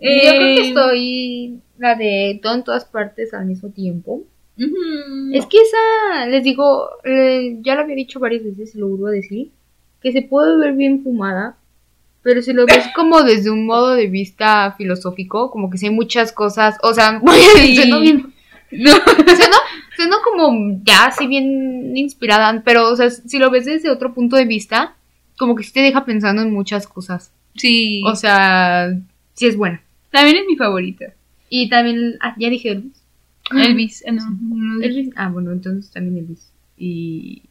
Yo 0.00 0.10
creo 0.10 0.32
que 0.32 0.60
Eh, 0.60 0.68
estoy 0.68 1.60
la 1.78 1.94
de 1.94 2.38
todo 2.42 2.54
en 2.54 2.64
todas 2.64 2.84
partes 2.84 3.32
al 3.32 3.46
mismo 3.46 3.70
tiempo. 3.70 4.24
Es 5.32 5.46
que 5.46 5.58
esa, 5.58 6.26
les 6.26 6.42
digo, 6.42 6.88
eh, 7.04 7.58
ya 7.60 7.74
lo 7.74 7.82
había 7.82 7.94
dicho 7.96 8.18
varias 8.20 8.42
veces, 8.44 8.74
lo 8.74 8.88
vuelvo 8.88 9.08
a 9.08 9.10
decir, 9.10 9.50
que 10.02 10.12
se 10.12 10.22
puede 10.22 10.56
ver 10.56 10.72
bien 10.74 11.02
fumada, 11.02 11.56
pero 12.22 12.40
si 12.42 12.52
lo 12.52 12.64
ves 12.66 12.86
como 12.94 13.22
desde 13.22 13.50
un 13.50 13.66
modo 13.66 13.94
de 13.94 14.06
vista 14.06 14.74
filosófico, 14.78 15.50
como 15.50 15.68
que 15.70 15.78
hay 15.82 15.90
muchas 15.90 16.32
cosas, 16.32 16.76
o 16.82 16.94
sea, 16.94 17.20
Sí. 17.54 17.80
bien, 18.00 18.32
No. 18.70 18.90
suena, 18.92 19.56
suena 19.94 20.16
como 20.24 20.80
ya 20.84 21.06
así 21.06 21.26
bien 21.26 21.96
inspirada, 21.96 22.62
pero 22.64 22.88
o 22.90 22.96
sea, 22.96 23.10
si 23.10 23.38
lo 23.38 23.50
ves 23.50 23.66
desde 23.66 23.90
otro 23.90 24.12
punto 24.14 24.36
de 24.36 24.44
vista, 24.46 24.94
como 25.38 25.54
que 25.54 25.62
sí 25.64 25.72
te 25.72 25.80
deja 25.82 26.04
pensando 26.04 26.42
en 26.42 26.52
muchas 26.52 26.86
cosas. 26.86 27.30
Sí. 27.54 28.02
O 28.06 28.16
sea, 28.16 28.90
sí 29.34 29.46
es 29.46 29.56
buena. 29.56 29.82
también 30.10 30.38
es 30.38 30.46
mi 30.48 30.56
favorita. 30.56 31.12
Y 31.48 31.68
también, 31.68 32.16
ah, 32.20 32.34
ya 32.38 32.48
dije 32.50 32.70
Elvis. 32.70 33.02
Elvis. 33.54 34.04
ah, 34.06 34.12
no, 34.12 34.22
no, 34.40 34.82
Elvis, 34.82 35.10
ah, 35.16 35.28
bueno, 35.28 35.52
entonces 35.52 35.90
también 35.92 36.18
Elvis. 36.18 36.50
Y 36.76 37.42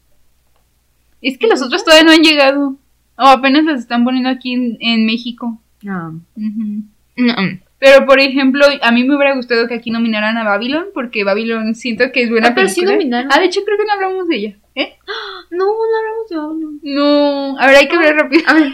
Es 1.22 1.38
que 1.38 1.46
los 1.46 1.62
otros 1.62 1.84
todavía 1.84 2.04
no 2.04 2.12
han 2.12 2.22
llegado. 2.22 2.76
O 3.18 3.24
apenas 3.26 3.64
las 3.64 3.80
están 3.80 4.04
poniendo 4.04 4.28
aquí 4.28 4.52
en, 4.52 4.76
en 4.80 5.06
México. 5.06 5.58
ah, 5.88 6.12
Ujú. 6.36 6.82
mm, 7.16 7.58
Pero, 7.78 8.04
por 8.06 8.20
ejemplo, 8.20 8.64
a 8.82 8.92
mí 8.92 9.04
me 9.04 9.16
hubiera 9.16 9.34
gustado 9.34 9.66
que 9.68 9.74
aquí 9.74 9.90
nominaran 9.90 10.36
a 10.36 10.44
Babylon, 10.44 10.86
porque 10.92 11.24
Babylon 11.24 11.74
siento 11.74 12.12
que 12.12 12.22
es 12.24 12.30
buena 12.30 12.48
Ah, 12.48 12.54
pero 12.54 12.68
sí 12.68 12.76
película. 12.80 12.96
nominaron. 12.98 13.30
Ah, 13.32 13.38
de 13.40 13.46
hecho 13.46 13.60
creo 13.64 13.78
que 13.78 13.84
no 13.86 13.92
hablamos 13.94 14.28
de 14.28 14.36
ella. 14.36 14.56
¿Eh? 14.74 14.92
No, 15.48 15.64
no 15.64 15.98
hablamos 15.98 16.28
de 16.28 16.36
Babylon. 16.36 16.80
No. 16.82 17.58
A 17.58 17.66
ver, 17.68 17.76
hay 17.76 17.88
que 17.88 17.96
ver 17.96 18.14
rápido. 18.16 18.42
A 18.48 18.52
ver, 18.54 18.72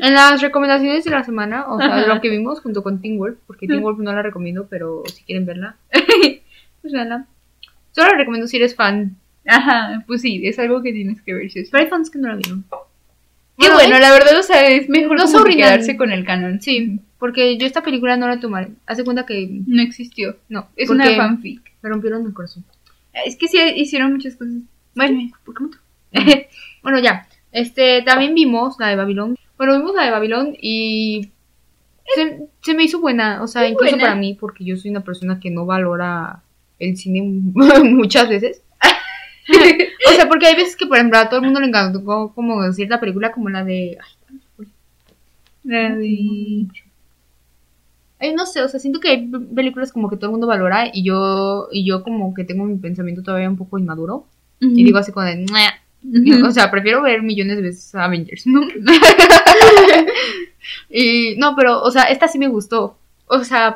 en 0.00 0.14
las 0.14 0.40
recomendaciones 0.40 1.04
de 1.04 1.10
la 1.10 1.24
semana, 1.24 1.66
o 1.68 1.76
sea, 1.76 1.86
Ajá. 1.96 2.14
lo 2.14 2.20
que 2.20 2.30
vimos 2.30 2.60
junto 2.60 2.82
con 2.84 3.00
Teen 3.02 3.18
Wolf, 3.18 3.36
porque 3.46 3.66
Teen 3.66 3.82
Wolf 3.82 3.98
no 3.98 4.12
la 4.12 4.22
recomiendo, 4.22 4.66
pero 4.70 5.02
si 5.12 5.24
quieren 5.24 5.44
verla, 5.44 5.76
pues. 6.92 7.26
Solo 7.92 8.10
la 8.10 8.16
recomiendo 8.18 8.46
si 8.48 8.56
eres 8.56 8.74
fan. 8.74 9.16
Ajá, 9.46 10.02
pues 10.06 10.22
sí, 10.22 10.40
es 10.46 10.58
algo 10.58 10.82
que 10.82 10.92
tienes 10.92 11.20
que 11.22 11.34
ver. 11.34 11.50
sí. 11.50 11.64
Pero 11.70 11.84
hay 11.84 11.90
fans 11.90 12.10
que 12.10 12.18
no 12.18 12.28
la 12.28 12.36
vieron. 12.36 12.64
Qué 13.58 13.70
Bueno, 13.70 13.98
la 13.98 14.10
verdad, 14.10 14.38
o 14.38 14.42
sea, 14.42 14.66
es 14.68 14.88
mejor 14.88 15.16
No 15.16 15.26
como 15.30 15.44
quedarse 15.44 15.96
con 15.96 16.10
el 16.10 16.24
canon. 16.24 16.60
Sí, 16.60 16.98
porque 17.18 17.56
yo 17.56 17.66
esta 17.66 17.82
película 17.82 18.16
no 18.16 18.26
la 18.26 18.40
tomaré. 18.40 18.70
Hace 18.86 19.04
cuenta 19.04 19.26
que 19.26 19.48
No 19.66 19.82
existió. 19.82 20.36
no. 20.48 20.68
Es 20.76 20.90
una 20.90 21.08
fanfic. 21.14 21.60
Me 21.82 21.90
rompieron 21.90 22.26
el 22.26 22.32
corazón. 22.34 22.64
Es 23.26 23.36
que 23.36 23.46
sí 23.46 23.58
hicieron 23.76 24.12
muchas 24.12 24.34
cosas. 24.34 24.54
Bueno, 24.96 25.30
¿Por 25.44 25.54
qué 25.54 25.64
me 25.64 26.48
Bueno, 26.82 26.98
ya. 26.98 27.28
Este, 27.52 28.02
también 28.02 28.34
vimos 28.34 28.76
la 28.80 28.88
de 28.88 28.96
Babilón. 28.96 29.36
Bueno, 29.56 29.78
vimos 29.78 29.94
la 29.94 30.04
de 30.04 30.10
Babilón 30.10 30.56
y 30.60 31.28
se, 32.16 32.48
se 32.62 32.74
me 32.74 32.82
hizo 32.84 33.00
buena. 33.00 33.40
O 33.42 33.46
sea, 33.46 33.64
Es 33.64 33.70
incluso 33.72 33.92
buena. 33.92 34.08
para 34.08 34.20
mí, 34.20 34.36
porque 34.38 34.64
yo 34.64 34.76
soy 34.76 34.90
una 34.90 35.04
persona 35.04 35.38
que 35.38 35.50
no 35.50 35.64
valora 35.64 36.42
el 36.78 36.96
cine 36.96 37.22
muchas 37.84 38.28
veces. 38.28 38.62
o 40.08 40.12
sea, 40.12 40.28
porque 40.28 40.46
hay 40.46 40.56
veces 40.56 40.76
que, 40.76 40.86
por 40.86 40.96
ejemplo, 40.96 41.18
a 41.18 41.28
todo 41.28 41.40
el 41.40 41.46
mundo 41.46 41.60
le 41.60 41.66
encantó 41.66 42.04
como, 42.04 42.34
como 42.34 42.72
cierta 42.72 43.00
película 43.00 43.32
como 43.32 43.50
la 43.50 43.64
de... 43.64 43.98
Ay, 44.58 44.66
la 45.64 45.96
de- 45.96 46.66
Ay, 48.20 48.34
no 48.34 48.46
sé, 48.46 48.62
o 48.62 48.68
sea, 48.68 48.80
siento 48.80 49.00
que 49.00 49.08
hay 49.08 49.30
películas 49.54 49.92
como 49.92 50.08
que 50.08 50.16
todo 50.16 50.26
el 50.26 50.30
mundo 50.32 50.46
valora 50.46 50.88
y 50.92 51.04
yo, 51.04 51.68
y 51.72 51.84
yo 51.84 52.02
como 52.02 52.32
que 52.32 52.44
tengo 52.44 52.64
mi 52.64 52.76
pensamiento 52.76 53.22
todavía 53.22 53.50
un 53.50 53.56
poco 53.56 53.78
inmaduro. 53.78 54.26
Y 54.60 54.84
digo 54.84 54.96
así 54.96 55.12
como 55.12 55.26
de... 55.26 55.44
Ujú. 56.04 56.46
O 56.46 56.50
sea, 56.50 56.70
prefiero 56.70 57.02
ver 57.02 57.22
millones 57.22 57.56
de 57.56 57.62
veces 57.62 57.94
Avengers, 57.94 58.46
¿no? 58.46 58.62
y 60.90 61.34
no, 61.38 61.54
pero, 61.56 61.82
o 61.82 61.90
sea, 61.90 62.04
esta 62.04 62.28
sí 62.28 62.38
me 62.38 62.48
gustó. 62.48 62.96
O 63.26 63.42
sea, 63.44 63.74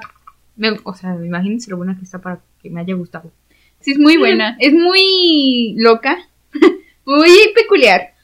me, 0.56 0.76
o 0.82 0.94
sea, 0.94 1.14
imagínense 1.24 1.70
lo 1.70 1.76
buena 1.76 1.96
que 1.96 2.04
está 2.04 2.20
para 2.20 2.40
que 2.62 2.70
me 2.70 2.80
haya 2.80 2.94
gustado. 2.94 3.32
Sí, 3.80 3.92
es 3.92 3.98
muy 3.98 4.16
buena. 4.16 4.56
Es 4.60 4.72
muy 4.72 5.74
loca. 5.76 6.18
muy 7.04 7.30
peculiar. 7.54 8.14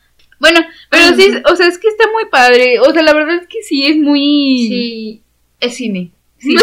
Bueno, 0.40 0.60
pero 0.90 1.14
sí, 1.16 1.32
o 1.50 1.56
sea, 1.56 1.68
es 1.68 1.78
que 1.78 1.88
está 1.88 2.04
muy 2.12 2.24
padre. 2.30 2.80
O 2.80 2.92
sea, 2.92 3.02
la 3.02 3.14
verdad 3.14 3.36
es 3.36 3.46
que 3.46 3.62
sí 3.62 3.86
es 3.86 3.96
muy... 3.96 4.66
Sí, 4.68 5.22
es 5.60 5.76
cine. 5.76 6.10
Sí. 6.38 6.54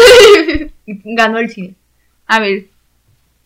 Ganó 0.86 1.38
el 1.38 1.50
cine. 1.50 1.74
A 2.26 2.40
ver, 2.40 2.66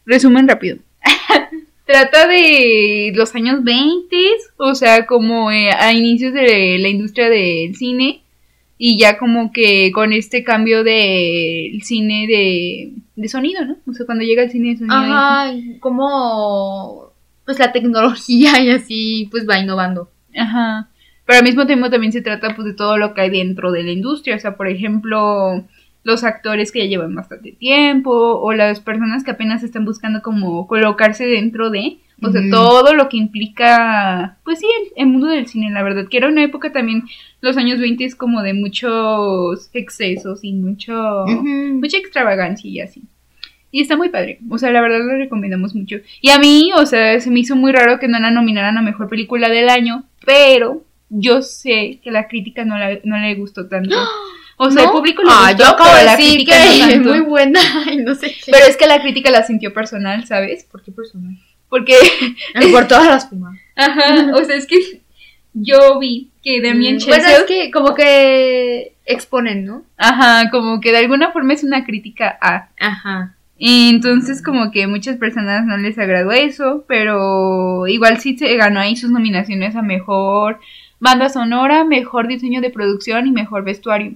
resumen 0.05 0.49
rápido. 0.49 0.79
Trata 1.87 2.27
de 2.27 3.13
los 3.15 3.35
años 3.35 3.63
20, 3.63 4.17
o 4.57 4.75
sea, 4.75 5.07
como 5.07 5.53
eh, 5.53 5.71
a 5.71 5.93
inicios 5.93 6.35
de 6.35 6.79
la 6.79 6.89
industria 6.89 7.31
del 7.31 7.77
cine 7.77 8.23
y 8.79 8.99
ya 8.99 9.19
como 9.19 9.53
que 9.53 9.91
con 9.93 10.13
este 10.13 10.45
cambio 10.45 10.85
del 10.85 11.81
cine 11.83 12.27
de, 12.27 12.93
de 13.17 13.29
sonido, 13.29 13.65
¿no? 13.65 13.79
O 13.89 13.93
sea, 13.93 14.07
cuando 14.07 14.25
llega 14.25 14.43
el 14.43 14.51
cine 14.51 14.71
de 14.71 14.77
sonido. 14.77 14.97
Ajá, 14.97 15.53
y 15.53 15.79
como 15.79 17.13
pues 17.45 17.59
la 17.59 17.73
tecnología 17.73 18.61
y 18.61 18.71
así 18.71 19.29
pues 19.31 19.49
va 19.49 19.59
innovando. 19.59 20.11
Ajá. 20.37 20.89
Pero 21.25 21.39
al 21.39 21.45
mismo 21.45 21.67
tiempo 21.67 21.91
también 21.91 22.13
se 22.13 22.23
trata 22.23 22.55
pues 22.55 22.67
de 22.67 22.75
todo 22.75 22.99
lo 22.99 23.15
que 23.15 23.23
hay 23.23 23.31
dentro 23.31 23.73
de 23.73 23.83
la 23.83 23.91
industria. 23.91 24.37
O 24.37 24.39
sea, 24.39 24.57
por 24.57 24.69
ejemplo, 24.69 25.65
los 26.07 26.23
actores 26.23 26.71
que 26.71 26.79
ya 26.79 26.85
llevan 26.85 27.17
bastante 27.17 27.51
tiempo 27.51 28.13
o 28.13 28.53
las 28.53 28.79
personas 28.79 29.25
que 29.25 29.33
apenas 29.33 29.65
están 29.65 29.85
buscando 29.85 30.23
como 30.23 30.69
colocarse 30.69 31.27
dentro 31.27 31.69
de. 31.69 31.99
O 32.23 32.31
sea, 32.31 32.41
todo 32.49 32.95
lo 32.95 33.09
que 33.09 33.17
implica, 33.17 34.39
pues 34.45 34.61
sí, 34.61 34.67
el, 34.67 35.03
el 35.03 35.07
mundo 35.09 35.27
del 35.27 35.49
cine, 35.49 35.69
la 35.73 35.83
verdad. 35.83 36.07
Que 36.09 36.17
era 36.17 36.29
una 36.29 36.45
época 36.45 36.71
también, 36.71 37.03
los 37.41 37.57
años 37.57 37.81
20 37.81 38.05
es 38.05 38.15
como 38.15 38.43
de 38.43 38.55
muchos 38.55 39.69
excesos 39.73 40.45
y 40.45 40.53
mucho, 40.53 41.25
mucha 41.27 41.99
extravagancia 41.99 42.71
y 42.71 42.81
así. 42.81 43.03
Y 43.73 43.81
está 43.81 43.97
muy 43.97 44.09
padre. 44.09 44.39
O 44.49 44.59
sea, 44.59 44.71
la 44.71 44.81
verdad 44.81 45.01
lo 45.01 45.17
recomendamos 45.17 45.75
mucho. 45.75 45.97
Y 46.21 46.31
a 46.31 46.39
mí, 46.39 46.71
o 46.77 46.87
sea, 46.87 47.19
se 47.19 47.31
me 47.33 47.41
hizo 47.41 47.57
muy 47.57 47.73
raro 47.73 47.99
que 47.99 48.07
no 48.07 48.21
la 48.21 48.31
nominaran 48.31 48.79
a 48.79 48.83
mejor 48.83 49.09
película 49.09 49.49
del 49.49 49.69
año, 49.69 50.05
pero 50.25 50.85
yo 51.11 51.43
sé 51.43 51.99
que 52.01 52.13
la 52.13 52.29
crítica 52.29 52.65
no, 52.65 52.79
la, 52.79 53.01
no 53.03 53.19
le 53.19 53.35
gustó 53.35 53.67
tanto. 53.67 53.97
O 54.59 54.71
sea, 54.71 54.83
¿No? 54.85 54.89
el 54.91 54.97
público 54.97 55.23
le 55.23 55.29
Ah, 55.31 55.49
gustó, 55.51 55.65
yo 55.65 55.69
acabo 55.71 55.95
de 55.97 56.03
decir 56.05 56.35
crítica 56.35 56.57
que 56.63 56.97
no 56.99 57.15
es 57.15 57.19
muy 57.19 57.21
buena 57.29 57.61
y 57.93 57.97
no 57.99 58.15
sé 58.15 58.29
qué. 58.29 58.51
Pero 58.53 58.67
es 58.67 58.77
que 58.77 58.87
la 58.87 59.01
crítica 59.03 59.31
la 59.31 59.43
sintió 59.43 59.73
personal, 59.75 60.27
¿sabes? 60.27 60.65
¿por 60.65 60.83
qué 60.83 60.93
personal? 60.93 61.37
Porque, 61.69 61.95
Por 62.73 62.87
todas 62.89 63.07
las 63.07 63.29
fumas. 63.29 63.59
ajá, 63.75 64.31
o 64.35 64.45
sea, 64.45 64.57
es 64.57 64.67
que 64.67 64.77
yo 65.53 65.99
vi 65.99 66.31
que 66.43 66.61
Damien 66.63 66.99
Bueno, 66.99 67.13
Chazelle, 67.23 67.37
es 67.39 67.45
que 67.45 67.71
como 67.71 67.95
que 67.95 68.93
exponen, 69.05 69.65
¿no? 69.65 69.83
ajá, 69.97 70.51
como 70.51 70.81
que 70.81 70.93
de 70.93 70.99
alguna 70.99 71.33
forma 71.33 71.53
es 71.53 71.65
una 71.65 71.85
crítica 71.85 72.39
a. 72.41 72.69
Ajá. 72.79 73.35
Y 73.59 73.89
entonces 73.91 74.43
como 74.43 74.71
que 74.71 74.87
muchas 74.87 75.17
personas 75.17 75.65
no 75.65 75.77
les 75.79 75.99
agradó 75.99 76.31
eso, 76.33 76.85
pero 76.87 77.87
igual 77.87 78.21
sí 78.21 78.37
se 78.37 78.55
ganó 78.57 78.81
ahí 78.81 78.97
sus 78.97 79.11
nominaciones 79.11 79.77
a 79.77 79.83
mejor 79.83 80.61
banda 81.01 81.29
sonora, 81.31 81.85
mejor 81.85 82.27
diseño 82.29 82.61
de 82.61 82.71
producción 82.71 83.27
y 83.27 83.31
mejor 83.33 83.65
vestuario 83.65 84.13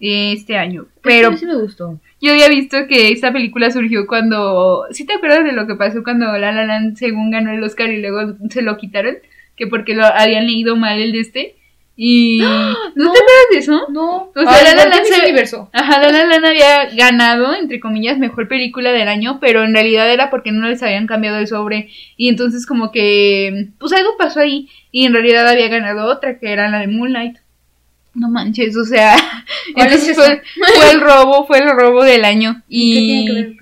este 0.00 0.56
año. 0.56 0.86
Pero 1.02 1.28
Pero 1.30 1.36
sí 1.38 1.46
me 1.46 1.56
gustó. 1.56 1.98
yo 2.20 2.32
había 2.32 2.48
visto 2.48 2.86
que 2.88 3.10
esta 3.12 3.32
película 3.32 3.70
surgió 3.70 4.06
cuando, 4.06 4.84
¿sí 4.90 5.06
te 5.06 5.14
acuerdas 5.14 5.44
de 5.44 5.52
lo 5.52 5.66
que 5.66 5.74
pasó 5.76 6.02
cuando 6.02 6.26
La 6.36 6.52
La 6.52 6.64
Land 6.64 6.96
según 6.96 7.30
ganó 7.30 7.52
el 7.52 7.62
Oscar 7.62 7.90
y 7.90 8.00
luego 8.00 8.34
se 8.50 8.62
lo 8.62 8.76
quitaron? 8.76 9.16
Que 9.56 9.66
porque 9.66 9.94
lo 9.94 10.04
habían 10.04 10.46
leído 10.46 10.76
mal 10.76 11.00
el 11.00 11.12
de 11.12 11.20
este. 11.20 11.56
Y 11.96 12.38
¿no, 12.40 12.70
no. 12.96 13.12
te 13.12 13.18
acuerdas 13.20 13.46
de 13.52 13.58
eso? 13.58 13.86
No, 13.88 14.32
O 14.34 14.42
sea, 14.42 14.50
Ay, 14.50 14.64
La 14.64 14.74
La 14.74 14.82
¿por 14.82 14.90
qué 14.90 14.96
Land 14.96 15.06
se- 15.06 15.22
universo. 15.22 15.70
Ajá, 15.72 16.00
La 16.02 16.10
La 16.10 16.26
Land 16.26 16.44
había 16.44 16.86
ganado, 16.96 17.54
entre 17.54 17.78
comillas, 17.78 18.18
mejor 18.18 18.48
película 18.48 18.90
del 18.90 19.06
año, 19.06 19.38
pero 19.40 19.62
en 19.62 19.72
realidad 19.74 20.12
era 20.12 20.28
porque 20.28 20.50
no 20.50 20.66
les 20.66 20.82
habían 20.82 21.06
cambiado 21.06 21.38
el 21.38 21.46
sobre. 21.46 21.88
Y 22.16 22.28
entonces 22.30 22.66
como 22.66 22.90
que, 22.90 23.68
pues 23.78 23.92
algo 23.92 24.16
pasó 24.18 24.40
ahí. 24.40 24.68
Y 24.90 25.06
en 25.06 25.12
realidad 25.12 25.46
había 25.48 25.68
ganado 25.68 26.10
otra, 26.12 26.40
que 26.40 26.50
era 26.50 26.68
la 26.68 26.80
de 26.80 26.88
Moonlight. 26.88 27.36
No 28.14 28.28
manches, 28.28 28.76
o 28.76 28.84
sea, 28.84 29.16
¿Cuál 29.74 29.86
entonces 29.86 30.10
es 30.10 30.16
fue, 30.16 30.42
fue 30.76 30.90
el 30.92 31.00
robo, 31.00 31.46
fue 31.46 31.58
el 31.58 31.70
robo 31.70 32.04
del 32.04 32.24
año. 32.24 32.62
¿Qué 32.68 32.76
tiene 32.76 33.24
que 33.26 33.32
Y, 33.32 33.34
ver? 33.34 33.52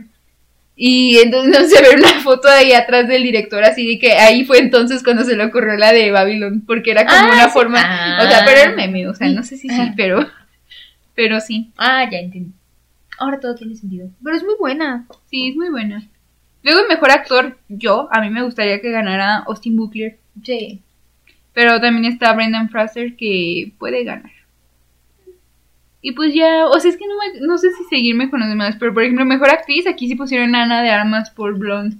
y 0.76 1.18
entonces 1.18 1.70
se 1.70 1.80
ve 1.82 1.88
una 1.96 2.20
foto 2.20 2.48
ahí 2.48 2.72
atrás 2.72 3.08
del 3.08 3.22
director, 3.22 3.62
así 3.64 3.86
de 3.86 3.98
que 3.98 4.12
ahí 4.12 4.44
fue 4.44 4.58
entonces 4.58 5.02
cuando 5.02 5.24
se 5.24 5.36
le 5.36 5.44
ocurrió 5.44 5.74
la 5.76 5.92
de 5.92 6.10
Babylon, 6.10 6.62
porque 6.66 6.90
era 6.90 7.04
como 7.06 7.16
Ah, 7.18 7.30
una 7.32 7.44
sí. 7.44 7.50
forma, 7.50 7.80
Ah. 7.82 8.22
o 8.24 8.28
sea, 8.28 8.44
pero 8.44 8.60
era 8.60 8.72
meme, 8.72 9.08
o 9.08 9.14
sea, 9.14 9.28
no 9.28 9.42
sé 9.42 9.56
si 9.56 9.68
sí, 9.68 9.92
pero, 9.96 10.26
pero 11.14 11.40
sí. 11.40 11.70
Ah, 11.78 12.08
ya 12.10 12.18
entendí. 12.18 12.52
Ahora 13.18 13.38
todo 13.38 13.54
tiene 13.54 13.76
sentido. 13.76 14.08
Pero 14.24 14.36
es 14.36 14.42
muy 14.42 14.54
buena. 14.58 15.06
Sí, 15.30 15.50
es 15.50 15.56
muy 15.56 15.68
buena. 15.70 16.02
Luego, 16.64 16.80
el 16.80 16.88
mejor 16.88 17.10
actor, 17.10 17.56
yo, 17.68 18.08
a 18.10 18.20
mí 18.20 18.30
me 18.30 18.42
gustaría 18.42 18.80
que 18.80 18.90
ganara 18.90 19.38
Austin 19.46 19.76
Butler. 19.76 20.18
Sí. 20.42 20.80
Pero 21.52 21.80
también 21.80 22.06
está 22.12 22.32
Brendan 22.32 22.70
Fraser 22.70 23.14
que 23.14 23.72
puede 23.78 24.04
ganar. 24.04 24.30
Y 26.04 26.12
pues 26.12 26.34
ya, 26.34 26.66
o 26.66 26.78
sea, 26.80 26.90
es 26.90 26.96
que 26.96 27.06
no, 27.06 27.14
me- 27.16 27.46
no 27.46 27.56
sé 27.58 27.70
si 27.72 27.84
seguirme 27.84 28.28
con 28.28 28.40
los 28.40 28.48
demás, 28.48 28.76
pero 28.78 28.92
por 28.92 29.04
ejemplo, 29.04 29.24
mejor 29.24 29.50
actriz, 29.50 29.86
aquí 29.86 30.08
sí 30.08 30.16
pusieron 30.16 30.54
a 30.56 30.64
Ana 30.64 30.82
de 30.82 30.90
Armas 30.90 31.30
por 31.30 31.56
Blonde. 31.56 31.96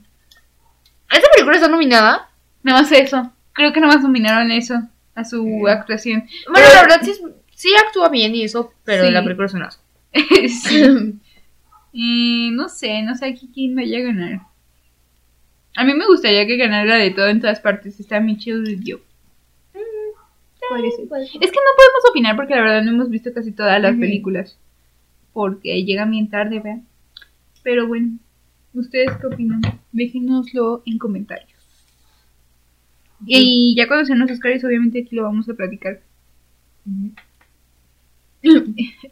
¿Esta 1.11 1.29
película 1.35 1.57
está 1.57 1.69
nominada? 1.69 2.29
Nada 2.65 2.81
más 2.83 2.91
eso. 2.93 3.33
Creo 3.53 3.73
que 3.73 3.81
nada 3.81 3.95
más 3.95 4.03
nominaron 4.03 4.51
eso 4.51 4.75
a 5.15 5.25
su 5.25 5.69
actuación. 5.69 6.25
Bueno, 6.51 6.67
Pero- 6.69 6.75
la 6.75 6.83
verdad 6.97 7.09
sí, 7.55 7.71
actúa 7.87 8.09
bien 8.09 8.35
y 8.35 8.43
eso, 8.43 8.73
pero 8.85 9.05
Sí. 9.07 9.11
la 9.13 9.23
película 9.23 9.47
es 9.47 9.55
un 9.55 9.63
asco. 9.65 9.85
sí. 10.49 11.21
No 12.51 12.69
sé, 12.69 13.03
no 13.03 13.15
sé 13.15 13.27
aquí 13.27 13.51
quién 13.55 13.77
vaya 13.77 13.99
a 13.99 14.03
ganar. 14.03 14.41
A 15.77 15.85
mí 15.85 15.95
me 15.95 16.07
gustaría 16.07 16.47
que 16.47 16.57
ganara 16.57 16.97
de 16.97 17.11
todo 17.13 17.29
en 17.29 17.41
todas 17.41 17.61
partes. 17.61 18.01
Está 18.01 18.21
Michelle 18.21 18.77
Yeoh. 18.83 19.01
Podría 20.73 20.91
ser. 20.91 21.05
Es 21.05 21.51
que 21.51 21.59
no 21.59 21.77
podemos 21.77 22.11
opinar 22.11 22.37
porque 22.37 22.55
la 22.55 22.63
verdad 22.63 22.83
no 22.83 22.91
hemos 22.93 23.11
visto 23.11 23.33
casi 23.33 23.53
todas 23.53 23.81
las 23.81 23.97
películas. 23.97 24.59
Porque 25.33 25.85
llegan 25.85 26.11
bien 26.11 26.29
tarde, 26.29 26.61
vean. 26.61 26.87
Pero 27.63 27.87
bueno, 27.87 28.19
¿ustedes 28.75 29.17
qué 29.21 29.27
opinan? 29.27 29.61
Déjenoslo 29.93 30.83
en 30.85 30.99
comentarios. 30.99 31.51
Y 33.27 33.75
ya 33.77 33.87
cuando 33.87 34.05
sean 34.05 34.19
los 34.19 34.31
Oscars, 34.31 34.65
obviamente 34.65 35.01
aquí 35.01 35.15
lo 35.15 35.23
vamos 35.23 35.49
a 35.49 35.55
platicar. 35.55 36.01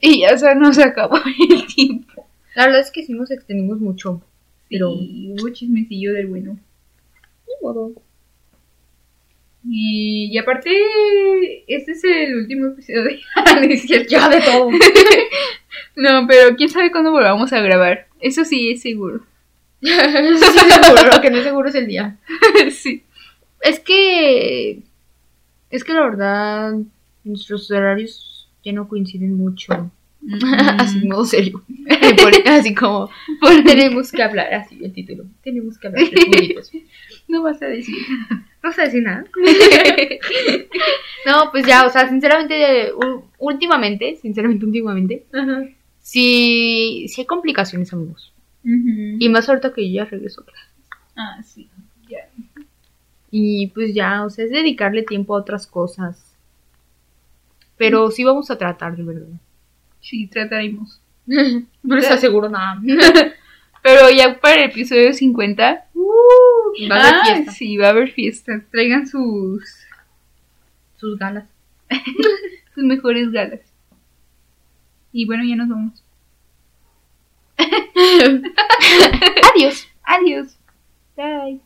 Y 0.01 0.23
ya 0.23 0.37
se 0.37 0.55
nos 0.57 0.77
acabó 0.79 1.17
el 1.51 1.67
tiempo. 1.73 2.27
La 2.57 2.67
verdad 2.67 2.81
es 2.81 2.91
que 2.91 3.05
sí 3.05 3.13
nos 3.13 3.31
extendimos 3.31 3.79
mucho. 3.81 4.21
Pero. 4.69 4.93
Y 4.99 5.33
hubo 5.33 5.49
chismecillo 5.51 6.13
del 6.13 6.27
bueno. 6.27 6.59
Ni 7.47 7.55
modo. 7.63 7.93
Y, 9.69 10.31
y 10.33 10.39
aparte, 10.39 10.71
este 11.67 11.93
es 11.93 12.05
el 12.05 12.37
último 12.37 12.69
episodio 12.69 13.05
de... 13.05 13.21
Es 13.75 13.83
cierto. 13.83 14.09
Ya 14.09 14.29
de 14.29 14.41
todo. 14.41 14.71
No, 15.97 16.27
pero 16.27 16.57
quién 16.57 16.69
sabe 16.69 16.91
cuándo 16.91 17.11
volvamos 17.11 17.53
a 17.53 17.61
grabar. 17.61 18.07
Eso 18.21 18.45
sí 18.45 18.71
es 18.71 18.83
seguro. 18.83 19.21
sí, 19.83 19.91
seguro. 19.91 21.11
Lo 21.13 21.21
que 21.21 21.31
no 21.31 21.37
es 21.39 21.45
seguro 21.45 21.69
es 21.69 21.75
el 21.75 21.87
día. 21.87 22.17
sí. 22.73 23.03
Es 23.61 23.81
que. 23.81 24.81
Es 25.71 25.85
que 25.85 25.93
la 25.93 26.03
verdad. 26.03 26.75
Nuestros 27.23 27.71
horarios 27.71 28.49
ya 28.65 28.73
no 28.73 28.89
coinciden 28.89 29.37
mucho. 29.37 29.91
Así, 30.79 30.99
en 30.99 31.09
modo 31.09 31.25
serio. 31.25 31.63
Así 32.47 32.75
como. 32.75 33.11
tenemos 33.65 34.11
que 34.11 34.23
hablar. 34.23 34.53
Así 34.55 34.79
el 34.83 34.93
título. 34.93 35.25
Tenemos 35.43 35.79
que 35.79 35.89
hablar. 35.89 36.05
No 37.31 37.43
vas 37.43 37.63
a 37.63 37.67
decir. 37.67 37.97
¿No 38.63 38.69
vas 38.69 38.79
a 38.79 38.83
decir 38.83 39.03
nada? 39.03 39.25
no, 41.27 41.49
pues 41.53 41.67
ya, 41.67 41.87
o 41.87 41.91
sea, 41.91 42.09
sinceramente, 42.09 42.91
últimamente, 43.39 44.17
sinceramente, 44.17 44.67
últimamente, 44.67 45.27
sí, 46.01 47.07
sí 47.09 47.21
hay 47.21 47.27
complicaciones, 47.27 47.93
amigos. 47.93 48.33
Y 48.63 49.29
más 49.29 49.49
ahorita 49.49 49.73
que 49.73 49.89
yo 49.89 50.03
ya 50.03 50.05
regreso 50.05 50.43
a 50.43 50.45
clase. 50.45 50.69
Ah, 51.17 51.43
sí. 51.43 51.69
Ya. 52.09 52.29
Y 53.31 53.69
pues 53.69 53.95
ya, 53.95 54.25
o 54.25 54.31
sea, 54.31 54.45
es 54.45 54.51
dedicarle 54.51 55.03
tiempo 55.03 55.35
a 55.35 55.41
otras 55.41 55.67
cosas. 55.67 56.37
Pero 57.77 58.11
sí 58.11 58.25
vamos 58.25 58.51
a 58.51 58.59
tratar, 58.59 58.97
de 58.97 59.05
verdad. 59.05 59.29
Sí, 60.01 60.27
trataremos. 60.27 61.01
No 61.83 61.97
les 61.97 62.11
aseguro 62.11 62.49
nada. 62.49 62.81
Pero 63.83 64.11
ya 64.11 64.39
para 64.39 64.57
el 64.57 64.71
episodio 64.71 65.13
50. 65.13 65.87
Va 66.91 66.97
a 66.97 67.09
haber 67.09 67.15
ah, 67.15 67.25
fiesta. 67.25 67.53
Sí, 67.53 67.77
va 67.77 67.87
a 67.87 67.91
haber 67.91 68.11
fiesta. 68.13 68.63
Traigan 68.71 69.07
sus, 69.07 69.65
Sus 70.97 71.19
ganas. 71.19 71.49
sus 72.75 72.85
mejores 72.85 73.31
galas. 73.31 73.61
Y 75.13 75.27
bueno, 75.27 75.45
ya 75.45 75.57
nos 75.57 75.69
vamos. 75.69 76.05
Adiós. 79.55 79.89
Adiós. 80.05 80.59
Bye. 81.17 81.61